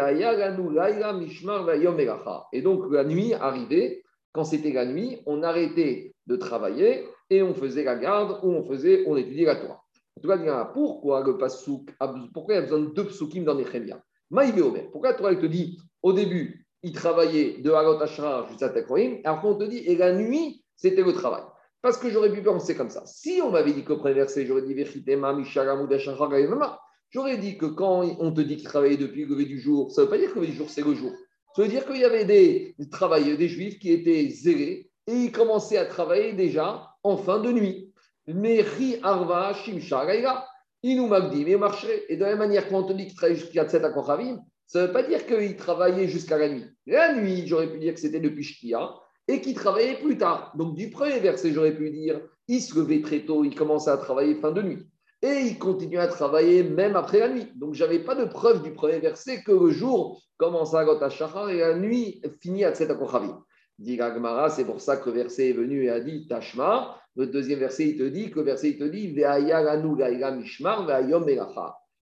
Et 2.53 2.63
donc, 2.63 2.91
la 2.91 3.05
nuit 3.05 3.35
arrivait, 3.35 4.03
quand 4.33 4.45
c'était 4.45 4.73
la 4.73 4.87
nuit, 4.87 5.21
on 5.27 5.43
arrêtait 5.43 6.15
de 6.27 6.37
travailler 6.37 7.05
et 7.29 7.43
on 7.43 7.53
faisait 7.53 7.85
la 7.85 7.97
garde 7.97 8.41
ou 8.43 8.53
on 8.53 8.65
faisait, 8.65 9.05
on 9.07 9.19
étudiait 9.19 9.45
la 9.45 9.57
Torah. 9.57 9.83
Pourquoi 10.73 11.23
le 11.27 11.37
pasouk, 11.37 11.91
pourquoi 12.33 12.55
il 12.55 12.57
y 12.57 12.61
a 12.61 12.63
besoin 12.63 12.79
de 12.79 12.87
deux 12.87 13.05
psukim 13.05 13.45
dans 13.45 13.55
les 13.55 13.67
pourquoi 14.91 15.11
la 15.11 15.15
Torah 15.15 15.35
te 15.35 15.45
dit 15.45 15.79
au 16.03 16.15
début, 16.15 16.67
il 16.83 16.93
travaillait 16.93 17.59
de 17.61 17.71
Halot 17.71 18.01
Ashra 18.01 18.47
jusqu'à 18.49 18.71
Tekroim, 18.71 19.19
alors 19.25 19.43
qu'on 19.43 19.57
te 19.57 19.65
dit, 19.65 19.79
et 19.79 19.95
la 19.95 20.15
nuit, 20.15 20.65
c'était 20.75 21.03
le 21.03 21.13
travail. 21.13 21.43
Parce 21.83 21.99
que 21.99 22.09
j'aurais 22.09 22.33
pu 22.33 22.41
penser 22.43 22.75
comme 22.75 22.89
ça. 22.89 23.05
Si 23.05 23.43
on 23.45 23.51
m'avait 23.51 23.75
dit 23.75 23.85
qu'au 23.85 23.99
premier 23.99 24.15
verset, 24.15 24.47
j'aurais 24.47 24.63
dit 24.63 24.75
J'aurais 27.13 27.37
dit 27.37 27.59
que 27.59 27.67
quand 27.67 28.05
on 28.21 28.33
te 28.33 28.41
dit 28.41 28.57
qu'il 28.57 28.65
travaillait 28.65 28.97
depuis 28.97 29.25
le 29.25 29.31
lever 29.31 29.45
du 29.45 29.61
jour, 29.61 29.93
ça 29.93 30.01
ne 30.01 30.07
veut 30.07 30.11
pas 30.11 30.19
dire 30.19 30.31
que 30.31 30.37
le 30.37 30.41
lever 30.43 30.53
du 30.53 30.59
jour, 30.59 30.71
c'est 30.71 30.85
le 30.85 30.95
jour. 30.95 31.13
Ça 31.55 31.63
veut 31.63 31.69
dire 31.69 31.87
qu'il 31.87 31.99
y 31.99 32.05
avait 32.05 32.25
des 32.25 32.75
travailleurs, 32.91 33.37
des 33.37 33.49
juifs 33.49 33.79
qui 33.79 33.93
étaient 33.93 34.29
zélés 34.31 34.91
et 35.07 35.13
ils 35.13 35.33
commençaient 35.33 35.77
à 35.77 35.85
travailler 35.85 36.33
déjà 36.33 36.89
en 37.03 37.17
fin 37.19 37.39
de 37.39 37.53
nuit. 37.53 37.93
Mais 38.27 38.65
Arva, 39.03 39.53
Shimsha, 39.53 40.07
il 40.83 40.97
nous 40.97 41.29
dit, 41.31 41.45
mais 41.45 41.57
marcherait. 41.57 42.05
Et 42.09 42.17
de 42.17 42.23
la 42.23 42.31
même 42.31 42.39
manière, 42.39 42.69
quand 42.69 42.79
on 42.79 42.85
te 42.85 42.93
dit 42.95 43.07
qu'il 43.07 43.15
travaille 43.15 43.37
jusqu'à 43.37 43.69
7 43.69 43.85
à 43.85 43.91
Kochavim, 43.91 44.41
ça 44.67 44.81
ne 44.81 44.87
veut 44.87 44.93
pas 44.93 45.03
dire 45.03 45.27
qu'il 45.27 45.55
travaillait 45.57 46.09
jusqu'à 46.09 46.39
la 46.39 46.49
nuit. 46.49 46.65
La 46.87 47.15
nuit, 47.15 47.47
j'aurais 47.47 47.71
pu 47.71 47.79
dire 47.79 47.93
que 47.93 48.01
c'était 48.01 48.21
depuis 48.21 48.43
Shkia 48.43 48.95
et 49.29 49.41
qu'il 49.41 49.55
travaillait 49.55 49.99
plus 50.01 50.17
tard. 50.17 50.53
Donc, 50.57 50.77
du 50.77 50.89
premier 50.89 51.21
verset, 51.21 51.53
j'aurais 51.53 51.77
pu 51.77 51.91
dire 51.91 52.21
il 52.49 52.61
se 52.61 52.75
levait 52.75 53.03
très 53.03 53.21
tôt, 53.21 53.45
il 53.45 53.55
commençait 53.55 53.91
à 53.91 53.99
travailler 53.99 54.35
fin 54.37 54.51
de 54.51 54.63
nuit. 54.63 54.87
Et 55.23 55.41
il 55.47 55.59
continuait 55.59 55.99
à 55.99 56.09
travailler 56.09 56.65
même 56.65 56.97
après 56.97 57.21
la 57.21 57.29
nuit. 57.29 57.47
Donc, 57.55 57.75
je 57.75 57.85
n'avais 57.85 58.01
pas 58.01 58.17
de 58.17 58.25
preuve 58.25 58.63
du 58.63 58.73
premier 58.73 58.99
verset 58.99 59.43
que 59.45 59.53
le 59.53 59.71
jour 59.71 60.21
commence 60.37 60.75
à 60.75 60.85
Gota 60.85 61.09
et 61.49 61.59
la 61.59 61.77
nuit 61.77 62.21
finit 62.41 62.65
à 62.65 62.75
7 62.75 62.91
à 62.91 62.95
Kochavim. 62.97 63.41
Dit 63.79 63.99
c'est 64.51 64.65
pour 64.65 64.81
ça 64.81 64.97
que 64.97 65.11
le 65.11 65.17
verset 65.17 65.51
est 65.51 65.55
venu 65.55 65.85
et 65.85 65.91
a 65.91 66.01
dit 66.01 66.27
Tashma. 66.27 66.97
Le 67.15 67.27
deuxième 67.27 67.59
verset, 67.59 67.89
il 67.89 67.99
te 67.99 68.05
dit 68.05 68.31
que 68.31 68.41
le 68.41 68.45
verset, 68.47 68.71
il 68.71 68.79
te 68.79 68.85
dit 68.85 69.15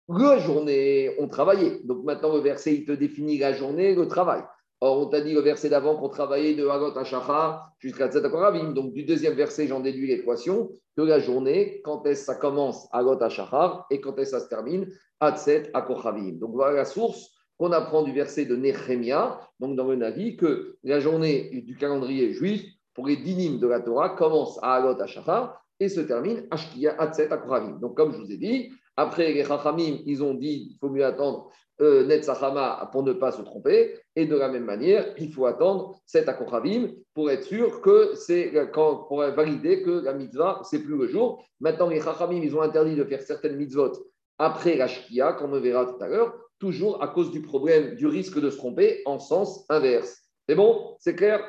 La 0.10 0.40
journée, 0.40 1.16
on 1.20 1.28
travaillait. 1.28 1.82
Donc 1.84 2.04
maintenant, 2.04 2.34
le 2.34 2.42
verset, 2.42 2.74
il 2.74 2.86
te 2.86 2.92
définit 2.92 3.38
la 3.38 3.54
journée, 3.54 3.96
le 3.96 4.08
travail. 4.08 4.44
Or, 4.80 5.00
on 5.00 5.10
t'a 5.10 5.22
dit 5.22 5.34
le 5.34 5.40
verset 5.40 5.70
d'avant 5.70 5.96
qu'on 5.96 6.10
travaillait 6.10 6.54
de 6.54 6.68
Hagot 6.68 6.96
à 6.98 7.74
jusqu'à 7.80 8.10
Tzatakoravim. 8.10 8.74
Donc, 8.74 8.94
du 8.94 9.04
deuxième 9.04 9.34
verset, 9.34 9.68
j'en 9.68 9.80
déduis 9.80 10.08
l'équation 10.08 10.70
que 10.96 11.02
la 11.02 11.20
journée, 11.20 11.82
quand 11.84 12.06
est-ce 12.06 12.26
ça 12.26 12.36
commence 12.36 12.88
à 12.92 13.00
Hagot 13.00 13.18
à 13.22 13.86
et 13.90 14.00
quand 14.00 14.18
est-ce 14.20 14.32
ça 14.32 14.40
se 14.40 14.50
termine 14.50 14.88
à 15.20 15.36
à 15.74 15.82
Donc, 15.82 16.52
voilà 16.54 16.76
la 16.76 16.86
source 16.86 17.32
qu'on 17.58 17.72
apprend 17.72 18.04
du 18.04 18.14
verset 18.14 18.46
de 18.46 18.56
Nehemia, 18.56 19.40
donc 19.60 19.76
dans 19.76 19.88
le 19.88 19.96
Navi, 19.96 20.38
que 20.38 20.78
la 20.84 21.00
journée 21.00 21.64
du 21.66 21.76
calendrier 21.76 22.32
juif, 22.32 22.64
pour 22.94 23.08
les 23.08 23.18
dynimes 23.18 23.60
de 23.60 23.68
la 23.68 23.80
Torah, 23.80 24.10
commence 24.10 24.60
à 24.62 24.76
Alot 24.76 25.06
Shachar 25.08 25.60
et 25.80 25.90
se 25.90 26.02
termine 26.02 26.48
à 26.52 26.58
Shkia 26.58 26.96
Akoravim. 27.00 27.80
Donc, 27.80 27.96
comme 27.98 28.14
je 28.14 28.18
vous 28.18 28.32
ai 28.32 28.38
dit, 28.38 28.72
après 28.98 29.32
les 29.32 29.46
Chachamim, 29.46 30.00
ils 30.06 30.24
ont 30.24 30.34
dit 30.34 30.68
qu'il 30.68 30.78
faut 30.80 30.90
mieux 30.90 31.06
attendre 31.06 31.50
euh, 31.80 32.06
Netzachama 32.06 32.90
pour 32.92 33.04
ne 33.04 33.14
pas 33.14 33.32
se 33.32 33.42
tromper. 33.42 34.00
Et 34.16 34.26
de 34.26 34.36
la 34.36 34.50
même 34.50 34.66
manière, 34.66 35.14
il 35.18 35.32
faut 35.32 35.46
attendre 35.46 36.00
cet 36.06 36.28
Akoravim 36.28 36.92
pour 37.14 37.30
être 37.30 37.44
sûr 37.44 37.82
que 37.82 38.16
c'est 38.16 38.52
pour 38.74 39.20
valider 39.20 39.84
que 39.84 40.04
la 40.04 40.14
mitzvah, 40.14 40.62
c'est 40.64 40.80
plus 40.80 40.98
le 40.98 41.08
jour. 41.08 41.46
Maintenant, 41.60 41.88
les 41.88 42.02
Chachamim, 42.02 42.42
ils 42.42 42.56
ont 42.56 42.62
interdit 42.62 42.96
de 42.96 43.04
faire 43.04 43.22
certaines 43.22 43.56
mitzvot 43.56 43.94
après 44.40 44.76
la 44.76 44.88
Shkia, 44.88 45.34
comme 45.34 45.54
on 45.54 45.62
verra 45.62 45.86
tout 45.86 46.04
à 46.04 46.08
l'heure 46.08 46.34
toujours 46.60 47.04
à 47.04 47.08
cause 47.08 47.32
du 47.32 47.42
problème 47.42 47.96
du 47.96 48.08
risque 48.08 48.40
de 48.40 48.50
se 48.50 48.58
tromper 48.58 49.02
en 49.06 49.20
sens 49.20 49.66
inverse. 49.70 50.24
C'est 50.48 50.56
bon? 50.56 50.96
C'est 51.00 51.16
clair? 51.16 51.42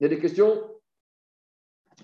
Il 0.00 0.04
y 0.04 0.06
a 0.06 0.08
des 0.08 0.18
questions? 0.18 0.62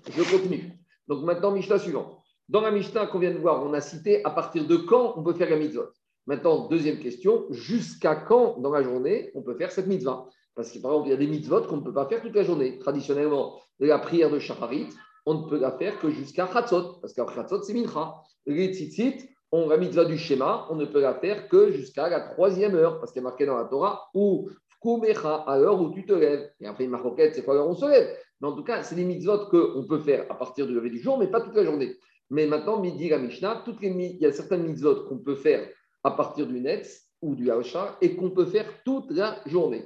Je 0.09 0.23
continue. 0.23 0.71
Donc 1.07 1.23
maintenant, 1.23 1.51
Mishnah 1.51 1.79
suivant. 1.79 2.20
Dans 2.51 2.59
la 2.59 2.71
Mishnah 2.71 3.07
qu'on 3.07 3.19
vient 3.19 3.31
de 3.31 3.37
voir, 3.37 3.63
on 3.63 3.71
a 3.71 3.79
cité 3.79 4.25
à 4.25 4.29
partir 4.29 4.67
de 4.67 4.75
quand 4.75 5.13
on 5.15 5.23
peut 5.23 5.31
faire 5.31 5.49
la 5.49 5.55
mitzvah. 5.55 5.89
Maintenant, 6.27 6.67
deuxième 6.67 6.99
question, 6.99 7.45
jusqu'à 7.49 8.13
quand 8.13 8.59
dans 8.59 8.71
la 8.71 8.83
journée 8.83 9.31
on 9.35 9.41
peut 9.41 9.55
faire 9.55 9.71
cette 9.71 9.87
mitzvah? 9.87 10.25
Parce 10.53 10.69
que 10.69 10.79
par 10.79 10.91
exemple, 10.91 11.07
il 11.07 11.11
y 11.11 11.13
a 11.13 11.17
des 11.17 11.27
mitzvot 11.27 11.61
qu'on 11.61 11.77
ne 11.77 11.81
peut 11.81 11.93
pas 11.93 12.07
faire 12.07 12.21
toute 12.21 12.35
la 12.35 12.43
journée. 12.43 12.77
Traditionnellement, 12.77 13.57
la 13.79 13.99
prière 13.99 14.29
de 14.29 14.37
Shacharit, 14.37 14.89
on 15.25 15.35
ne 15.35 15.49
peut 15.49 15.61
la 15.61 15.71
faire 15.71 15.97
que 15.97 16.09
jusqu'à 16.09 16.45
Chatzot, 16.45 16.99
parce 16.99 17.13
qu'à 17.13 17.25
Chatzot, 17.33 17.63
c'est 17.63 17.73
Mincha. 17.73 18.15
Les 18.45 18.73
tzitzit, 18.73 19.29
on 19.53 19.69
la 19.69 19.77
mitzvah 19.77 20.03
du 20.03 20.17
schéma, 20.17 20.67
on 20.69 20.75
ne 20.75 20.83
peut 20.83 20.99
la 20.99 21.13
faire 21.13 21.47
que 21.47 21.71
jusqu'à 21.71 22.09
la 22.09 22.19
troisième 22.19 22.75
heure, 22.75 22.99
parce 22.99 23.13
qu'il 23.13 23.21
est 23.21 23.23
marqué 23.23 23.45
dans 23.45 23.55
la 23.55 23.63
Torah, 23.63 24.09
ou 24.13 24.49
Fkumecha, 24.75 25.45
à 25.47 25.57
l'heure 25.57 25.79
où 25.79 25.93
tu 25.93 26.05
te 26.05 26.11
lèves. 26.11 26.51
Et 26.59 26.67
après, 26.67 26.85
maroquette, 26.85 27.33
c'est 27.33 27.45
quoi 27.45 27.53
l'heure 27.53 27.67
où 27.67 27.71
on 27.71 27.75
se 27.75 27.85
lève? 27.85 28.13
Mais 28.41 28.47
en 28.49 28.57
tout 28.57 28.65
cas, 28.65 28.83
c'est 28.83 28.95
des 28.95 29.05
mitzvot 29.05 29.45
qu'on 29.49 29.85
peut 29.87 29.99
faire 29.99 30.25
à 30.29 30.35
partir 30.35 30.67
du 30.67 30.73
lever 30.73 30.89
du 30.89 30.99
jour, 30.99 31.17
mais 31.17 31.27
pas 31.27 31.39
toute 31.39 31.55
la 31.55 31.63
journée. 31.63 31.95
Mais 32.31 32.47
maintenant, 32.47 32.79
midi 32.79 33.09
la 33.09 33.19
Mishnah, 33.19 33.61
toutes 33.65 33.81
les, 33.81 33.89
il 33.89 34.21
y 34.21 34.25
a 34.25 34.31
certaines 34.31 34.63
mitzvot 34.63 35.03
qu'on 35.03 35.17
peut 35.17 35.35
faire 35.35 35.67
à 36.03 36.11
partir 36.11 36.47
du 36.47 36.61
Netz 36.61 37.09
ou 37.21 37.35
du 37.35 37.51
Haosha 37.51 37.97
et 38.01 38.15
qu'on 38.15 38.31
peut 38.31 38.45
faire 38.45 38.65
toute 38.85 39.11
la 39.11 39.37
journée. 39.45 39.85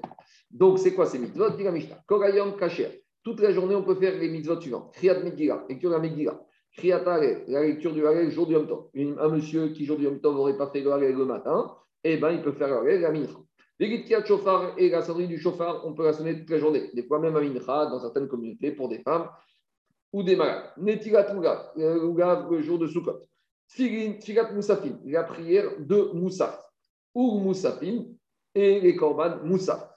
Donc, 0.51 0.77
c'est 0.77 0.93
quoi 0.93 1.08
ces 1.08 1.17
mitzvot 1.17 1.49
Dit 1.49 1.63
la 1.63 1.71
Mishnah? 1.71 2.03
Korayom 2.08 2.55
Kacher. 2.55 3.03
Toute 3.23 3.39
la 3.39 3.51
journée, 3.51 3.73
on 3.73 3.81
peut 3.81 3.95
faire 3.95 4.15
les 4.17 4.29
mitzvot 4.29 4.62
suivantes. 4.62 4.93
Kriyat 4.93 5.23
Megillah, 5.23 5.65
lecture 5.67 5.89
la 5.89 5.97
Megillah? 5.97 6.39
La 6.84 7.62
lecture 7.63 7.93
du 7.93 8.05
Hallel 8.05 8.29
jour 8.29 8.45
du 8.45 8.53
Yom 8.53 8.67
Tov. 8.67 8.89
Un 8.95 9.29
monsieur 9.29 9.69
qui, 9.69 9.86
jour 9.86 9.97
du 9.97 10.03
Yom 10.03 10.19
Tov, 10.19 10.36
n'aurait 10.36 10.58
pas 10.58 10.69
fait 10.69 10.81
le 10.81 10.91
Hallel 10.91 11.15
le 11.15 11.25
matin, 11.25 11.73
eh 12.03 12.17
ben, 12.17 12.31
il 12.31 12.43
peut 12.43 12.51
faire 12.51 12.67
le 12.67 12.77
Hallel 12.77 13.01
la 13.01 13.12
mincha. 13.12 13.39
Kiat 13.79 14.23
Shofar 14.25 14.75
et 14.77 14.89
la 14.89 15.01
sonnerie 15.01 15.27
du 15.27 15.39
Shofar, 15.39 15.84
on 15.86 15.93
peut 15.93 16.03
la 16.03 16.13
sonner 16.13 16.38
toute 16.38 16.49
la 16.51 16.60
journée. 16.60 16.91
Des 16.93 17.03
fois 17.03 17.19
même 17.19 17.36
à 17.36 17.41
mincha, 17.41 17.88
dans 17.88 17.99
certaines 17.99 18.27
communautés, 18.27 18.71
pour 18.71 18.88
des 18.88 18.99
femmes 18.99 19.29
ou 20.15 20.23
des 20.23 20.38
malades. 20.38 20.71
Netilat 20.78 21.34
Mugav, 21.34 21.73
le 21.75 22.62
jour 22.62 22.80
de 22.80 22.88
Sukkot. 22.88 23.19
Tfigat 23.67 24.54
Moussafim, 24.54 24.97
la 25.04 25.23
prière 25.23 25.71
de 25.78 26.12
Moussaf. 26.13 26.58
Ou 27.13 27.39
Moussafim 27.39 28.06
et 28.54 28.80
les 28.80 28.95
korban 28.95 29.43
Moussaf. 29.43 29.89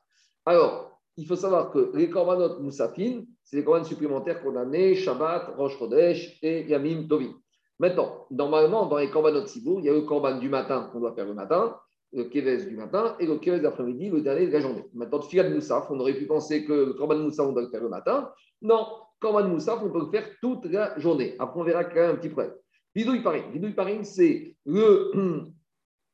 Alors, 0.44 1.00
il 1.16 1.24
faut 1.24 1.36
savoir 1.36 1.70
que 1.70 1.92
les 1.94 2.10
korbanot 2.10 2.58
Moussafim, 2.58 3.26
c'est 3.44 3.58
les 3.58 3.64
corbanes 3.64 3.84
supplémentaires 3.84 4.42
qu'on 4.42 4.56
a 4.56 4.64
né, 4.64 4.96
Shabbat, 4.96 5.54
Rosh 5.56 5.78
Chodesh 5.78 6.36
et 6.42 6.66
Yamim 6.66 7.06
Tovim. 7.06 7.34
Maintenant, 7.78 8.26
normalement, 8.32 8.86
dans 8.86 8.96
les 8.98 9.10
korbanot 9.10 9.46
Sibour, 9.46 9.78
il 9.78 9.86
y 9.86 9.88
a 9.88 9.92
le 9.92 10.02
korban 10.02 10.38
du 10.38 10.48
matin 10.48 10.90
qu'on 10.90 10.98
doit 10.98 11.14
faire 11.14 11.26
le 11.26 11.34
matin, 11.34 11.76
le 12.12 12.24
keves 12.24 12.68
du 12.68 12.76
matin 12.76 13.14
et 13.20 13.26
le 13.26 13.38
keves 13.38 13.62
d'après-midi, 13.62 14.10
le 14.10 14.20
dernier 14.20 14.48
de 14.48 14.52
la 14.52 14.60
journée. 14.60 14.84
Maintenant, 14.94 15.18
de 15.20 15.54
Moussaf, 15.54 15.88
on 15.90 16.00
aurait 16.00 16.14
pu 16.14 16.26
penser 16.26 16.64
que 16.64 16.72
le 16.72 16.92
korban 16.94 17.18
Moussaf, 17.18 17.46
on 17.46 17.52
doit 17.52 17.62
le 17.62 17.68
faire 17.68 17.84
le 17.84 17.88
matin. 17.88 18.32
Non, 18.62 18.84
korban 19.20 19.48
Moussaf, 19.48 19.80
on 19.82 19.90
peut 19.90 20.00
le 20.00 20.10
faire 20.10 20.28
toute 20.40 20.64
la 20.66 20.98
journée. 20.98 21.34
Après, 21.38 21.60
on 21.60 21.64
verra 21.64 21.84
qu'il 21.84 21.96
y 21.96 22.00
a 22.00 22.10
un 22.10 22.16
petit 22.16 22.28
problème. 22.28 22.54
Vidouille 22.94 23.22
Parim. 23.22 23.50
Vidouille 23.52 23.74
Parim, 23.74 24.04
c'est 24.04 24.56
le 24.64 25.12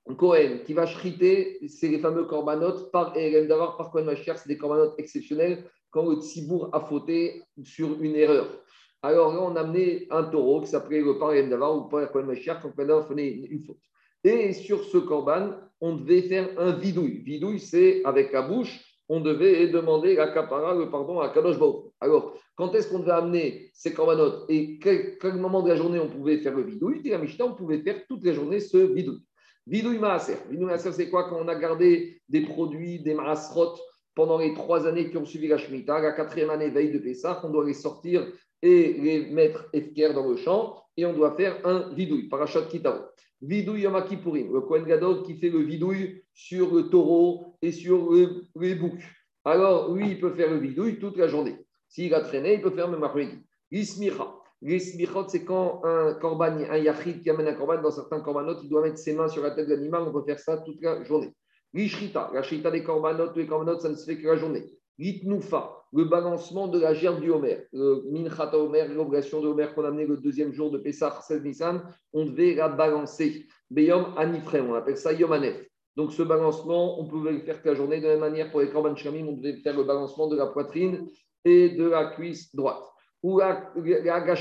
Cohen 0.18 0.58
qui 0.64 0.74
va 0.74 0.86
chriter, 0.86 1.58
c'est 1.68 1.88
les 1.88 1.98
fameux 1.98 2.24
korbanot 2.24 2.90
par 2.92 3.16
Eren 3.16 3.48
Davar, 3.48 3.76
par 3.76 3.90
Cohen 3.90 4.04
Mashiach, 4.04 4.38
c'est 4.38 4.48
des 4.48 4.58
korbanot 4.58 4.94
exceptionnels 4.98 5.64
quand 5.90 6.06
le 6.08 6.16
Tzibour 6.16 6.68
a 6.72 6.80
fauté 6.80 7.42
sur 7.62 8.00
une 8.02 8.16
erreur. 8.16 8.46
Alors 9.02 9.32
là, 9.34 9.40
on 9.42 9.56
a 9.56 9.60
amené 9.60 10.06
un 10.10 10.24
taureau 10.24 10.60
qui 10.60 10.66
s'appelait 10.66 11.00
le 11.00 11.18
Parem 11.18 11.48
Davar 11.48 11.76
ou 11.76 11.82
Parem 11.88 12.08
Kohen 12.08 12.26
Mashiach 12.26 12.60
quand 12.62 12.72
Kohen 12.72 13.02
faisait 13.04 13.28
une 13.28 13.62
faute. 13.64 13.78
Et 14.24 14.54
sur 14.54 14.82
ce 14.84 14.96
korban, 14.98 15.50
on 15.80 15.96
devait 15.96 16.22
faire 16.22 16.48
un 16.58 16.72
vidouille. 16.72 17.22
Vidouille, 17.22 17.60
c'est 17.60 18.02
avec 18.04 18.32
la 18.32 18.42
bouche, 18.42 18.82
on 19.08 19.20
devait 19.20 19.68
demander 19.68 20.14
la 20.16 20.28
capara, 20.28 20.74
le 20.74 20.90
pardon 20.90 21.20
à 21.20 21.28
Kadosh 21.28 21.58
Baruch. 21.58 21.92
Alors, 22.00 22.34
quand 22.56 22.74
est-ce 22.74 22.88
qu'on 22.88 23.00
devait 23.00 23.12
amener 23.12 23.70
ces 23.74 23.92
corbanotes 23.92 24.44
et 24.48 24.78
quel, 24.78 25.34
moment 25.34 25.62
de 25.62 25.70
la 25.70 25.76
journée 25.76 25.98
on 25.98 26.08
pouvait 26.08 26.38
faire 26.38 26.54
le 26.54 26.62
vidouille 26.62 27.02
Dit 27.02 27.10
la 27.10 27.18
Mishnah, 27.18 27.46
on 27.46 27.54
pouvait 27.54 27.82
faire 27.82 28.06
toute 28.06 28.24
la 28.24 28.32
journée 28.32 28.60
ce 28.60 28.76
vidouille. 28.76 29.22
Vidouille 29.66 29.98
maaser. 29.98 30.36
Vidouille 30.50 30.66
maaser, 30.66 30.92
c'est 30.92 31.10
quoi? 31.10 31.28
Quand 31.28 31.40
on 31.40 31.48
a 31.48 31.54
gardé 31.54 32.20
des 32.28 32.42
produits, 32.42 33.00
des 33.00 33.14
maasrot 33.14 33.74
pendant 34.14 34.38
les 34.38 34.54
trois 34.54 34.86
années 34.86 35.10
qui 35.10 35.16
ont 35.16 35.24
suivi 35.24 35.48
la 35.48 35.58
Shemitah, 35.58 36.00
la 36.00 36.12
quatrième 36.12 36.50
année 36.50 36.70
veille 36.70 36.92
de 36.92 36.98
Pessah, 36.98 37.40
on 37.42 37.50
doit 37.50 37.64
les 37.64 37.74
sortir 37.74 38.26
et 38.62 38.92
les 38.92 39.26
mettre 39.30 39.68
efker 39.72 40.12
dans 40.14 40.28
le 40.28 40.36
champ 40.36 40.76
et 40.96 41.04
on 41.04 41.12
doit 41.12 41.34
faire 41.34 41.66
un 41.66 41.92
vidouille, 41.94 42.28
parachat 42.28 42.62
kitao. 42.62 42.94
Vidouille 43.42 43.82
Yom 43.82 43.94
le 43.94 44.60
Kohen 44.60 44.84
Gadol 44.84 45.22
qui 45.22 45.34
fait 45.34 45.50
le 45.50 45.58
vidouille 45.58 46.22
sur 46.32 46.74
le 46.74 46.88
taureau 46.88 47.56
et 47.60 47.72
sur 47.72 48.10
les 48.58 48.74
boucs. 48.74 49.02
Alors, 49.44 49.92
lui, 49.94 50.12
il 50.12 50.20
peut 50.20 50.32
faire 50.32 50.50
le 50.50 50.58
vidouille 50.58 50.98
toute 50.98 51.18
la 51.18 51.28
journée. 51.28 51.56
S'il 51.94 52.12
a 52.12 52.22
traîné, 52.22 52.54
il 52.54 52.60
peut 52.60 52.72
faire 52.72 52.88
même 52.88 53.04
après-midi. 53.04 53.38
L'ismicha. 53.70 54.34
L'ismichot, 54.60 55.28
c'est 55.28 55.44
quand 55.44 55.80
un 55.84 56.14
korban, 56.14 56.58
un 56.68 56.76
yachid 56.76 57.22
qui 57.22 57.30
amène 57.30 57.46
un 57.46 57.54
korban, 57.54 57.80
dans 57.80 57.92
certains 57.92 58.20
korbanot, 58.20 58.56
il 58.64 58.68
doit 58.68 58.82
mettre 58.82 58.98
ses 58.98 59.14
mains 59.14 59.28
sur 59.28 59.44
la 59.44 59.52
tête 59.52 59.68
de 59.68 59.74
l'animal, 59.76 60.02
on 60.02 60.12
peut 60.12 60.24
faire 60.26 60.40
ça 60.40 60.56
toute 60.56 60.82
la 60.82 61.04
journée. 61.04 61.32
L'ishrita, 61.72 62.32
la 62.34 62.42
shrita 62.42 62.72
des 62.72 62.82
korbanot, 62.82 63.32
les 63.36 63.46
korbanot, 63.46 63.78
ça 63.78 63.90
ne 63.90 63.94
se 63.94 64.04
fait 64.06 64.20
que 64.20 64.26
la 64.26 64.34
journée. 64.34 64.72
L'itnoufa, 64.98 65.70
le 65.92 66.06
balancement 66.06 66.66
de 66.66 66.80
la 66.80 66.94
gerbe 66.94 67.20
du 67.20 67.30
Homer. 67.30 67.68
Le 67.72 68.02
minchata 68.10 68.58
Homer, 68.58 68.88
l'obligation 68.88 69.40
de 69.40 69.46
Homer 69.46 69.68
qu'on 69.72 69.84
a 69.84 69.88
amené 69.88 70.04
le 70.04 70.16
deuxième 70.16 70.52
jour 70.52 70.72
de 70.72 70.78
Pessah, 70.78 71.20
16 71.20 71.44
Nissan, 71.44 71.80
on 72.12 72.24
devait 72.24 72.56
la 72.56 72.70
balancer. 72.70 73.46
Beyom 73.70 74.14
anifre, 74.16 74.56
on 74.68 74.74
appelle 74.74 74.96
ça 74.96 75.12
Yom 75.12 75.30
Anef. 75.30 75.64
Donc 75.94 76.12
ce 76.12 76.24
balancement, 76.24 77.00
on 77.00 77.06
pouvait 77.06 77.30
le 77.30 77.38
faire 77.40 77.62
que 77.62 77.68
la 77.68 77.76
journée. 77.76 78.00
De 78.00 78.08
la 78.08 78.14
même 78.14 78.20
manière, 78.20 78.50
pour 78.50 78.60
les 78.60 78.68
korban 78.68 78.96
shamim, 78.96 79.28
on 79.28 79.36
devait 79.36 79.58
faire 79.58 79.76
le 79.76 79.84
balancement 79.84 80.26
de 80.26 80.36
la 80.36 80.46
poitrine 80.46 81.08
et 81.44 81.70
de 81.70 81.84
la 81.84 82.06
cuisse 82.06 82.54
droite. 82.54 82.84
Ou 83.22 83.38
la, 83.38 83.72
la. 83.76 84.36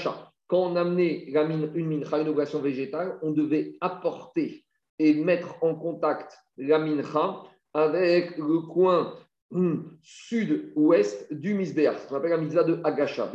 Quand 0.48 0.72
on 0.72 0.76
amenait 0.76 1.26
la 1.30 1.46
mine, 1.46 1.72
une 1.74 1.88
mincha, 1.88 2.20
une 2.20 2.28
obligation 2.28 2.62
végétale, 2.62 3.18
on 3.22 3.32
devait 3.32 3.76
apporter 3.82 4.64
et 5.00 5.14
mettre 5.14 5.56
en 5.64 5.76
contact 5.76 6.38
la 6.58 6.80
mincha 6.80 7.44
avec 7.74 8.38
le 8.38 8.60
coin 8.60 9.16
hmm, 9.52 9.78
sud-ouest 10.02 11.34
du 11.34 11.54
misbéach, 11.54 11.98
ce 11.98 12.08
qu'on 12.08 12.16
appelle 12.18 12.32
la 12.32 12.38
mitzvah 12.38 12.64
de 12.64 12.80
Agacha, 12.84 13.32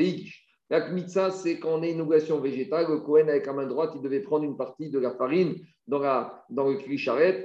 La 0.71 0.91
mitzvah, 0.91 1.31
c'est 1.31 1.59
quand 1.59 1.79
on 1.79 1.83
est 1.83 1.93
une 1.93 2.03
obligation 2.03 2.39
végétale, 2.41 2.87
le 2.89 3.01
Kohen 3.01 3.29
avec 3.29 3.47
la 3.47 3.53
main 3.53 3.67
droite, 3.67 3.93
il 3.97 4.03
devait 4.03 4.21
prendre 4.21 4.45
une 4.45 4.57
partie 4.57 4.91
de 4.91 4.99
la 4.99 5.11
farine 5.13 5.57
dans, 5.87 5.99
la, 5.99 6.45
dans 6.51 6.69
le 6.69 6.77
kli 6.77 7.03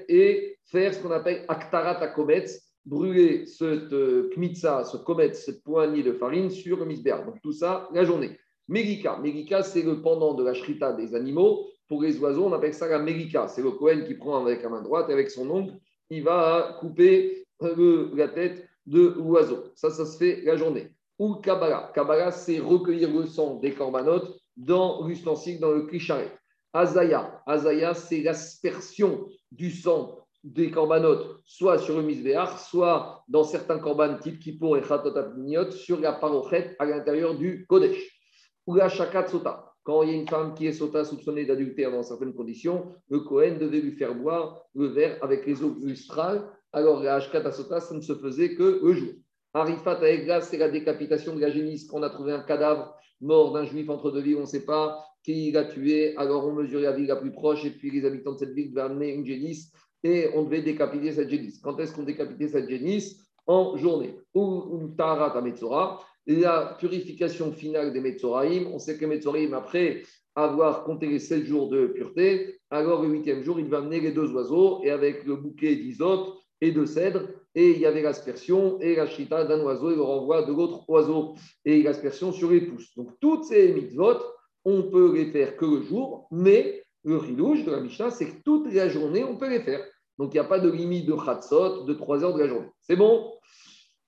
et 0.10 0.58
faire 0.66 0.94
ce 0.94 1.02
qu'on 1.02 1.12
appelle 1.12 1.46
aktarat 1.48 2.00
akometz, 2.00 2.73
brûler 2.86 3.46
cette 3.46 3.94
euh, 3.94 4.30
kmitza, 4.34 4.84
ce 4.84 4.98
kometz, 4.98 5.46
cette 5.46 5.64
poignée 5.64 6.04
de 6.04 6.14
farine 6.14 6.50
sur 6.50 6.78
le 6.78 6.86
misbéach. 6.86 7.26
Donc 7.26 7.42
tout 7.42 7.54
ça, 7.54 7.90
la 7.94 8.04
journée. 8.04 8.38
Megika. 8.68 9.18
Megika, 9.18 9.64
c'est 9.64 9.82
le 9.82 10.02
pendant 10.02 10.34
de 10.34 10.44
la 10.44 10.54
shrita 10.54 10.94
des 10.94 11.16
animaux. 11.16 11.66
Pour 11.88 12.02
les 12.02 12.18
oiseaux, 12.20 12.46
on 12.46 12.54
appelle 12.54 12.74
ça 12.74 12.88
la 12.88 13.00
Megika. 13.00 13.48
C'est 13.48 13.62
le 13.62 13.72
Cohen 13.72 14.04
qui 14.06 14.16
prend 14.16 14.42
avec 14.44 14.64
la 14.64 14.70
main 14.70 14.82
droite 14.82 15.10
et 15.10 15.14
avec 15.14 15.30
son 15.30 15.50
ongle, 15.50 15.74
il 16.10 16.24
va 16.24 16.78
couper 16.80 17.46
la 17.60 18.28
tête 18.28 18.68
de 18.86 19.16
l'oiseau. 19.18 19.66
Ça, 19.76 19.90
ça 19.90 20.06
se 20.06 20.18
fait 20.18 20.42
la 20.44 20.58
journée. 20.58 20.90
Ou 21.20 21.36
Kabbalah. 21.36 21.92
Kabbalah, 21.94 22.32
c'est 22.32 22.60
recueillir 22.60 23.14
le 23.14 23.26
sang 23.26 23.56
des 23.56 23.74
corbanotes 23.74 24.36
dans 24.58 25.06
l'ustensile, 25.06 25.60
dans 25.60 25.72
le 25.72 25.84
clicharet. 25.84 26.32
Azaya. 26.74 27.42
Azaya, 27.46 27.94
c'est 27.94 28.22
l'aspersion 28.22 29.28
du 29.52 29.72
sang 29.72 30.23
des 30.44 30.72
corbanotes, 30.72 31.42
soit 31.46 31.78
sur 31.78 31.98
le 31.98 32.04
misbéar, 32.04 32.60
soit 32.60 33.24
dans 33.30 33.44
certains 33.44 33.80
corbanes 33.80 34.20
type 34.20 34.40
Kippour 34.40 34.78
et 34.78 34.82
Khatot 34.82 35.72
sur 35.72 36.00
la 36.00 36.14
parochet 36.14 36.76
à 36.80 36.86
l'intérieur 36.86 37.36
du 37.36 37.66
Kodesh. 37.68 38.20
Ou 38.68 38.76
la 38.76 38.90
Shakat 38.90 39.28
Sota. 39.28 39.74
Quand 39.84 40.04
il 40.04 40.10
y 40.10 40.14
a 40.14 40.16
une 40.16 40.28
femme 40.28 40.54
qui 40.54 40.66
est 40.66 40.72
sota 40.72 41.04
soupçonnée 41.04 41.46
d'adultère 41.46 41.92
dans 41.92 42.04
certaines 42.04 42.34
conditions, 42.34 42.94
le 43.10 43.20
Cohen 43.20 43.58
devait 43.60 43.82
lui 43.82 43.92
faire 43.92 44.16
boire 44.16 44.62
le 44.76 44.88
verre 44.88 45.18
avec 45.22 45.46
les 45.46 45.62
eaux 45.62 45.76
lustrales. 45.82 46.50
Alors, 46.72 47.04
la 47.04 47.16
Hashkat 47.16 47.52
Sota, 47.52 47.82
ça 47.82 47.94
ne 47.94 48.00
se 48.00 48.16
faisait 48.16 48.56
que 48.56 48.80
le 48.82 48.94
jour. 48.94 49.14
Arifat 49.54 50.00
Aegla, 50.02 50.40
c'est 50.40 50.58
la 50.58 50.70
décapitation 50.70 51.36
de 51.36 51.42
la 51.42 51.52
génisse. 51.52 51.86
Quand 51.86 52.00
on 52.00 52.04
a 52.04 52.10
trouvé 52.10 52.32
un 52.32 52.44
cadavre 52.44 52.96
mort 53.20 53.52
d'un 53.52 53.66
juif 53.66 53.90
entre 53.90 54.10
deux 54.10 54.22
villes, 54.22 54.38
on 54.38 54.42
ne 54.42 54.46
sait 54.46 54.66
pas 54.66 55.04
qui 55.24 55.52
l'a 55.52 55.66
tué. 55.66 56.16
Alors, 56.18 56.48
on 56.48 56.54
mesurait 56.54 56.84
la 56.84 56.94
ville 56.94 57.08
la 57.08 57.18
plus 57.18 57.32
proche 57.32 57.66
et 57.66 57.72
puis 57.72 57.92
les 57.92 58.06
habitants 58.06 58.34
de 58.34 58.38
cette 58.38 58.54
ville 58.54 58.70
devaient 58.70 58.82
amener 58.82 59.14
une 59.14 59.26
génisse 59.26 59.72
et 60.04 60.30
on 60.36 60.44
devait 60.44 60.62
décapiter 60.62 61.12
cette 61.12 61.30
génisse. 61.30 61.60
Quand 61.60 61.80
est-ce 61.80 61.94
qu'on 61.94 62.04
décapitait 62.04 62.48
cette 62.48 62.70
génisse? 62.70 63.20
En 63.46 63.76
journée. 63.76 64.16
Ou 64.34 64.80
une 64.80 64.96
Taharat 64.96 65.42
Metzora 65.42 66.00
la 66.26 66.76
purification 66.80 67.52
finale 67.52 67.94
des 67.94 68.00
Metzoraïm. 68.00 68.68
On 68.68 68.80
sait 68.80 68.98
que 68.98 69.06
Metzoraïm, 69.06 69.54
après 69.54 70.04
avoir 70.36 70.84
compté 70.84 71.08
les 71.08 71.20
7 71.20 71.46
jours 71.46 71.70
de 71.70 71.88
pureté, 71.88 72.60
alors 72.70 73.04
le 73.04 73.10
huitième 73.10 73.44
jour, 73.44 73.60
il 73.60 73.68
va 73.68 73.78
amener 73.80 74.00
les 74.00 74.12
deux 74.12 74.32
oiseaux 74.32 74.82
et 74.84 74.90
avec 74.90 75.26
le 75.26 75.36
bouquet 75.36 75.76
d'isote 75.76 76.38
et 76.62 76.72
de 76.72 76.86
cèdre, 76.86 77.28
et 77.56 77.72
il 77.72 77.80
y 77.80 77.86
avait 77.86 78.02
l'aspersion 78.02 78.80
et 78.80 78.96
la 78.96 79.06
chita 79.06 79.44
d'un 79.44 79.62
oiseau 79.62 79.92
et 79.92 79.96
le 79.96 80.02
renvoi 80.02 80.44
de 80.44 80.54
l'autre 80.54 80.90
oiseau 80.90 81.36
et 81.66 81.84
l'aspersion 81.84 82.32
sur 82.32 82.50
les 82.50 82.62
pouces. 82.62 82.96
Donc 82.96 83.10
toutes 83.20 83.44
ces 83.44 83.74
mitzvot, 83.74 84.18
on 84.66 84.84
peut 84.84 85.14
les 85.14 85.26
faire 85.26 85.58
que 85.58 85.66
le 85.66 85.82
jour, 85.82 86.28
mais 86.32 86.84
le 87.04 87.18
rilouche 87.18 87.66
de 87.66 87.72
la 87.72 87.82
Mishnah, 87.82 88.12
c'est 88.12 88.28
que 88.28 88.42
toute 88.44 88.74
la 88.74 88.88
journée, 88.88 89.24
on 89.24 89.36
peut 89.36 89.50
les 89.50 89.60
faire. 89.60 89.86
Donc 90.18 90.34
il 90.34 90.38
n'y 90.38 90.46
a 90.46 90.48
pas 90.48 90.60
de 90.60 90.70
limite 90.70 91.06
de 91.06 91.16
chatzot 91.16 91.84
de 91.86 91.94
3 91.94 92.24
heures 92.24 92.34
de 92.34 92.40
la 92.40 92.48
journée. 92.48 92.70
C'est 92.82 92.96
bon? 92.96 93.34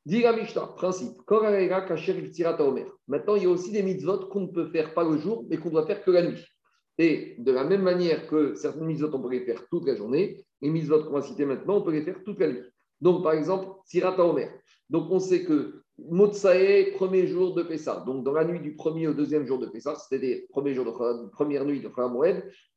Dit 0.05 0.21
la 0.21 0.33
Mishnah, 0.33 0.67
principe. 0.75 1.17
Maintenant, 3.07 3.35
il 3.35 3.43
y 3.43 3.45
a 3.47 3.49
aussi 3.49 3.71
des 3.71 3.81
mitzvot 3.81 4.27
qu'on 4.27 4.41
ne 4.41 4.51
peut 4.51 4.67
faire 4.67 4.93
pas 4.93 5.03
le 5.03 5.17
jour, 5.17 5.45
mais 5.49 5.57
qu'on 5.57 5.71
doit 5.71 5.87
faire 5.87 6.03
que 6.03 6.11
la 6.11 6.21
nuit. 6.21 6.45
Et 6.99 7.35
de 7.39 7.51
la 7.51 7.63
même 7.63 7.81
manière 7.81 8.27
que 8.27 8.53
certaines 8.53 8.85
mitzvot, 8.85 9.09
on 9.13 9.19
peut 9.19 9.31
les 9.31 9.45
faire 9.45 9.67
toute 9.67 9.87
la 9.87 9.95
journée, 9.95 10.45
les 10.61 10.69
mitzvot 10.69 11.05
qu'on 11.05 11.13
va 11.13 11.21
citer 11.23 11.45
maintenant, 11.45 11.77
on 11.77 11.81
peut 11.81 11.91
les 11.91 12.03
faire 12.03 12.23
toute 12.23 12.39
la 12.39 12.49
nuit. 12.49 12.61
Donc, 13.01 13.23
par 13.23 13.33
exemple, 13.33 13.67
Tirata 13.87 14.23
Omer. 14.23 14.51
Donc, 14.91 15.09
on 15.09 15.17
sait 15.19 15.43
que 15.43 15.81
Motsae, 15.97 16.91
premier 16.95 17.25
jour 17.25 17.55
de 17.55 17.63
Pessah. 17.63 18.03
Donc, 18.05 18.23
dans 18.23 18.33
la 18.33 18.43
nuit 18.43 18.59
du 18.59 18.75
premier 18.75 19.07
au 19.07 19.13
deuxième 19.13 19.45
jour 19.45 19.59
de 19.59 19.67
Pessah, 19.67 19.95
c'était 19.95 20.17
les 20.17 20.47
premiers 20.49 20.73
jours 20.73 20.85
de 20.85 21.29
première 21.29 21.65
nuit 21.65 21.81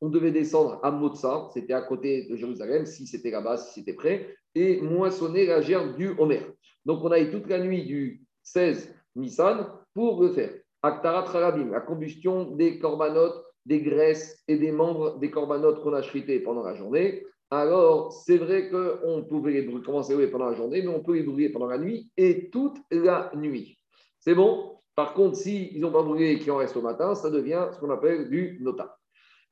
on 0.01 0.09
devait 0.09 0.31
descendre 0.31 0.79
à 0.83 0.91
Motsa, 0.91 1.49
c'était 1.53 1.73
à 1.73 1.81
côté 1.81 2.27
de 2.29 2.35
Jérusalem, 2.35 2.85
si 2.85 3.05
c'était 3.05 3.31
là-bas, 3.31 3.57
si 3.57 3.73
c'était 3.73 3.93
prêt, 3.93 4.35
et 4.55 4.79
moissonner 4.81 5.45
la 5.45 5.61
gerbe 5.61 5.97
du 5.97 6.09
Homer. 6.17 6.41
Donc, 6.85 7.03
on 7.03 7.11
a 7.11 7.19
eu 7.19 7.29
toute 7.29 7.47
la 7.47 7.59
nuit 7.59 7.85
du 7.85 8.23
16 8.43 8.95
Nissan 9.15 9.67
pour 9.93 10.21
le 10.21 10.31
faire. 10.31 10.53
Aktarat 10.81 11.27
Harabim, 11.27 11.71
la 11.71 11.81
combustion 11.81 12.55
des 12.55 12.79
corbanotes, 12.79 13.43
des 13.65 13.81
graisses 13.81 14.41
et 14.47 14.57
des 14.57 14.71
membres 14.71 15.19
des 15.19 15.29
corbanotes 15.29 15.81
qu'on 15.83 15.93
a 15.93 16.01
chrités 16.01 16.39
pendant 16.39 16.63
la 16.63 16.73
journée. 16.73 17.25
Alors, 17.51 18.13
c'est 18.13 18.37
vrai 18.37 18.69
qu'on 18.69 19.23
pouvait 19.23 19.53
les 19.53 19.81
commencer 19.81 20.27
pendant 20.27 20.49
la 20.49 20.55
journée, 20.55 20.81
mais 20.83 20.87
on 20.87 21.01
peut 21.01 21.15
les 21.15 21.23
brûler 21.23 21.49
pendant 21.49 21.65
la 21.65 21.79
nuit 21.79 22.11
et 22.15 22.49
toute 22.51 22.77
la 22.91 23.31
nuit. 23.35 23.79
C'est 24.19 24.35
bon? 24.35 24.77
Par 24.95 25.13
contre, 25.13 25.37
s'ils 25.37 25.71
si 25.71 25.79
n'ont 25.79 25.91
pas 25.91 26.03
brûlé 26.03 26.31
et 26.31 26.39
qu'il 26.39 26.51
en 26.51 26.57
reste 26.57 26.77
au 26.77 26.81
matin, 26.81 27.15
ça 27.15 27.31
devient 27.31 27.69
ce 27.71 27.79
qu'on 27.79 27.89
appelle 27.89 28.29
du 28.29 28.59
nota. 28.61 28.97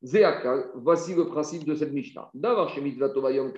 Zéakal, 0.04 0.70
voici 0.76 1.16
le 1.16 1.26
principe 1.26 1.66
de 1.66 1.74
cette 1.74 1.92
Mishnah. 1.92 2.30
D'avoir 2.36 2.70
chez 2.70 2.82
Tovayom 3.14 3.52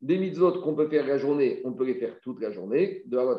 des 0.00 0.18
mitzvot 0.18 0.60
qu'on 0.60 0.74
peut 0.74 0.88
faire 0.88 1.06
la 1.06 1.18
journée, 1.18 1.60
on 1.64 1.72
peut 1.72 1.84
les 1.84 1.94
faire 1.94 2.18
toute 2.20 2.40
la 2.40 2.50
journée, 2.50 3.02
de 3.06 3.16
Avat 3.16 3.38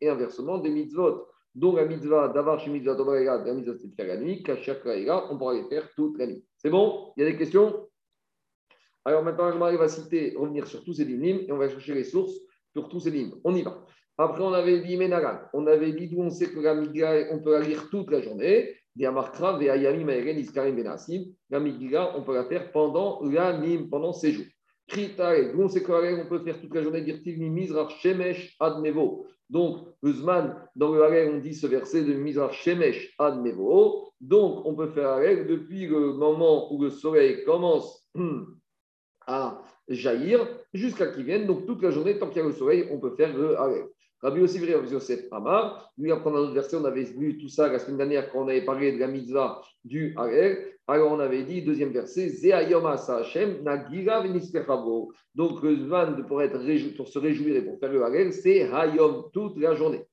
et 0.00 0.08
inversement, 0.08 0.58
des 0.58 0.70
mitzvot 0.70 1.26
dont 1.54 1.74
la 1.74 1.86
mitzvah 1.86 2.28
d'avoir 2.28 2.60
chez 2.60 2.70
mitzvah 2.70 2.94
Tovayom, 2.94 3.44
la 3.44 3.54
mitzvah 3.54 3.72
de 3.72 3.94
faire 3.96 4.06
la 4.06 4.16
nuit, 4.18 4.44
on 5.30 5.38
pourra 5.38 5.54
les 5.54 5.64
faire 5.64 5.88
toute 5.96 6.18
la 6.18 6.28
nuit. 6.28 6.44
C'est 6.56 6.70
bon? 6.70 7.12
Il 7.16 7.24
y 7.24 7.26
a 7.26 7.30
des 7.32 7.36
questions? 7.36 7.87
Alors 9.08 9.22
maintenant, 9.22 9.50
je 9.50 9.56
va 9.78 9.88
citer, 9.88 10.34
revenir 10.36 10.66
sur 10.66 10.84
tous 10.84 10.92
ces 10.92 11.06
lignes 11.06 11.46
et 11.48 11.50
on 11.50 11.56
va 11.56 11.70
chercher 11.70 11.94
les 11.94 12.04
sources 12.04 12.34
sur 12.72 12.90
tous 12.90 13.00
ces 13.00 13.10
lignes. 13.10 13.32
On 13.42 13.54
y 13.54 13.62
va. 13.62 13.82
Après, 14.18 14.42
on 14.42 14.52
avait 14.52 14.80
dit 14.80 14.98
Menagan. 14.98 15.38
On 15.54 15.66
avait 15.66 15.92
dit 15.92 16.08
d'où 16.08 16.20
on 16.20 16.28
sait 16.28 16.50
que 16.50 16.60
la 16.60 16.74
mitzvah, 16.74 17.14
on 17.32 17.38
peut 17.38 17.52
la 17.52 17.60
lire 17.60 17.88
toute 17.88 18.10
la 18.10 18.20
journée. 18.20 18.74
La 18.96 19.10
mitzvah, 21.58 22.18
on 22.18 22.22
peut 22.22 22.34
la 22.34 22.44
faire 22.44 22.70
pendant 22.70 23.22
la 23.22 23.58
pendant 23.90 24.12
ces 24.12 24.32
jours. 24.32 24.44
Krita, 24.88 25.32
on 25.56 25.68
sait 25.68 25.86
on 25.88 26.28
peut 26.28 26.40
faire 26.44 26.60
toute 26.60 26.74
la 26.74 26.82
journée 26.82 27.00
dire 27.00 27.18
Mizrach 27.24 27.88
Shemesh 28.02 28.56
Admevo. 28.60 29.26
Donc, 29.48 29.88
le 30.02 30.12
Zman, 30.12 30.54
dans 30.76 30.92
le 30.92 31.02
Harel, 31.02 31.32
on 31.34 31.38
dit 31.38 31.54
ce 31.54 31.66
verset 31.66 32.04
de 32.04 32.12
Mizrach 32.12 32.52
Shemesh 32.52 33.14
Admevo. 33.18 34.12
Donc, 34.20 34.66
on 34.66 34.74
peut 34.74 34.88
faire 34.88 35.08
Harel 35.08 35.46
depuis 35.46 35.86
le 35.86 36.12
moment 36.12 36.70
où 36.74 36.82
le 36.82 36.90
soleil 36.90 37.42
commence 37.44 38.06
à 39.28 39.62
jaillir 39.88 40.46
jusqu'à 40.74 41.06
qu'il 41.06 41.24
vienne. 41.24 41.46
Donc, 41.46 41.66
toute 41.66 41.82
la 41.82 41.90
journée, 41.90 42.18
tant 42.18 42.28
qu'il 42.28 42.42
y 42.42 42.44
a 42.44 42.48
le 42.48 42.52
soleil, 42.52 42.88
on 42.90 42.98
peut 42.98 43.14
faire 43.14 43.36
le 43.36 43.56
Harel. 43.56 43.84
Rabbi 44.20 44.40
Yosef 44.40 44.90
Yosef 44.90 45.20
Amar, 45.30 45.92
lui, 45.96 46.10
après 46.10 46.30
un 46.30 46.34
autre 46.34 46.52
verset, 46.52 46.76
on 46.76 46.84
avait 46.84 47.04
vu 47.04 47.38
tout 47.38 47.48
ça 47.48 47.68
la 47.68 47.78
semaine 47.78 47.98
dernière 47.98 48.32
quand 48.32 48.40
on 48.40 48.48
avait 48.48 48.64
parlé 48.64 48.90
de 48.92 48.98
la 48.98 49.06
mitzvah 49.06 49.62
du 49.84 50.12
Harel. 50.16 50.72
Alors, 50.88 51.12
on 51.12 51.20
avait 51.20 51.44
dit, 51.44 51.62
deuxième 51.62 51.92
verset, 51.92 52.32
Nagira 53.62 54.24
Donc, 55.34 55.62
le 55.62 55.76
Zman 55.76 56.26
pour, 56.26 56.42
être 56.42 56.96
pour 56.96 57.08
se 57.08 57.18
réjouir 57.18 57.56
et 57.56 57.62
pour 57.62 57.78
faire 57.78 57.92
le 57.92 58.02
Harel, 58.02 58.32
c'est 58.32 58.62
Hayom, 58.62 59.26
toute 59.32 59.56
la 59.58 59.74
journée. 59.74 60.04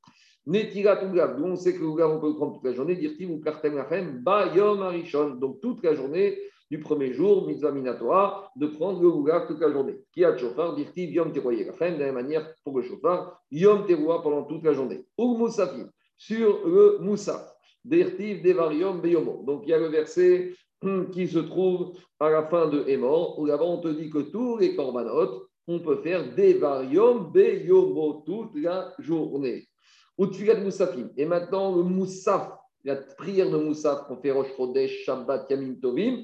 Netira 0.45 0.97
Tuglav, 0.97 1.41
on 1.41 1.55
sait 1.55 1.73
que 1.73 1.79
le 1.79 1.87
on 1.87 2.19
peut 2.19 2.27
le 2.27 2.35
prendre 2.35 2.53
toute 2.53 2.65
la 2.65 2.73
journée, 2.73 2.95
dire-t-il, 2.95 3.31
ou 3.31 3.39
Kartem 3.39 3.75
Lachem, 3.75 4.19
Bayom 4.21 4.83
Arishon. 4.83 5.31
Donc, 5.31 5.61
toute 5.61 5.83
la 5.83 5.95
journée, 5.95 6.37
du 6.71 6.79
premier 6.79 7.13
jour, 7.13 7.47
mitzvah 7.47 7.71
minatora, 7.71 8.51
de 8.55 8.67
prendre 8.67 9.01
le 9.01 9.07
Ougar 9.07 9.47
toute 9.47 9.59
la 9.59 9.71
journée. 9.71 10.01
Qui 10.11 10.25
a 10.25 10.35
chauffard, 10.37 10.75
dit 10.75 10.87
Yom 10.95 11.31
Teroye 11.31 11.65
la 11.65 11.91
de 11.91 11.99
la 11.99 12.05
même 12.05 12.15
manière 12.15 12.53
pour 12.63 12.77
le 12.77 12.83
chauffard, 12.83 13.41
Yom 13.51 13.85
Teroua 13.85 14.21
pendant 14.21 14.43
toute 14.43 14.63
la 14.63 14.73
journée. 14.73 15.05
Ou 15.17 15.37
Moussafim, 15.37 15.89
sur 16.17 16.67
le 16.67 16.97
Moussaf, 16.99 17.55
Dirtiv 17.83 18.41
Devarium 18.41 18.99
Beyomo. 18.99 19.43
Donc 19.45 19.63
il 19.65 19.69
y 19.69 19.73
a 19.73 19.77
le 19.77 19.87
verset 19.87 20.53
qui 21.11 21.27
se 21.27 21.39
trouve 21.39 21.93
à 22.19 22.29
la 22.29 22.43
fin 22.47 22.67
de 22.67 22.83
Hémor, 22.87 23.37
où 23.39 23.45
là-bas 23.45 23.65
on 23.65 23.77
te 23.77 23.89
dit 23.89 24.09
que 24.09 24.19
tous 24.19 24.57
les 24.57 24.75
corbanotes, 24.75 25.43
on 25.67 25.79
peut 25.79 25.97
faire 25.97 26.35
Devarium 26.35 27.31
Beyomo 27.31 28.23
toute 28.25 28.55
la 28.55 28.93
journée. 28.99 29.67
Ou 30.17 30.27
de 30.27 30.63
Moussafim. 30.63 31.09
Et 31.17 31.25
maintenant 31.25 31.75
le 31.75 31.83
Moussaf, 31.83 32.49
la 32.83 32.95
prière 32.95 33.49
de 33.49 33.57
Moussaf 33.57 34.07
qu'on 34.07 34.17
fait 34.17 34.31
Rosh 34.31 34.55
Chodesh, 34.55 35.03
Shabbat, 35.03 35.49
Yamim 35.49 35.75
Tovim, 35.81 36.23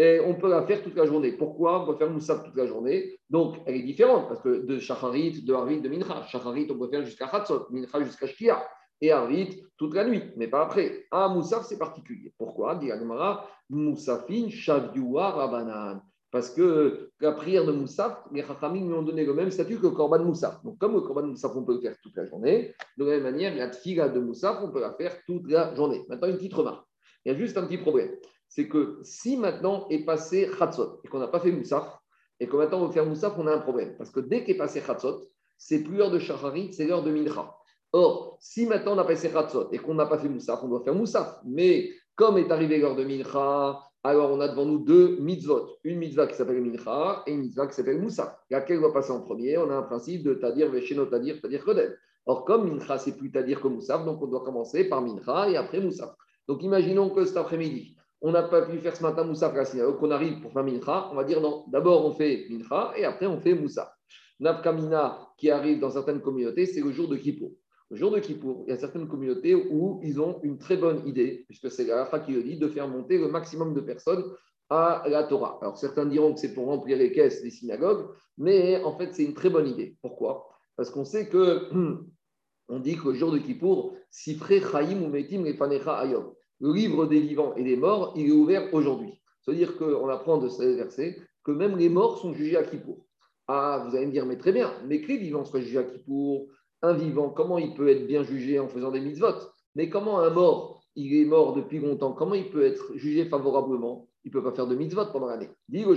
et 0.00 0.18
on 0.18 0.34
peut 0.34 0.48
la 0.48 0.62
faire 0.62 0.82
toute 0.82 0.94
la 0.94 1.04
journée. 1.04 1.32
Pourquoi? 1.32 1.82
On 1.82 1.92
peut 1.92 1.98
faire 1.98 2.08
Moussaf 2.08 2.42
toute 2.42 2.56
la 2.56 2.66
journée 2.66 3.20
Donc, 3.28 3.58
elle 3.66 3.76
est 3.76 3.82
différente 3.82 4.28
parce 4.28 4.40
que 4.40 4.64
de 4.64 4.78
Shacharit, 4.78 5.42
de 5.42 5.52
Harit, 5.52 5.82
de 5.82 5.90
Mincha. 5.90 6.26
Shacharit, 6.26 6.66
on 6.70 6.78
peut 6.78 6.88
faire 6.88 7.04
jusqu'à 7.04 7.26
Hatzot, 7.26 7.66
Mincha 7.68 8.02
jusqu'à 8.02 8.26
Shkia. 8.26 8.66
Et 9.02 9.12
Harit 9.12 9.62
toute 9.76 9.94
la 9.94 10.06
nuit, 10.06 10.22
mais 10.38 10.48
pas 10.48 10.62
après. 10.62 11.04
Ah, 11.10 11.28
Moussaf, 11.28 11.66
c'est 11.66 11.78
particulier. 11.78 12.32
Pourquoi? 12.38 12.76
Dit 12.76 12.90
Agmara, 12.90 13.46
Moussafin, 13.68 14.48
Shavdua, 14.48 15.32
Rabanan. 15.32 16.00
Parce 16.30 16.48
que 16.48 17.10
la 17.20 17.32
prière 17.32 17.66
de 17.66 17.72
Moussaf, 17.72 18.24
les 18.32 18.42
Chachamim 18.42 18.86
lui 18.86 18.94
ont 18.94 19.02
donné 19.02 19.26
le 19.26 19.34
même 19.34 19.50
statut 19.50 19.76
que 19.76 19.82
le 19.82 19.90
Korban 19.90 20.24
Moussaf. 20.24 20.64
Donc, 20.64 20.78
comme 20.78 20.94
le 20.94 21.02
Korban 21.02 21.26
Moussaf, 21.26 21.52
on 21.54 21.62
peut 21.62 21.74
le 21.74 21.80
faire 21.82 21.96
toute 22.02 22.16
la 22.16 22.24
journée, 22.24 22.74
de 22.96 23.04
la 23.04 23.10
même 23.10 23.24
manière, 23.24 23.54
la 23.54 23.68
Tfila 23.68 24.08
de 24.08 24.20
Moussaf, 24.20 24.60
on 24.62 24.70
peut 24.70 24.80
la 24.80 24.94
faire 24.94 25.14
toute 25.26 25.50
la 25.50 25.74
journée. 25.74 26.06
Maintenant, 26.08 26.28
une 26.28 26.36
petite 26.36 26.54
remarque. 26.54 26.86
Il 27.26 27.32
y 27.32 27.34
a 27.34 27.38
juste 27.38 27.58
un 27.58 27.66
petit 27.66 27.76
problème 27.76 28.12
c'est 28.50 28.68
que 28.68 28.98
si 29.02 29.36
maintenant 29.36 29.86
est 29.88 30.04
passé 30.04 30.50
Khatsot 30.58 31.00
et 31.04 31.08
qu'on 31.08 31.20
n'a 31.20 31.28
pas 31.28 31.40
fait 31.40 31.52
Moussaf, 31.52 31.98
et 32.40 32.48
que 32.48 32.56
maintenant 32.56 32.82
on 32.82 32.86
veut 32.86 32.92
faire 32.92 33.06
Moussaf, 33.06 33.34
on 33.38 33.46
a 33.46 33.54
un 33.54 33.60
problème. 33.60 33.94
Parce 33.96 34.10
que 34.10 34.20
dès 34.20 34.44
qu'est 34.44 34.56
passé 34.56 34.80
Khatsot, 34.80 35.22
c'est 35.56 35.82
plus 35.84 35.96
l'heure 35.96 36.10
de 36.10 36.18
Shacharit, 36.18 36.72
c'est 36.72 36.86
l'heure 36.86 37.04
de 37.04 37.12
Mincha. 37.12 37.54
Or, 37.92 38.36
si 38.40 38.66
maintenant 38.66 38.94
on 38.94 38.98
a 38.98 39.04
passé 39.04 39.30
Khatsot 39.30 39.70
et 39.72 39.78
qu'on 39.78 39.94
n'a 39.94 40.06
pas 40.06 40.18
fait 40.18 40.28
Moussaf, 40.28 40.60
on 40.64 40.68
doit 40.68 40.82
faire 40.82 40.94
Moussaf. 40.94 41.40
Mais 41.44 41.90
comme 42.16 42.38
est 42.38 42.50
arrivé 42.50 42.78
l'heure 42.78 42.96
de 42.96 43.04
Mincha, 43.04 43.80
alors 44.02 44.32
on 44.32 44.40
a 44.40 44.48
devant 44.48 44.64
nous 44.64 44.80
deux 44.80 45.18
mitzvot. 45.20 45.68
Une 45.84 45.98
mitzvah 45.98 46.26
qui 46.26 46.34
s'appelle 46.34 46.60
Mincha 46.60 47.22
et 47.26 47.32
une 47.32 47.42
mitzvah 47.42 47.68
qui 47.68 47.74
s'appelle 47.74 48.00
Moussaf. 48.00 48.34
Laquelle 48.50 48.80
doit 48.80 48.92
passer 48.92 49.12
en 49.12 49.20
premier? 49.20 49.58
On 49.58 49.70
a 49.70 49.74
un 49.74 49.82
principe 49.82 50.24
de 50.24 50.34
Tadir, 50.34 50.70
Vesheno, 50.70 51.06
Tadir, 51.06 51.40
Tadir, 51.40 51.64
Kodel. 51.64 51.96
Or, 52.26 52.44
comme 52.44 52.68
Mincha, 52.68 52.98
c'est 52.98 53.16
plus 53.16 53.30
Tadir 53.30 53.60
que 53.60 53.68
Moussaf, 53.68 54.04
donc 54.04 54.20
on 54.22 54.26
doit 54.26 54.42
commencer 54.42 54.88
par 54.88 55.02
Mincha 55.02 55.50
et 55.50 55.56
après 55.56 55.80
Moussaf. 55.80 56.10
Donc 56.48 56.64
imaginons 56.64 57.10
que 57.10 57.24
cet 57.24 57.36
après-midi, 57.36 57.96
on 58.22 58.32
n'a 58.32 58.42
pas 58.42 58.62
pu 58.62 58.78
faire 58.78 58.96
ce 58.96 59.02
matin 59.02 59.24
Moussa 59.24 59.48
à 59.48 59.52
la 59.54 59.92
qu'on 59.92 60.10
arrive 60.10 60.40
pour 60.40 60.52
faire 60.52 60.64
Mincha, 60.64 61.08
on 61.10 61.14
va 61.14 61.24
dire 61.24 61.40
non, 61.40 61.64
d'abord 61.68 62.04
on 62.04 62.12
fait 62.12 62.46
Mincha 62.50 62.92
et 62.96 63.04
après 63.04 63.26
on 63.26 63.40
fait 63.40 63.54
Moussa. 63.54 63.94
Nafkamina 64.40 65.28
qui 65.36 65.50
arrive 65.50 65.80
dans 65.80 65.90
certaines 65.90 66.20
communautés, 66.20 66.66
c'est 66.66 66.80
le 66.80 66.92
jour 66.92 67.08
de 67.08 67.16
Kippour. 67.16 67.52
Le 67.90 67.96
jour 67.96 68.10
de 68.10 68.20
Kippour, 68.20 68.64
il 68.66 68.70
y 68.70 68.72
a 68.72 68.78
certaines 68.78 69.08
communautés 69.08 69.54
où 69.54 70.00
ils 70.02 70.20
ont 70.20 70.40
une 70.42 70.58
très 70.58 70.76
bonne 70.76 71.06
idée, 71.06 71.44
puisque 71.48 71.70
c'est 71.70 71.84
la 71.84 72.06
qui 72.24 72.32
le 72.32 72.42
dit, 72.42 72.56
de 72.56 72.68
faire 72.68 72.88
monter 72.88 73.18
le 73.18 73.28
maximum 73.28 73.74
de 73.74 73.80
personnes 73.80 74.24
à 74.68 75.02
la 75.08 75.24
Torah. 75.24 75.58
Alors 75.60 75.76
certains 75.76 76.06
diront 76.06 76.34
que 76.34 76.40
c'est 76.40 76.54
pour 76.54 76.66
remplir 76.66 76.96
les 76.96 77.12
caisses 77.12 77.42
des 77.42 77.50
synagogues, 77.50 78.06
mais 78.38 78.82
en 78.82 78.96
fait 78.96 79.12
c'est 79.12 79.24
une 79.24 79.34
très 79.34 79.50
bonne 79.50 79.66
idée. 79.66 79.96
Pourquoi? 80.02 80.48
Parce 80.76 80.90
qu'on 80.90 81.04
sait 81.04 81.28
que 81.28 81.68
on 82.68 82.78
dit 82.78 82.96
que 82.96 83.08
le 83.08 83.14
jour 83.14 83.32
de 83.32 83.38
Kippour, 83.38 83.94
Sifre 84.10 84.60
Chaim 84.70 85.02
ou 85.02 85.08
Metim 85.08 85.44
Refanecha 85.44 85.98
Ayom 85.98 86.32
le 86.60 86.72
livre 86.72 87.06
des 87.06 87.20
vivants 87.20 87.54
et 87.56 87.64
des 87.64 87.76
morts, 87.76 88.12
il 88.16 88.28
est 88.28 88.32
ouvert 88.32 88.72
aujourd'hui. 88.74 89.20
C'est-à-dire 89.40 89.76
qu'on 89.76 90.08
apprend 90.08 90.38
de 90.38 90.48
ce 90.48 90.62
verset 90.62 91.18
que 91.44 91.50
même 91.50 91.76
les 91.76 91.88
morts 91.88 92.18
sont 92.18 92.34
jugés 92.34 92.56
à 92.56 92.62
Kippour. 92.62 93.06
Ah, 93.48 93.84
vous 93.86 93.96
allez 93.96 94.06
me 94.06 94.12
dire, 94.12 94.26
mais 94.26 94.36
très 94.36 94.52
bien, 94.52 94.72
mais 94.86 95.00
que 95.00 95.08
les 95.08 95.16
vivants 95.16 95.44
soient 95.44 95.60
jugés 95.60 95.78
à 95.78 95.84
Kippour, 95.84 96.46
un 96.82 96.92
vivant, 96.92 97.30
comment 97.30 97.58
il 97.58 97.74
peut 97.74 97.88
être 97.88 98.06
bien 98.06 98.22
jugé 98.22 98.58
en 98.58 98.68
faisant 98.68 98.90
des 98.90 99.00
mitzvot? 99.00 99.34
Mais 99.74 99.88
comment 99.88 100.20
un 100.20 100.30
mort, 100.30 100.82
il 100.94 101.14
est 101.14 101.24
mort 101.24 101.54
depuis 101.54 101.78
longtemps, 101.78 102.12
comment 102.12 102.34
il 102.34 102.50
peut 102.50 102.64
être 102.64 102.96
jugé 102.96 103.24
favorablement? 103.24 104.08
Il 104.24 104.28
ne 104.28 104.32
peut 104.32 104.42
pas 104.42 104.52
faire 104.52 104.66
de 104.66 104.76
mitzvot 104.76 105.06
pendant 105.12 105.26
l'année. 105.26 105.48
Dit 105.68 105.84
le 105.84 105.96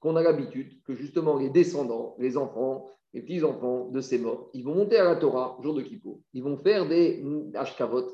qu'on 0.00 0.14
a 0.14 0.22
l'habitude 0.22 0.80
que 0.84 0.94
justement 0.94 1.36
les 1.36 1.50
descendants, 1.50 2.14
les 2.18 2.36
enfants, 2.36 2.88
les 3.12 3.22
petits-enfants 3.22 3.88
de 3.88 4.00
ces 4.00 4.18
morts, 4.18 4.50
ils 4.54 4.64
vont 4.64 4.74
monter 4.74 4.96
à 4.96 5.04
la 5.04 5.16
Torah, 5.16 5.58
jour 5.62 5.74
de 5.74 5.82
Kippour, 5.82 6.20
ils 6.34 6.42
vont 6.42 6.56
faire 6.56 6.88
des 6.88 7.24
ashkavot, 7.54 8.06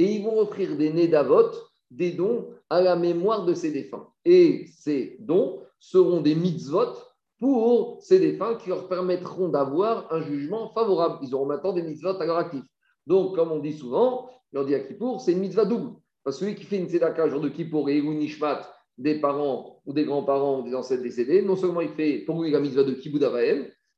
et 0.00 0.14
ils 0.14 0.24
vont 0.24 0.38
offrir 0.40 0.78
des 0.78 0.90
nédavot, 0.90 1.50
des 1.90 2.12
dons 2.12 2.48
à 2.70 2.80
la 2.80 2.96
mémoire 2.96 3.44
de 3.44 3.52
ces 3.52 3.70
défunts. 3.70 4.08
Et 4.24 4.64
ces 4.78 5.18
dons 5.20 5.60
seront 5.78 6.22
des 6.22 6.34
mitzvot 6.34 6.94
pour 7.38 7.98
ces 8.00 8.18
défunts 8.18 8.54
qui 8.54 8.70
leur 8.70 8.88
permettront 8.88 9.48
d'avoir 9.50 10.10
un 10.10 10.22
jugement 10.22 10.70
favorable. 10.70 11.18
Ils 11.22 11.34
auront 11.34 11.44
maintenant 11.44 11.74
des 11.74 11.82
mitzvot 11.82 12.18
à 12.18 12.24
leur 12.24 12.38
actif. 12.38 12.62
Donc, 13.06 13.34
comme 13.34 13.52
on 13.52 13.58
dit 13.58 13.74
souvent, 13.74 14.30
leur 14.54 14.64
dit 14.64 14.74
à 14.74 14.80
Kippour, 14.80 15.20
c'est 15.20 15.32
une 15.32 15.40
mitzvah 15.40 15.66
double. 15.66 15.90
Parce 16.24 16.38
que 16.38 16.46
celui 16.46 16.54
qui 16.54 16.64
fait 16.64 16.78
une 16.78 16.88
tzedaka 16.88 17.28
jour 17.28 17.42
de 17.42 17.50
Kippour 17.50 17.90
et 17.90 17.98
une 17.98 18.18
nishmat 18.18 18.72
des 18.96 19.20
parents 19.20 19.82
ou 19.84 19.92
des 19.92 20.06
grands-parents 20.06 20.60
ou 20.60 20.62
des 20.62 20.74
ancêtres 20.74 21.02
décédés, 21.02 21.42
non 21.42 21.56
seulement 21.56 21.82
il 21.82 21.90
fait 21.90 22.20
pour 22.20 22.42
lui 22.42 22.50
la 22.50 22.60
mitzvah 22.60 22.84
de 22.84 22.94
Kibbutz 22.94 23.26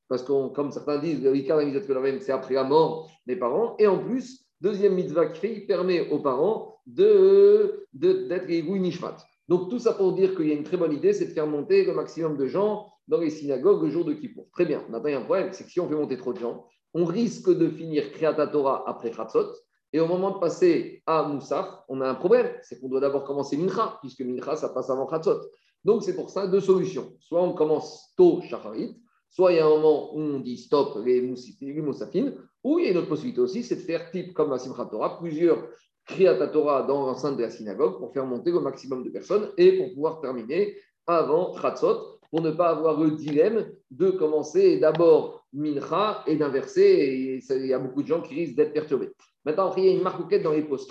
parce 0.09 0.25
que 0.25 0.49
comme 0.49 0.73
certains 0.73 0.99
disent, 0.99 1.23
le 1.23 1.33
la 1.33 1.65
mitzvah 1.65 2.11
de 2.11 2.19
c'est 2.19 2.33
après 2.33 2.55
la 2.55 2.65
mort 2.65 3.09
des 3.25 3.37
parents, 3.37 3.77
et 3.79 3.87
en 3.87 3.99
plus, 3.99 4.41
Deuxième 4.63 4.95
mitzvah 4.95 5.27
qu'il 5.27 5.41
fait, 5.41 5.53
il 5.57 5.67
permet 5.67 6.09
aux 6.11 6.21
parents 6.21 6.79
d'être 6.87 7.81
de, 7.95 8.29
d'être 8.29 8.49
Nishmat. 8.49 9.17
Donc 9.49 9.69
tout 9.69 9.81
ça 9.81 9.93
pour 9.93 10.13
dire 10.13 10.37
qu'il 10.37 10.47
y 10.47 10.53
a 10.53 10.55
une 10.55 10.63
très 10.63 10.77
bonne 10.77 10.93
idée, 10.93 11.13
c'est 11.13 11.27
de 11.27 11.33
faire 11.33 11.49
monter 11.49 11.85
le 11.85 11.93
maximum 11.93 12.37
de 12.37 12.47
gens 12.47 12.87
dans 13.09 13.19
les 13.19 13.31
synagogues 13.31 13.83
le 13.83 13.91
jour 13.91 14.05
de 14.05 14.13
Kippour. 14.13 14.47
Très 14.53 14.65
bien. 14.65 14.85
Maintenant, 14.89 15.09
il 15.09 15.13
y 15.13 15.15
a 15.17 15.19
un 15.19 15.25
problème, 15.25 15.49
c'est 15.51 15.65
que 15.65 15.71
si 15.71 15.81
on 15.81 15.89
fait 15.89 15.97
monter 15.97 16.17
trop 16.17 16.33
de 16.33 16.39
gens, 16.39 16.65
on 16.95 17.05
risque 17.05 17.51
de 17.51 17.69
finir 17.71 18.13
Kriyat 18.13 18.35
Torah 18.47 18.85
après 18.87 19.11
Khatzot. 19.11 19.53
Et 19.93 19.99
au 19.99 20.07
moment 20.07 20.31
de 20.31 20.39
passer 20.39 21.03
à 21.07 21.25
Moussaf, 21.25 21.69
on 21.89 22.01
a 22.01 22.09
un 22.09 22.15
problème, 22.15 22.49
c'est 22.63 22.81
qu'on 22.81 22.89
doit 22.89 23.01
d'abord 23.01 23.25
commencer 23.25 23.57
Mincha, 23.57 23.99
puisque 24.01 24.21
Mincha, 24.21 24.55
ça 24.55 24.69
passe 24.69 24.91
avant 24.91 25.07
Khatzot. 25.07 25.41
Donc 25.85 26.05
c'est 26.05 26.15
pour 26.15 26.31
ça 26.31 26.47
deux 26.47 26.61
solutions. 26.61 27.17
Soit 27.19 27.43
on 27.43 27.53
commence 27.53 28.13
tôt 28.17 28.41
Shacharit, 28.43 28.97
soit 29.29 29.53
il 29.53 29.57
y 29.57 29.59
a 29.59 29.67
un 29.67 29.71
moment 29.71 30.15
où 30.15 30.21
on 30.21 30.39
dit 30.39 30.57
stop 30.57 31.05
les, 31.05 31.21
Moussafines, 31.21 32.37
ou 32.65 32.79
il 32.79 32.85
y 32.85 32.89
a 32.89 32.91
une 32.93 32.99
autre 32.99 33.09
possibilité 33.09 33.41
aussi, 33.41 33.63
c'est 33.63 33.77
de 33.77 33.81
faire 33.81 34.11
type 34.11 34.33
comme 34.35 34.51
la 34.51 34.59
Simchat 34.59 34.87
Torah, 34.87 35.19
plusieurs 35.19 35.69
Kriyat 36.07 36.49
Torah 36.49 36.83
dans 36.83 37.07
l'enceinte 37.07 37.37
de 37.37 37.43
la 37.43 37.51
synagogue 37.51 37.99
pour 37.99 38.13
faire 38.13 38.27
monter 38.27 38.51
le 38.51 38.61
maximum 38.61 39.05
de 39.05 39.11
personnes 39.11 39.51
et 39.57 39.79
pour 39.79 39.95
pouvoir 39.95 40.21
terminer 40.21 40.77
avant 41.07 41.55
Khatzot, 41.55 42.19
pour 42.31 42.41
ne 42.41 42.51
pas 42.51 42.71
avoir 42.71 43.01
le 43.01 43.13
dilemme 43.13 43.71
de 43.91 44.11
commencer 44.11 44.79
d'abord 44.79 45.45
Mincha 45.53 46.25
et 46.27 46.37
d'inverser. 46.37 47.41
Il 47.51 47.67
y 47.67 47.73
a 47.73 47.79
beaucoup 47.79 48.03
de 48.03 48.09
gens 48.09 48.23
qui 48.23 48.35
risquent 48.35 48.57
d'être 48.57 48.73
perturbés. 48.73 49.11
Maintenant, 49.45 49.75
il 49.77 49.85
y 49.85 49.89
a 49.89 49.93
une 49.93 50.03
marque 50.03 50.43
dans 50.43 50.53
les 50.53 50.63
postes. 50.63 50.91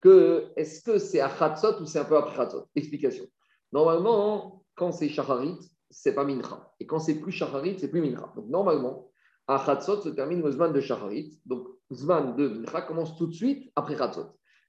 Que 0.00 0.52
est-ce 0.56 0.82
que 0.82 0.98
c'est 0.98 1.20
à 1.20 1.28
Khatzot 1.28 1.80
ou 1.80 1.86
c'est 1.86 1.98
un 1.98 2.04
peu 2.04 2.16
après 2.16 2.36
Khatzot 2.36 2.68
Explication. 2.74 3.24
Normalement, 3.72 4.64
quand 4.76 4.92
c'est 4.92 5.08
Shacharit, 5.08 5.58
c'est 5.90 6.14
pas 6.14 6.24
Mincha. 6.24 6.72
Et 6.78 6.86
quand 6.86 7.00
c'est 7.00 7.16
plus 7.16 7.32
Shacharit, 7.32 7.78
c'est 7.78 7.90
plus 7.90 8.00
Mincha. 8.00 8.32
Donc 8.36 8.48
normalement, 8.48 9.07
à 9.48 9.62
Khatzot 9.64 10.02
se 10.02 10.10
termine 10.10 10.42
le 10.42 10.50
Zman 10.50 10.72
de 10.72 10.80
Shacharit. 10.80 11.40
Donc, 11.46 11.66
Zman 11.90 12.36
de 12.36 12.48
Mincha 12.48 12.82
commence 12.82 13.16
tout 13.16 13.26
de 13.26 13.32
suite 13.32 13.72
après 13.74 13.96
Khatzot. 13.96 14.26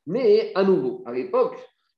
Mais 0.07 0.51
à 0.55 0.63
nouveau, 0.63 1.03
à 1.05 1.11
l'époque, 1.11 1.57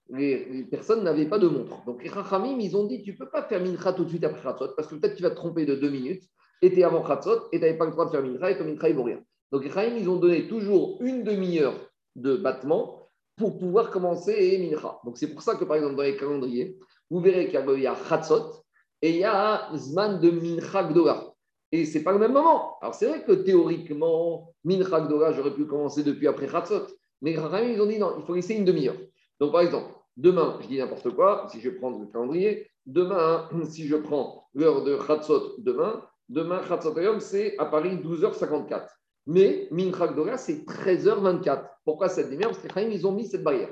les, 0.10 0.64
personnes 0.70 1.04
n'avaient 1.04 1.28
pas 1.28 1.38
de 1.38 1.48
montre. 1.48 1.86
Donc, 1.86 2.04
les 2.04 2.10
ils 2.10 2.76
ont 2.76 2.86
dit 2.86 3.04
tu 3.04 3.14
ne 3.14 3.18
peux 3.18 3.30
pas 3.30 3.44
faire 3.44 3.62
Mincha 3.62 3.94
tout 3.94 4.04
de 4.04 4.10
suite 4.10 4.24
après 4.24 4.42
Khatzot 4.42 4.74
parce 4.76 4.88
que 4.88 4.96
peut-être 4.96 5.16
tu 5.16 5.24
vas 5.24 5.30
te 5.30 5.36
tromper 5.36 5.66
de 5.66 5.76
deux 5.76 5.92
minutes 5.92 6.24
et 6.64 6.72
tu 6.72 6.80
es 6.80 6.84
avant 6.84 7.04
Khatzot 7.04 7.50
et 7.52 7.60
tu 7.60 7.62
n'avais 7.62 7.78
pas 7.78 7.86
le 7.86 7.92
droit 7.92 8.06
de 8.06 8.12
faire 8.12 8.24
Mincha 8.24 8.50
et 8.50 8.58
ton 8.58 8.66
Mincha, 8.66 8.90
il 8.90 8.96
vaut 8.96 9.04
rien. 9.04 9.22
Donc, 9.52 9.64
les 9.64 10.00
ils 10.00 10.10
ont 10.10 10.18
donné 10.18 10.48
toujours 10.48 10.98
une 11.02 11.24
demi-heure 11.24 11.76
de 12.16 12.36
battement 12.36 13.08
pour 13.38 13.60
pouvoir 13.60 13.92
commencer 13.92 14.58
Mincha. 14.58 15.00
Donc, 15.06 15.18
c'est 15.18 15.28
pour 15.28 15.44
ça 15.44 15.56
que, 15.56 15.66
par 15.66 15.78
exemple, 15.78 15.96
dans 15.96 16.04
les 16.04 16.18
calendriers, 16.18 16.80
vous 17.12 17.20
verrez 17.20 17.48
qu'il 17.48 17.80
y 17.80 17.88
a 17.88 17.96
Khatzot 18.10 18.64
et 19.04 19.12
il 19.12 19.18
y 19.18 19.24
a 19.24 19.70
Zman 19.76 20.20
de 20.20 20.32
Mincha 20.32 20.84
Gdola. 20.84 21.31
Et 21.72 21.86
ce 21.86 21.98
n'est 21.98 22.04
pas 22.04 22.12
le 22.12 22.20
même 22.20 22.34
moment. 22.34 22.78
Alors, 22.82 22.94
c'est 22.94 23.08
vrai 23.08 23.24
que 23.24 23.32
théoriquement, 23.32 24.54
Mincha 24.64 25.02
Gdola, 25.02 25.32
j'aurais 25.32 25.54
pu 25.54 25.66
commencer 25.66 26.04
depuis 26.04 26.28
après 26.28 26.48
Khatzot. 26.48 26.88
Mais 27.22 27.34
ils 27.34 27.82
ont 27.82 27.86
dit 27.86 28.00
non, 28.00 28.16
il 28.18 28.26
faut 28.26 28.34
laisser 28.34 28.56
une 28.56 28.66
demi-heure. 28.66 28.98
Donc, 29.40 29.52
par 29.52 29.62
exemple, 29.62 29.94
demain, 30.18 30.58
je 30.62 30.68
dis 30.68 30.78
n'importe 30.78 31.10
quoi, 31.16 31.48
si 31.52 31.62
je 31.62 31.70
prends 31.70 31.92
le 31.92 32.06
calendrier, 32.08 32.68
demain, 32.86 33.48
si 33.70 33.88
je 33.88 33.96
prends 33.96 34.50
l'heure 34.54 34.84
de 34.84 34.98
Khatzot 34.98 35.56
demain, 35.60 36.04
demain, 36.30 36.62
Khatzot 36.68 36.94
c'est 37.20 37.58
à 37.58 37.66
Paris 37.66 37.96
12h54. 37.98 38.88
Mais 39.28 39.68
Mincha 39.72 40.08
Gdola, 40.08 40.38
c'est 40.38 40.66
13h24. 40.68 41.70
Pourquoi 41.86 42.10
cette 42.10 42.32
demi-heure? 42.32 42.52
Parce 42.52 42.62
que 42.62 42.92
ils 42.92 43.08
ont 43.08 43.12
mis 43.12 43.28
cette 43.28 43.44
barrière. 43.44 43.70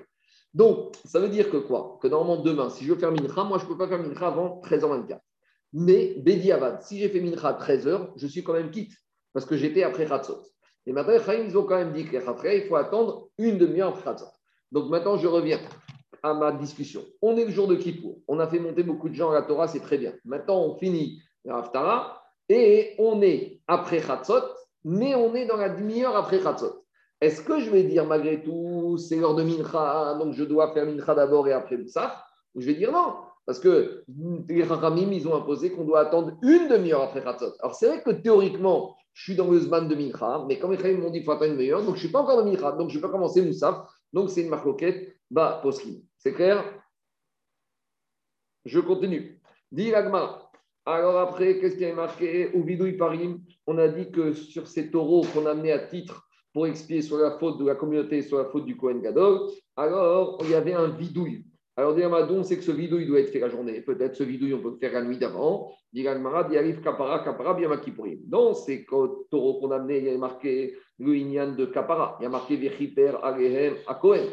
Donc, 0.54 0.96
ça 1.06 1.20
veut 1.20 1.30
dire 1.30 1.50
que 1.50 1.58
quoi? 1.58 2.00
Que 2.02 2.08
normalement, 2.08 2.42
demain, 2.42 2.70
si 2.70 2.86
je 2.86 2.94
veux 2.94 3.00
faire 3.00 3.12
Mincha, 3.12 3.44
moi, 3.44 3.58
je 3.58 3.66
ne 3.66 3.70
peux 3.70 3.78
pas 3.78 3.88
faire 3.88 4.00
Mincha 4.00 4.28
avant 4.28 4.62
13h24. 4.64 5.20
Mais 5.74 6.16
Bedi 6.18 6.52
Avad, 6.52 6.82
si 6.82 7.00
j'ai 7.00 7.10
fait 7.10 7.22
Mincha 7.22 7.50
à 7.50 7.54
13h, 7.54 8.10
je 8.16 8.28
suis 8.28 8.44
quand 8.44 8.54
même 8.54 8.72
quitte, 8.72 8.94
parce 9.34 9.46
que 9.46 9.56
j'étais 9.56 9.84
après 9.84 10.08
Khatzot. 10.08 10.42
Et 10.86 10.94
maintenant, 10.94 11.14
ils 11.34 11.58
ont 11.58 11.64
quand 11.64 11.78
même 11.78 11.94
dit 11.94 12.08
qu'après, 12.10 12.60
il 12.60 12.64
faut 12.68 12.76
attendre 12.76 13.30
une 13.38 13.58
demi-heure 13.58 13.90
après 13.90 14.04
Khatzot. 14.04 14.32
Donc 14.72 14.90
maintenant, 14.90 15.18
je 15.18 15.28
reviens 15.28 15.60
à 16.24 16.34
ma 16.34 16.52
discussion. 16.52 17.04
On 17.22 17.38
est 17.38 17.46
le 17.46 17.52
jour 17.52 17.68
de 17.68 17.76
Kippour. 17.76 18.18
On 18.28 18.40
a 18.40 18.48
fait 18.48 18.60
monter 18.60 18.84
beaucoup 18.84 19.10
de 19.10 19.14
gens 19.14 19.30
à 19.30 19.34
la 19.34 19.42
Torah, 19.44 19.68
c'est 19.68 19.80
très 19.80 19.98
bien. 19.98 20.14
Maintenant, 20.26 20.60
on 20.62 20.76
finit 20.76 21.22
l'Aftara 21.46 22.24
et 22.50 22.96
on 22.98 23.22
est 23.22 23.62
après 23.68 24.02
Khatzot, 24.02 24.44
mais 24.84 25.16
on 25.16 25.36
est 25.36 25.46
dans 25.46 25.58
la 25.58 25.70
demi-heure 25.70 26.16
après 26.16 26.40
Khatzot. 26.40 26.84
Est-ce 27.22 27.42
que 27.42 27.60
je 27.60 27.70
vais 27.70 27.84
dire 27.84 28.06
malgré 28.06 28.42
tout, 28.42 28.98
c'est 28.98 29.18
l'heure 29.18 29.36
de 29.36 29.44
Mincha, 29.44 30.16
donc 30.20 30.34
je 30.34 30.44
dois 30.44 30.74
faire 30.74 30.86
Mincha 30.86 31.14
d'abord 31.14 31.48
et 31.48 31.54
après 31.54 31.78
ça 31.88 32.24
Ou 32.56 32.62
je 32.62 32.68
vais 32.68 32.76
dire 32.76 32.92
non? 32.92 33.16
Parce 33.50 33.58
que 33.58 34.04
les 34.48 34.62
Rachamim, 34.62 35.12
ils 35.12 35.28
ont 35.28 35.34
imposé 35.34 35.72
qu'on 35.72 35.84
doit 35.84 36.02
attendre 36.02 36.38
une 36.44 36.68
demi-heure 36.68 37.02
après 37.02 37.24
Khatzot. 37.24 37.56
Alors 37.62 37.74
c'est 37.74 37.88
vrai 37.88 38.04
que 38.04 38.12
théoriquement, 38.12 38.96
je 39.14 39.24
suis 39.24 39.36
dans 39.36 39.50
le 39.50 39.60
Zman 39.60 39.88
de 39.88 39.96
Mincha, 39.96 40.46
mais 40.48 40.60
comme 40.60 40.70
les 40.70 40.78
Rachamim 40.78 41.00
m'ont 41.00 41.10
dit 41.10 41.18
qu'il 41.18 41.26
faut 41.26 41.32
attendre 41.32 41.54
une 41.54 41.58
demi-heure, 41.58 41.80
donc 41.80 41.96
je 41.96 42.02
ne 42.02 42.06
suis 42.06 42.10
pas 42.10 42.20
encore 42.20 42.38
dans 42.38 42.46
Mincha, 42.46 42.74
donc 42.74 42.92
je 42.92 42.96
ne 42.96 43.02
vais 43.02 43.08
pas 43.08 43.12
commencer 43.12 43.42
Moussaf. 43.42 43.88
Donc 44.14 44.30
c'est 44.30 44.44
une 44.44 44.50
marloquette, 44.50 45.16
bah, 45.32 45.62
poskim. 45.64 46.00
C'est 46.20 46.34
clair? 46.34 46.64
Je 48.66 48.80
continue. 48.82 49.42
Dit 49.72 49.96
Alors 50.86 51.18
après, 51.18 51.58
qu'est-ce 51.58 51.76
qui 51.76 51.86
est 51.86 51.96
marqué? 51.96 52.52
Au 52.54 52.62
vidouille 52.62 52.98
parim, 52.98 53.42
on 53.66 53.80
a 53.80 53.88
dit 53.88 54.12
que 54.12 54.34
sur 54.34 54.68
ces 54.68 54.92
taureaux 54.92 55.26
qu'on 55.34 55.48
a 55.48 55.52
amenés 55.54 55.72
à 55.72 55.80
titre 55.80 56.30
pour 56.54 56.68
expier 56.68 57.02
sur 57.02 57.18
la 57.18 57.40
faute 57.40 57.58
de 57.58 57.66
la 57.66 57.74
communauté, 57.74 58.22
sur 58.22 58.38
la 58.38 58.46
faute 58.46 58.66
du 58.66 58.78
Kohen 58.78 59.02
Gadol, 59.02 59.50
alors 59.76 60.38
il 60.44 60.52
y 60.52 60.54
avait 60.54 60.74
un 60.74 60.90
vidouille. 60.90 61.49
Alors, 61.80 61.96
on 62.32 62.44
sait 62.44 62.58
que 62.58 62.64
ce 62.64 62.74
vidouille 62.74 63.06
doit 63.06 63.22
être 63.22 63.30
fait 63.30 63.40
la 63.40 63.48
journée. 63.48 63.80
Peut-être 63.80 64.14
ce 64.14 64.24
vidouille, 64.24 64.54
on 64.54 64.60
peut 64.60 64.72
le 64.72 64.76
faire 64.76 64.92
la 64.92 65.02
nuit 65.02 65.18
d'avant. 65.18 65.72
Dit 65.94 66.02
il 66.02 66.08
arrive 66.10 66.82
Kapara, 66.82 67.20
Kapara, 67.20 67.54
bien 67.54 67.70
Makipourim. 67.70 68.20
Dans 68.26 68.54
ces 68.54 68.86
taureaux 68.86 69.62
qu'on 69.62 69.72
a 69.72 69.82
il 69.90 70.04
y 70.04 70.10
a 70.10 70.18
marqué 70.18 70.76
le 71.00 71.56
de 71.56 71.66
Kapara. 71.68 72.18
Il 72.20 72.24
y 72.24 72.26
a 72.26 72.30
marqué 72.30 72.58
Vechiper, 72.58 73.24
Alehem, 73.24 73.76
Akohen. 73.88 74.26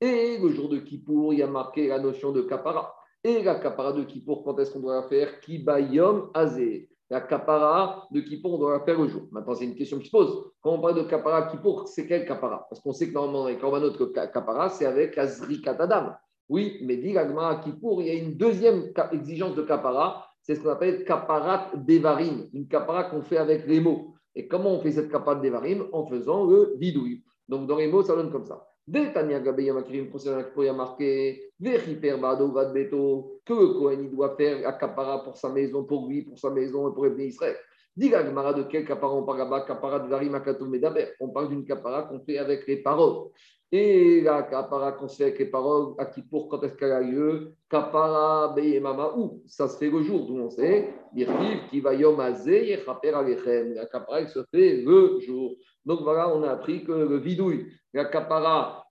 Et 0.00 0.38
le 0.40 0.48
jour 0.50 0.68
de 0.68 0.78
Kippour, 0.78 1.32
il 1.32 1.40
y 1.40 1.42
a 1.42 1.48
marqué 1.48 1.88
la 1.88 1.98
notion 1.98 2.30
de 2.30 2.42
Kapara. 2.42 2.94
Et 3.24 3.42
la 3.42 3.56
Kapara 3.56 3.92
de 3.94 4.04
Kippour, 4.04 4.44
quand 4.44 4.56
est-ce 4.60 4.70
qu'on 4.70 4.78
doit 4.78 4.94
la 4.94 5.08
faire? 5.08 5.40
Kibayom 5.40 6.30
Azé. 6.34 6.88
La 7.10 7.20
Kapara 7.20 8.06
de 8.12 8.20
Kippour, 8.20 8.54
on 8.54 8.58
doit 8.58 8.78
la 8.78 8.84
faire 8.84 9.00
le 9.00 9.08
jour. 9.08 9.22
Maintenant, 9.32 9.56
c'est 9.56 9.64
une 9.64 9.74
question 9.74 9.98
qui 9.98 10.06
se 10.06 10.12
pose. 10.12 10.52
Quand 10.60 10.74
on 10.74 10.80
parle 10.80 10.94
de 10.94 11.02
Kapara 11.02 11.50
Kippour, 11.50 11.88
c'est 11.88 12.06
quel 12.06 12.24
Kapara? 12.24 12.64
Parce 12.70 12.80
qu'on 12.80 12.92
sait 12.92 13.08
que 13.08 13.12
normalement, 13.12 13.48
les 13.48 13.56
Korbanot, 13.56 13.92
Kapara, 14.12 14.68
c'est 14.68 14.86
avec 14.86 15.18
Azri 15.18 15.60
Katadam. 15.60 16.14
Oui, 16.52 16.76
mais 16.82 16.98
dit 16.98 17.14
l'agma 17.14 17.62
Kippour, 17.64 18.02
il 18.02 18.08
y 18.08 18.10
a 18.10 18.14
une 18.22 18.34
deuxième 18.34 18.92
exigence 19.10 19.54
de 19.54 19.62
kapara, 19.62 20.28
c'est 20.42 20.54
ce 20.54 20.60
qu'on 20.60 20.68
appelle 20.68 21.02
kaparat 21.02 21.70
devarim, 21.74 22.46
une 22.52 22.68
kapara 22.68 23.04
qu'on 23.04 23.22
fait 23.22 23.38
avec 23.38 23.66
les 23.66 23.80
mots. 23.80 24.12
Et 24.34 24.48
comment 24.48 24.72
on 24.72 24.80
fait 24.82 24.92
cette 24.92 25.10
kaparat 25.10 25.40
devarim 25.40 25.86
En 25.92 26.04
faisant 26.04 26.44
le 26.44 26.74
vidouille. 26.76 27.24
Donc 27.48 27.66
dans 27.66 27.78
les 27.78 27.88
mots, 27.88 28.02
ça 28.02 28.14
donne 28.14 28.30
comme 28.30 28.44
ça. 28.44 28.68
Tania 28.92 29.40
Gabeya 29.40 29.72
concernant 30.12 30.44
il 30.58 30.64
y 30.64 30.68
a 30.68 30.74
marqué 30.74 31.52
Beto, 31.58 33.40
que 33.46 33.54
le 33.54 33.68
Kohen 33.78 34.10
doit 34.10 34.36
faire 34.36 34.60
la 34.60 34.72
kapara 34.72 35.24
pour 35.24 35.38
sa 35.38 35.48
maison, 35.48 35.84
pour 35.84 36.06
lui, 36.06 36.20
pour 36.20 36.38
sa 36.38 36.50
maison 36.50 36.90
et 36.90 36.94
pour 36.94 37.06
Israël. 37.06 37.56
Dit 37.94 38.08
de 38.08 38.62
quel 38.70 38.86
kapara 38.86 39.12
on 39.14 39.24
parle 39.24 39.38
là-bas 39.38 39.66
Kapara 39.66 39.98
devarim 39.98 40.40
medaber. 40.70 41.08
On 41.20 41.28
parle 41.28 41.50
d'une 41.50 41.64
kapara 41.64 42.04
qu'on 42.04 42.20
fait 42.20 42.38
avec 42.38 42.66
les 42.66 42.78
paroles. 42.78 43.28
Et 43.70 44.22
la 44.22 44.42
kapara 44.42 44.92
qu'on 44.92 45.08
fait 45.08 45.24
avec 45.24 45.38
les 45.38 45.46
paroles, 45.46 45.94
à 45.98 46.06
qui 46.06 46.22
pour 46.22 46.48
quand 46.48 46.62
est-ce 46.62 46.74
qu'elle 46.74 46.92
a 46.92 47.00
lieu? 47.00 47.52
Kapara 47.68 48.54
beyemama 48.54 49.12
où? 49.16 49.42
Ça 49.46 49.68
se 49.68 49.76
fait 49.76 49.90
le 49.90 50.02
jour, 50.02 50.26
d'où 50.26 50.38
on 50.38 50.48
sait. 50.48 50.94
Dirtiv 51.12 51.68
qui 51.70 51.80
va 51.80 51.92
yom 51.94 52.18
alechem. 52.18 53.74
La 53.74 53.86
kapara, 53.86 54.20
elle 54.20 54.28
se 54.28 54.42
fait 54.50 54.82
le 54.82 55.20
jour. 55.20 55.54
Donc 55.84 56.00
voilà, 56.00 56.34
on 56.34 56.42
a 56.44 56.50
appris 56.50 56.84
que 56.84 56.92
le 56.92 57.18
vidouille, 57.18 57.66
la 57.92 58.06
kapara 58.06 58.86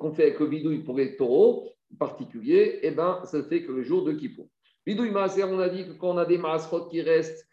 qu'on 0.00 0.12
fait 0.12 0.24
avec 0.24 0.40
le 0.40 0.46
vidouille 0.46 0.82
pour 0.82 0.96
les 0.96 1.16
taureaux 1.16 1.68
particuliers, 1.98 2.80
eh 2.82 2.90
ben, 2.90 3.20
ça 3.24 3.42
fait 3.44 3.62
que 3.62 3.70
le 3.70 3.82
jour 3.82 4.04
de 4.04 4.12
Kippour. 4.12 4.48
Vidouille 4.86 5.12
maaser, 5.12 5.44
on 5.44 5.58
a 5.60 5.68
dit 5.68 5.86
que 5.86 5.92
quand 5.92 6.10
on 6.10 6.18
a 6.18 6.24
des 6.24 6.38
maasrot 6.38 6.88
qui 6.88 7.00
restent, 7.00 7.46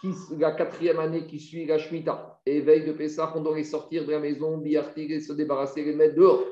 qui, 0.00 0.12
la 0.38 0.52
quatrième 0.52 0.98
année 0.98 1.26
qui 1.26 1.38
suit 1.38 1.66
la 1.66 1.78
Shemitah, 1.78 2.40
et 2.46 2.60
veille 2.60 2.84
de 2.84 2.92
Pessah, 2.92 3.32
on 3.36 3.42
doit 3.42 3.56
les 3.56 3.64
sortir 3.64 4.06
de 4.06 4.12
la 4.12 4.20
maison, 4.20 4.58
billartir, 4.58 5.20
se 5.20 5.32
débarrasser, 5.32 5.84
les 5.84 5.94
mettre 5.94 6.16
dehors. 6.16 6.44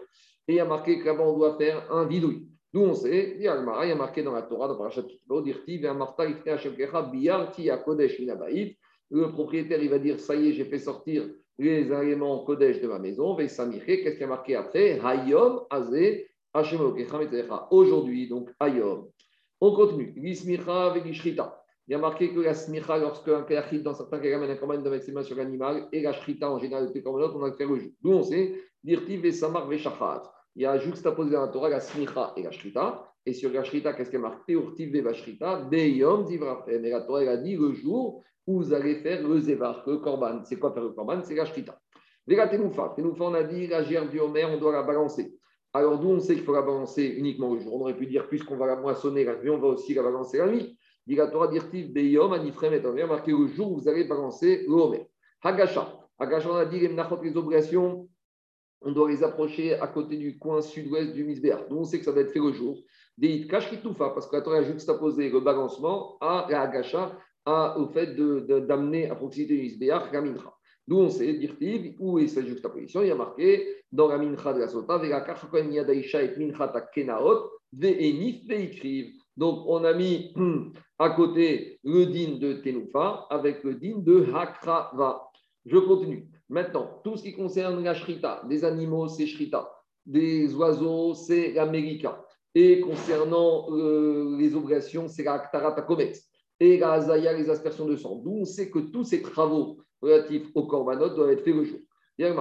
Et 0.46 0.52
il 0.52 0.56
y 0.56 0.60
a 0.60 0.64
marqué 0.64 1.02
qu'avant, 1.02 1.34
on 1.34 1.38
doit 1.38 1.56
faire 1.56 1.90
un 1.92 2.06
vidouille. 2.06 2.48
D'où 2.72 2.80
on 2.80 2.94
sait, 2.94 3.36
il 3.36 3.42
y 3.42 3.48
a 3.48 3.94
marqué 3.94 4.22
dans 4.22 4.32
la 4.32 4.42
Torah, 4.42 4.68
dans 4.68 4.76
Parashat 4.76 5.02
Kitbo, 5.02 5.40
Dirti, 5.40 5.78
le 9.10 9.32
propriétaire, 9.32 9.82
il 9.82 9.88
va 9.88 9.98
dire, 9.98 10.20
ça 10.20 10.34
y 10.34 10.50
est, 10.50 10.52
j'ai 10.52 10.66
fait 10.66 10.78
sortir 10.78 11.30
les 11.58 11.90
éléments 11.90 12.44
Kodesh 12.44 12.80
de 12.80 12.86
ma 12.86 12.98
maison, 12.98 13.34
qu'est-ce 13.36 13.62
qu'il 13.62 14.20
y 14.20 14.24
a 14.24 14.26
marqué 14.26 14.54
après? 14.54 15.00
Hayom, 15.00 15.62
Azé, 15.70 16.28
Aujourd'hui, 17.70 18.28
donc, 18.28 18.50
Hayom. 18.60 19.08
On 19.60 19.74
continue. 19.74 20.12
Vismicha, 20.16 20.90
Vegishrita. 20.90 21.64
Il 21.88 21.92
y 21.92 21.94
a 21.94 21.98
marqué 21.98 22.34
que 22.34 22.40
la 22.40 22.52
smicha, 22.52 22.98
lorsque 22.98 23.28
un 23.28 23.44
kayachid, 23.44 23.82
dans 23.82 23.94
certains 23.94 24.18
cas, 24.18 24.30
ramène 24.30 24.50
un 24.50 24.56
corban, 24.56 24.76
de 24.76 24.90
mettre 24.90 25.06
ses 25.06 25.12
mains 25.12 25.22
sur 25.22 25.36
l'animal, 25.36 25.88
et 25.90 26.02
la 26.02 26.12
shrita, 26.12 26.50
en 26.50 26.58
général, 26.58 26.92
les 26.94 27.02
corbanotes, 27.02 27.34
on 27.34 27.42
a 27.42 27.52
fait 27.52 27.64
le 27.64 27.76
jour. 27.76 27.90
D'où 28.02 28.12
on 28.12 28.22
sait, 28.22 28.60
dirtiv 28.84 29.24
et 29.24 29.32
samar 29.32 29.66
veshachat. 29.66 30.22
Il 30.54 30.64
y 30.64 30.66
a 30.66 30.76
juxtaposé 30.78 31.30
dans 31.30 31.40
la 31.40 31.48
Torah 31.48 31.70
la 31.70 31.80
smicha 31.80 32.34
et 32.36 32.42
la 32.42 32.50
shrita. 32.50 33.10
Et 33.24 33.32
sur 33.32 33.50
la 33.50 33.64
shrita, 33.64 33.94
qu'est-ce 33.94 34.10
qui 34.10 34.16
est 34.16 34.18
marqué? 34.18 34.52
Urtiv 34.52 34.92
ve 34.92 35.00
vashrita, 35.00 35.62
deyom 35.70 36.26
divrafem. 36.26 36.84
Et 36.84 36.90
la 36.90 37.00
Torah, 37.00 37.22
elle 37.22 37.28
a 37.30 37.36
dit 37.38 37.56
le 37.56 37.72
jour 37.72 38.22
où 38.46 38.58
vous 38.58 38.74
allez 38.74 38.96
faire 38.96 39.26
le 39.26 39.40
zevar, 39.40 39.82
le 39.86 39.96
korban. 39.96 40.44
C'est 40.44 40.58
quoi 40.58 40.74
faire 40.74 40.82
le 40.82 40.90
korban? 40.90 41.22
C'est 41.22 41.36
la 41.36 41.46
shrita. 41.46 41.80
Vega 42.26 42.48
tenoufa. 42.48 42.92
Tenoufa, 42.96 43.24
on 43.24 43.34
a 43.34 43.44
dit 43.44 43.66
la 43.66 43.82
gerbe 43.82 44.10
du 44.10 44.20
Homer, 44.20 44.44
on 44.44 44.58
doit 44.58 44.72
la 44.72 44.82
balancer. 44.82 45.34
Alors 45.72 45.98
d'où 45.98 46.08
on 46.08 46.20
sait 46.20 46.34
qu'il 46.34 46.44
faut 46.44 46.54
la 46.54 46.62
balancer 46.62 47.04
uniquement 47.04 47.54
le 47.54 47.60
jour? 47.60 47.74
On 47.76 47.80
aurait 47.80 47.96
pu 47.96 48.06
dire, 48.06 48.28
puisqu'on 48.28 48.56
va 48.56 48.66
la 48.66 48.76
moissonner 48.76 49.24
la 49.24 49.36
nuit, 49.36 49.50
on 49.50 49.58
va 49.58 49.68
aussi 49.68 49.94
la 49.94 50.02
balancer 50.02 50.38
la 50.38 50.48
nuit. 50.48 50.77
Dit 51.08 51.14
la 51.14 51.26
Torah 51.28 51.48
beyom 51.48 52.34
anifrem 52.34 52.74
et 52.74 53.04
marqué 53.06 53.32
le 53.32 53.46
jour 53.46 53.72
où 53.72 53.80
vous 53.80 53.88
allez 53.88 54.04
balancer 54.04 54.66
l'omer. 54.68 55.08
Hagasha. 55.42 55.98
Hagasha, 56.18 56.50
on 56.50 56.56
a 56.56 56.66
dit 56.66 56.80
les 56.80 56.88
les 56.88 57.36
obligations, 57.38 58.06
on 58.82 58.92
doit 58.92 59.08
les 59.08 59.24
approcher 59.24 59.72
à 59.80 59.86
côté 59.86 60.18
du 60.18 60.38
coin 60.38 60.60
sud-ouest 60.60 61.14
du 61.14 61.24
Misbéar. 61.24 61.66
Donc 61.68 61.78
on 61.78 61.84
sait 61.84 61.98
que 61.98 62.04
ça 62.04 62.12
va 62.12 62.20
être 62.20 62.30
fait 62.30 62.40
le 62.40 62.52
jour. 62.52 62.76
Deit 63.16 63.46
kashkitoufa, 63.48 64.10
parce 64.10 64.26
que 64.26 64.36
la 64.36 64.42
Torah 64.42 64.58
a 64.58 64.62
juxtaposé 64.62 65.30
le 65.30 65.40
balancement 65.40 66.18
à 66.20 66.46
la 66.50 66.60
Hagasha, 66.60 67.18
au 67.46 67.86
fait 67.86 68.14
d'amener 68.14 69.08
à 69.08 69.14
proximité 69.14 69.56
du 69.56 69.62
Misbéar 69.62 70.12
la 70.12 70.20
mincha. 70.20 70.52
D'où 70.86 70.98
on 70.98 71.08
sait, 71.08 71.32
dirtiv, 71.32 71.96
où 72.00 72.18
est 72.18 72.28
cette 72.28 72.46
juxtaposition 72.46 73.00
Il 73.00 73.08
y 73.08 73.10
a 73.10 73.14
marqué 73.14 73.66
dans 73.90 74.08
la 74.08 74.18
mincha 74.18 74.52
de 74.52 74.60
la 74.60 74.68
sota, 74.68 74.98
Vega 74.98 75.22
kachakon 75.22 75.70
yadaisha 75.70 76.22
et 76.22 76.36
mincha 76.36 76.68
kenaot, 76.94 77.48
ve'enif 77.72 78.46
ve'ikriv. 78.46 79.14
Donc, 79.38 79.62
on 79.66 79.84
a 79.84 79.94
mis 79.94 80.34
à 80.98 81.10
côté 81.10 81.78
le 81.84 82.06
din 82.06 82.38
de 82.38 82.54
Tenoufa 82.54 83.28
avec 83.30 83.62
le 83.62 83.74
din 83.74 83.98
de 83.98 84.26
Hakrava. 84.34 85.30
Je 85.64 85.78
continue. 85.78 86.28
Maintenant, 86.48 87.00
tout 87.04 87.16
ce 87.16 87.22
qui 87.22 87.34
concerne 87.34 87.84
la 87.84 87.94
shrita, 87.94 88.42
des 88.48 88.64
animaux, 88.64 89.06
c'est 89.06 89.28
shrita. 89.28 89.70
Des 90.04 90.52
oiseaux, 90.56 91.14
c'est 91.14 91.52
l'américa. 91.52 92.24
Et 92.52 92.80
concernant 92.80 93.68
euh, 93.70 94.36
les 94.36 94.56
obligations, 94.56 95.06
c'est 95.06 95.22
la 95.22 95.34
Aktarata 95.34 95.86
Et 96.58 96.78
la 96.78 96.92
Azaya, 96.94 97.32
les 97.32 97.48
aspersions 97.48 97.86
de 97.86 97.94
sang. 97.94 98.16
D'où 98.16 98.38
on 98.40 98.44
sait 98.44 98.70
que 98.70 98.80
tous 98.80 99.04
ces 99.04 99.22
travaux 99.22 99.78
relatifs 100.02 100.48
au 100.56 100.66
korbanot 100.66 101.10
doivent 101.10 101.30
être 101.30 101.44
faits 101.44 101.54
le 101.54 101.64
jour. 101.64 101.78
Et. 102.20 102.24
À 102.24 102.32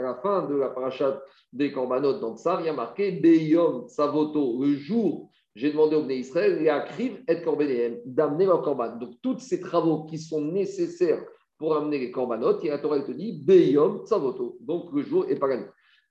la 0.00 0.14
fin 0.14 0.46
de 0.48 0.54
la 0.56 0.70
parachat 0.70 1.22
des 1.52 1.70
Korbanot 1.70 2.18
dans 2.18 2.36
Tsar, 2.36 2.60
il 2.60 2.66
y 2.66 2.68
a 2.68 2.72
marqué 2.72 3.12
Beyom 3.12 3.86
Savoto, 3.88 4.64
le 4.64 4.74
jour, 4.74 5.30
j'ai 5.54 5.70
demandé 5.70 5.94
au 5.94 6.02
Bnei 6.02 6.18
Israël, 6.18 6.60
et 6.60 7.32
et 7.32 7.42
Korbanéem, 7.42 7.98
d'amener 8.04 8.46
leur 8.46 8.62
Korban. 8.62 8.96
Donc, 8.96 9.14
tous 9.22 9.38
ces 9.38 9.60
travaux 9.60 10.06
qui 10.06 10.18
sont 10.18 10.40
nécessaires 10.40 11.24
pour 11.56 11.76
amener 11.76 11.98
les 11.98 12.10
Korbanot, 12.10 12.58
a 12.58 12.66
la 12.66 12.78
Torah 12.78 13.00
te 13.00 13.12
dit 13.12 13.40
Beyom 13.44 14.04
Savoto, 14.06 14.56
donc 14.60 14.92
le 14.92 15.02
jour 15.02 15.24
est 15.28 15.38
pas 15.38 15.48
gagné. 15.48 15.66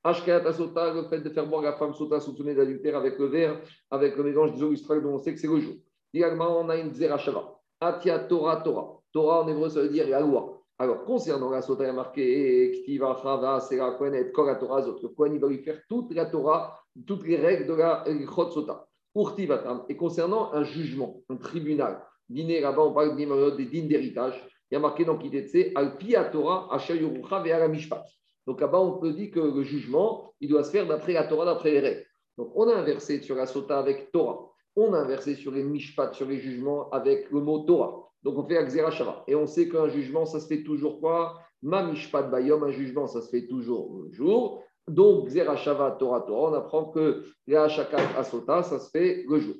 Ashkayat 0.05 0.53
Sota, 0.53 0.93
le 0.93 1.09
fait 1.09 1.19
de 1.19 1.29
faire 1.29 1.47
boire 1.47 1.63
la 1.63 1.73
femme 1.73 1.93
Sota 1.93 2.21
soupçonnée 2.21 2.55
d'adultère 2.55 2.95
avec 2.95 3.19
le 3.19 3.25
verre, 3.25 3.61
avec 3.91 4.15
le 4.15 4.23
mélange 4.23 4.51
eaux 4.61 4.73
dont 5.01 5.15
on 5.15 5.17
sait 5.17 5.33
que 5.33 5.39
c'est 5.39 5.47
le 5.47 5.59
jour. 5.59 5.75
Également, 6.13 6.61
on 6.61 6.69
a 6.69 6.77
une 6.77 6.93
Zerachava. 6.93 7.59
Atia 7.81 8.19
Torah 8.19 8.61
Torah. 8.61 9.01
Torah 9.17 9.41
en 9.41 9.47
hébreu, 9.47 9.67
ça 9.67 9.81
veut 9.81 9.89
dire 9.89 10.07
la 10.07 10.19
loi. 10.19 10.61
Alors, 10.77 11.03
concernant 11.03 11.49
la 11.49 11.63
Sota, 11.63 11.85
il 11.85 11.87
y 11.87 11.89
a 11.89 11.93
marqué 11.93 12.83
Ktiva, 12.83 13.17
Chava, 13.23 13.59
Sera, 13.61 13.93
Kohenet, 13.93 14.31
Kol, 14.31 14.45
la 14.45 14.55
Torah, 14.57 14.85
Le 14.85 15.07
Kohen, 15.07 15.33
il 15.33 15.39
va 15.39 15.47
lui 15.47 15.57
faire 15.63 15.81
toute 15.89 16.13
la 16.13 16.27
Torah, 16.27 16.79
toutes 17.07 17.25
les 17.25 17.35
règles 17.35 17.65
de 17.65 17.73
la 17.73 18.03
Chot 18.35 18.51
Sota. 18.51 18.85
Urtivatam. 19.15 19.85
Et 19.89 19.97
concernant 19.97 20.53
un 20.53 20.63
jugement, 20.63 21.19
un 21.29 21.37
tribunal, 21.37 22.03
dîner 22.29 22.61
là-bas, 22.61 22.83
on 22.83 22.93
parle 22.93 23.15
des 23.15 23.65
dînes 23.65 23.87
d'héritage. 23.87 24.35
Il 24.69 24.75
y 24.75 24.77
a 24.77 24.79
marqué 24.79 25.03
dans 25.03 25.17
Kitetse, 25.17 25.71
Alpi 25.73 26.13
Torah, 26.31 26.67
Ashayurucha, 26.71 27.41
Ve'ala 27.41 27.67
Mishpat. 27.67 28.05
Donc 28.45 28.61
là-bas, 28.61 28.79
on 28.79 28.99
peut 28.99 29.13
dire 29.13 29.31
que 29.31 29.39
le 29.39 29.63
jugement, 29.63 30.31
il 30.39 30.49
doit 30.49 30.63
se 30.63 30.69
faire 30.69 30.85
d'après 30.85 31.13
la 31.13 31.23
Torah, 31.23 31.45
d'après 31.45 31.71
les 31.71 31.79
règles. 31.79 32.05
Donc, 32.37 32.51
on 32.53 32.69
a 32.69 32.75
inversé 32.75 33.19
sur 33.23 33.35
la 33.35 33.47
Sota 33.47 33.79
avec 33.79 34.11
Torah. 34.11 34.51
On 34.75 34.93
a 34.93 34.99
inversé 34.99 35.33
sur 35.33 35.51
les 35.51 35.63
Mishpat, 35.63 36.13
sur 36.13 36.27
les 36.27 36.37
jugements 36.37 36.87
avec 36.91 37.31
le 37.31 37.39
mot 37.41 37.63
Torah. 37.65 38.06
Donc 38.23 38.37
on 38.37 38.43
fait 38.43 38.57
Akzera 38.57 39.23
Et 39.27 39.35
on 39.35 39.45
sait 39.45 39.69
qu'un 39.69 39.87
jugement, 39.87 40.25
ça 40.25 40.39
se 40.39 40.47
fait 40.47 40.63
toujours 40.63 40.99
quoi? 40.99 41.39
Mamishpat 41.61 42.23
Bayom, 42.29 42.63
un 42.63 42.71
jugement, 42.71 43.07
ça 43.07 43.21
se 43.21 43.29
fait 43.29 43.47
toujours 43.47 44.03
le 44.03 44.11
jour. 44.11 44.63
Donc 44.87 45.27
Xera 45.27 45.91
Torah 45.91 46.21
Torah, 46.21 46.51
on 46.51 46.53
apprend 46.53 46.85
que 46.85 47.25
la 47.45 47.67
Shakat 47.67 48.17
Asota, 48.17 48.63
ça 48.63 48.79
se 48.79 48.89
fait 48.89 49.25
le 49.27 49.39
jour. 49.39 49.55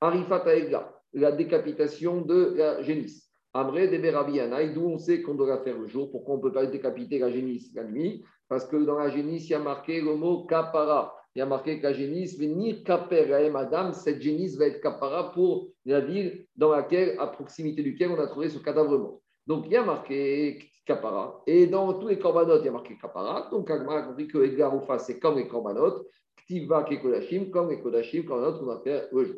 Arifat 0.00 0.44
Aegla, 0.46 0.92
la 1.14 1.32
décapitation 1.32 2.20
de 2.20 2.54
la 2.56 2.82
génisse. 2.82 3.30
Amré 3.54 3.88
de 3.88 3.96
Berabianaï, 3.96 4.74
d'où 4.74 4.86
on 4.86 4.98
sait 4.98 5.22
qu'on 5.22 5.34
doit 5.34 5.62
faire 5.64 5.78
le 5.78 5.86
jour. 5.86 6.10
Pourquoi 6.10 6.34
on 6.34 6.38
ne 6.38 6.42
peut 6.42 6.52
pas 6.52 6.66
décapiter 6.66 7.18
la 7.18 7.30
génisse 7.30 7.72
la 7.74 7.84
nuit? 7.84 8.22
Parce 8.48 8.66
que 8.66 8.76
dans 8.76 8.98
la 8.98 9.08
génisse, 9.08 9.48
il 9.48 9.52
y 9.52 9.54
a 9.54 9.58
marqué 9.58 10.02
le 10.02 10.14
mot 10.14 10.44
kapara 10.44 11.15
il 11.36 11.40
y 11.40 11.42
a 11.42 11.46
marqué 11.46 11.78
que 11.78 11.82
la 11.82 11.92
génisse, 11.92 12.38
venir 12.38 12.82
kaper 12.82 13.50
madame, 13.50 13.92
cette 13.92 14.22
génisse 14.22 14.56
va 14.56 14.68
être 14.68 14.80
capara 14.80 15.32
pour 15.32 15.68
la 15.84 16.00
ville 16.00 16.46
dans 16.56 16.70
laquelle, 16.70 17.14
à 17.18 17.26
proximité 17.26 17.82
duquel 17.82 18.10
on 18.10 18.18
a 18.18 18.26
trouvé 18.26 18.48
ce 18.48 18.58
cadavre 18.58 18.96
mort. 18.96 19.20
Donc 19.46 19.66
il 19.66 19.72
y 19.72 19.76
a 19.76 19.84
marqué 19.84 20.58
kapara. 20.86 21.42
Et 21.46 21.66
dans 21.66 21.92
tous 21.92 22.08
les 22.08 22.18
corbanotes, 22.18 22.62
il 22.62 22.64
y 22.64 22.68
a 22.70 22.72
marqué 22.72 22.96
kapara. 22.96 23.50
Donc 23.50 23.70
Agma 23.70 23.98
a 23.98 24.02
compris 24.04 24.28
que 24.28 24.38
Edgar 24.44 24.72
c'est 24.98 25.20
comme 25.20 25.36
les 25.36 25.46
corbanotes. 25.46 26.06
Ktiva 26.38 26.84
Kekodashim, 26.84 27.50
comme 27.50 27.68
les 27.68 27.82
Kodashim, 27.82 28.24
comme 28.24 28.42
on 28.42 28.82
faire 28.82 29.06
le 29.12 29.24
jour. 29.24 29.36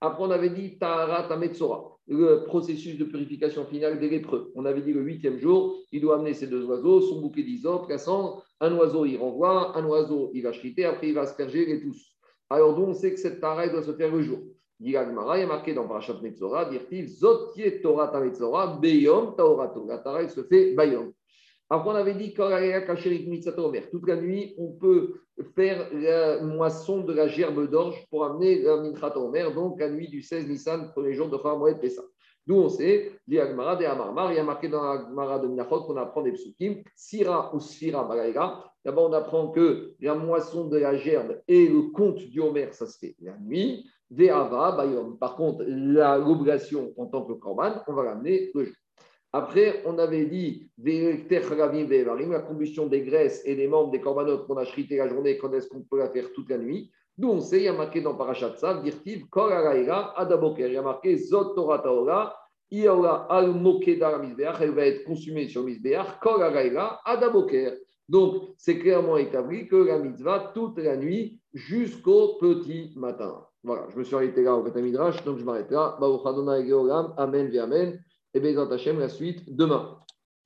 Après, 0.00 0.22
on 0.22 0.30
avait 0.30 0.50
dit 0.50 0.78
Tahara 0.78 1.26
Tametsora, 1.26 1.98
le 2.06 2.44
processus 2.44 2.98
de 2.98 3.04
purification 3.04 3.64
finale 3.64 3.98
des 3.98 4.10
lépreux. 4.10 4.52
On 4.54 4.66
avait 4.66 4.82
dit 4.82 4.92
le 4.92 5.00
huitième 5.00 5.38
jour, 5.38 5.78
il 5.90 6.02
doit 6.02 6.16
amener 6.16 6.34
ses 6.34 6.46
deux 6.46 6.64
oiseaux, 6.64 7.00
son 7.00 7.20
bouquet 7.20 7.42
d'isop, 7.42 7.88
Cassandre. 7.88 8.44
Un 8.60 8.76
oiseau, 8.76 9.06
il 9.06 9.16
renvoie, 9.16 9.76
un 9.76 9.84
oiseau, 9.84 10.30
il 10.34 10.42
va 10.42 10.52
chriter, 10.52 10.84
après, 10.84 11.08
il 11.08 11.14
va 11.14 11.22
asperger 11.22 11.64
les 11.64 11.80
tous. 11.80 12.14
Alors, 12.50 12.74
d'où 12.74 12.82
on 12.82 12.94
sait 12.94 13.12
que 13.12 13.20
cette 13.20 13.40
Tahara 13.40 13.68
doit 13.68 13.82
se 13.82 13.92
faire 13.92 14.14
le 14.14 14.22
jour. 14.22 14.38
Dit 14.78 14.90
il 14.90 14.92
y 14.92 14.96
a 14.98 15.46
marqué 15.46 15.72
dans 15.72 15.88
Parashat 15.88 16.20
Metzora, 16.22 16.66
dire 16.66 16.82
Zotier 17.08 17.80
Torah 17.80 18.08
Tametzora, 18.08 18.78
Beyom 18.80 19.34
Taorato. 19.34 19.86
La 19.86 19.98
Tahara, 19.98 20.28
se 20.28 20.42
fait 20.42 20.74
Bayom. 20.74 21.12
Après, 21.68 21.90
on 21.90 21.94
avait 21.94 22.14
dit 22.14 22.32
toute 22.32 24.06
la 24.06 24.16
nuit, 24.16 24.54
on 24.56 24.72
peut 24.72 25.14
faire 25.56 25.88
la 25.92 26.40
moisson 26.40 27.00
de 27.00 27.12
la 27.12 27.26
gerbe 27.26 27.68
d'orge 27.68 28.06
pour 28.08 28.24
amener 28.24 28.62
la 28.62 28.76
Minchat 28.76 29.16
Omer, 29.18 29.52
donc 29.52 29.80
la 29.80 29.90
nuit 29.90 30.08
du 30.08 30.22
16 30.22 30.46
Nissan, 30.46 30.92
premier 30.92 31.14
jour 31.14 31.28
de 31.28 31.36
Khamoued 31.36 31.80
Pessah. 31.80 32.04
D'où 32.46 32.54
on 32.54 32.68
sait, 32.68 33.10
il 33.26 33.34
y 33.34 33.40
a 33.40 33.46
Amarmar, 33.46 34.32
il 34.32 34.36
y 34.36 34.38
a 34.38 34.44
marqué 34.44 34.68
dans 34.68 34.82
la 34.82 35.00
Gemara 35.00 35.40
de 35.40 35.48
Minachot 35.48 35.82
qu'on 35.82 35.96
apprend 35.96 36.22
des 36.22 36.30
psukim, 36.30 36.76
Sira 36.94 37.52
ou 37.52 37.58
Sfira 37.58 38.04
Balaïra. 38.04 38.72
D'abord, 38.84 39.10
on 39.10 39.12
apprend 39.14 39.48
que 39.48 39.94
la 39.98 40.14
moisson 40.14 40.68
de 40.68 40.78
la 40.78 40.96
gerbe 40.96 41.40
et 41.48 41.66
le 41.66 41.90
compte 41.90 42.18
du 42.18 42.40
Homer, 42.40 42.68
ça 42.70 42.86
se 42.86 42.96
fait 42.98 43.16
la 43.20 43.36
nuit. 43.38 43.90
Ve'ava, 44.10 44.76
Bayom. 44.76 45.18
Par 45.18 45.34
contre, 45.34 45.64
l'obligation 45.66 46.92
en 46.96 47.06
tant 47.06 47.24
que 47.24 47.32
Korban, 47.32 47.82
on 47.88 47.94
va 47.94 48.04
l'amener 48.04 48.52
le 48.54 48.66
jour. 48.66 48.76
Après, 49.32 49.82
on 49.84 49.98
avait 49.98 50.26
dit 50.26 50.70
la 50.78 52.40
combustion 52.40 52.86
des 52.86 53.02
graisses 53.02 53.42
et 53.44 53.54
des 53.54 53.68
membres 53.68 53.90
des 53.90 54.00
corbanotes 54.00 54.46
qu'on 54.46 54.56
a 54.56 54.64
chrité 54.64 54.96
la 54.96 55.08
journée, 55.08 55.36
quand 55.36 55.52
est-ce 55.52 55.68
qu'on 55.68 55.82
peut 55.82 55.98
la 55.98 56.08
faire 56.08 56.32
toute 56.32 56.48
la 56.48 56.58
nuit 56.58 56.90
D'où 57.18 57.30
on 57.30 57.40
sait, 57.40 57.58
il 57.58 57.62
y 57.64 57.68
a 57.68 57.72
marqué 57.72 58.02
dans 58.02 58.14
Parashat 58.14 58.56
Sav, 58.56 58.82
Dirtiv, 58.82 59.28
Kol 59.30 59.50
Adaboker. 59.52 60.68
Il 60.68 60.74
y 60.74 60.76
a 60.76 60.82
marqué 60.82 61.16
Zot 61.16 61.54
Torah 61.54 61.78
Taora, 61.78 62.36
Iola 62.70 63.26
Al 63.30 63.54
Mokedar 63.54 64.22
Misbeach, 64.22 64.56
elle 64.60 64.72
va 64.72 64.86
être 64.86 65.04
consumée 65.04 65.48
sur 65.48 65.62
Misbeach, 65.64 66.18
Kol 66.20 66.42
Adaboker. 67.04 67.72
Donc, 68.08 68.54
c'est 68.56 68.78
clairement 68.78 69.16
établi 69.16 69.66
que 69.66 69.76
la 69.76 69.98
mitzvah 69.98 70.52
toute 70.54 70.78
la 70.78 70.96
nuit 70.96 71.40
jusqu'au 71.54 72.36
petit 72.38 72.92
matin. 72.96 73.44
Voilà, 73.64 73.86
je 73.90 73.98
me 73.98 74.04
suis 74.04 74.14
arrêté 74.14 74.42
là 74.42 74.54
au 74.54 74.62
Midrash, 74.62 75.24
donc 75.24 75.38
je 75.38 75.44
m'arrête 75.44 75.70
là. 75.70 75.98
Amen, 77.16 77.58
Amen 77.58 77.98
et 78.36 78.40
bien, 78.40 78.70
Hachem, 78.70 78.98
la 78.98 79.08
suite 79.08 79.56
demain. 79.56 79.98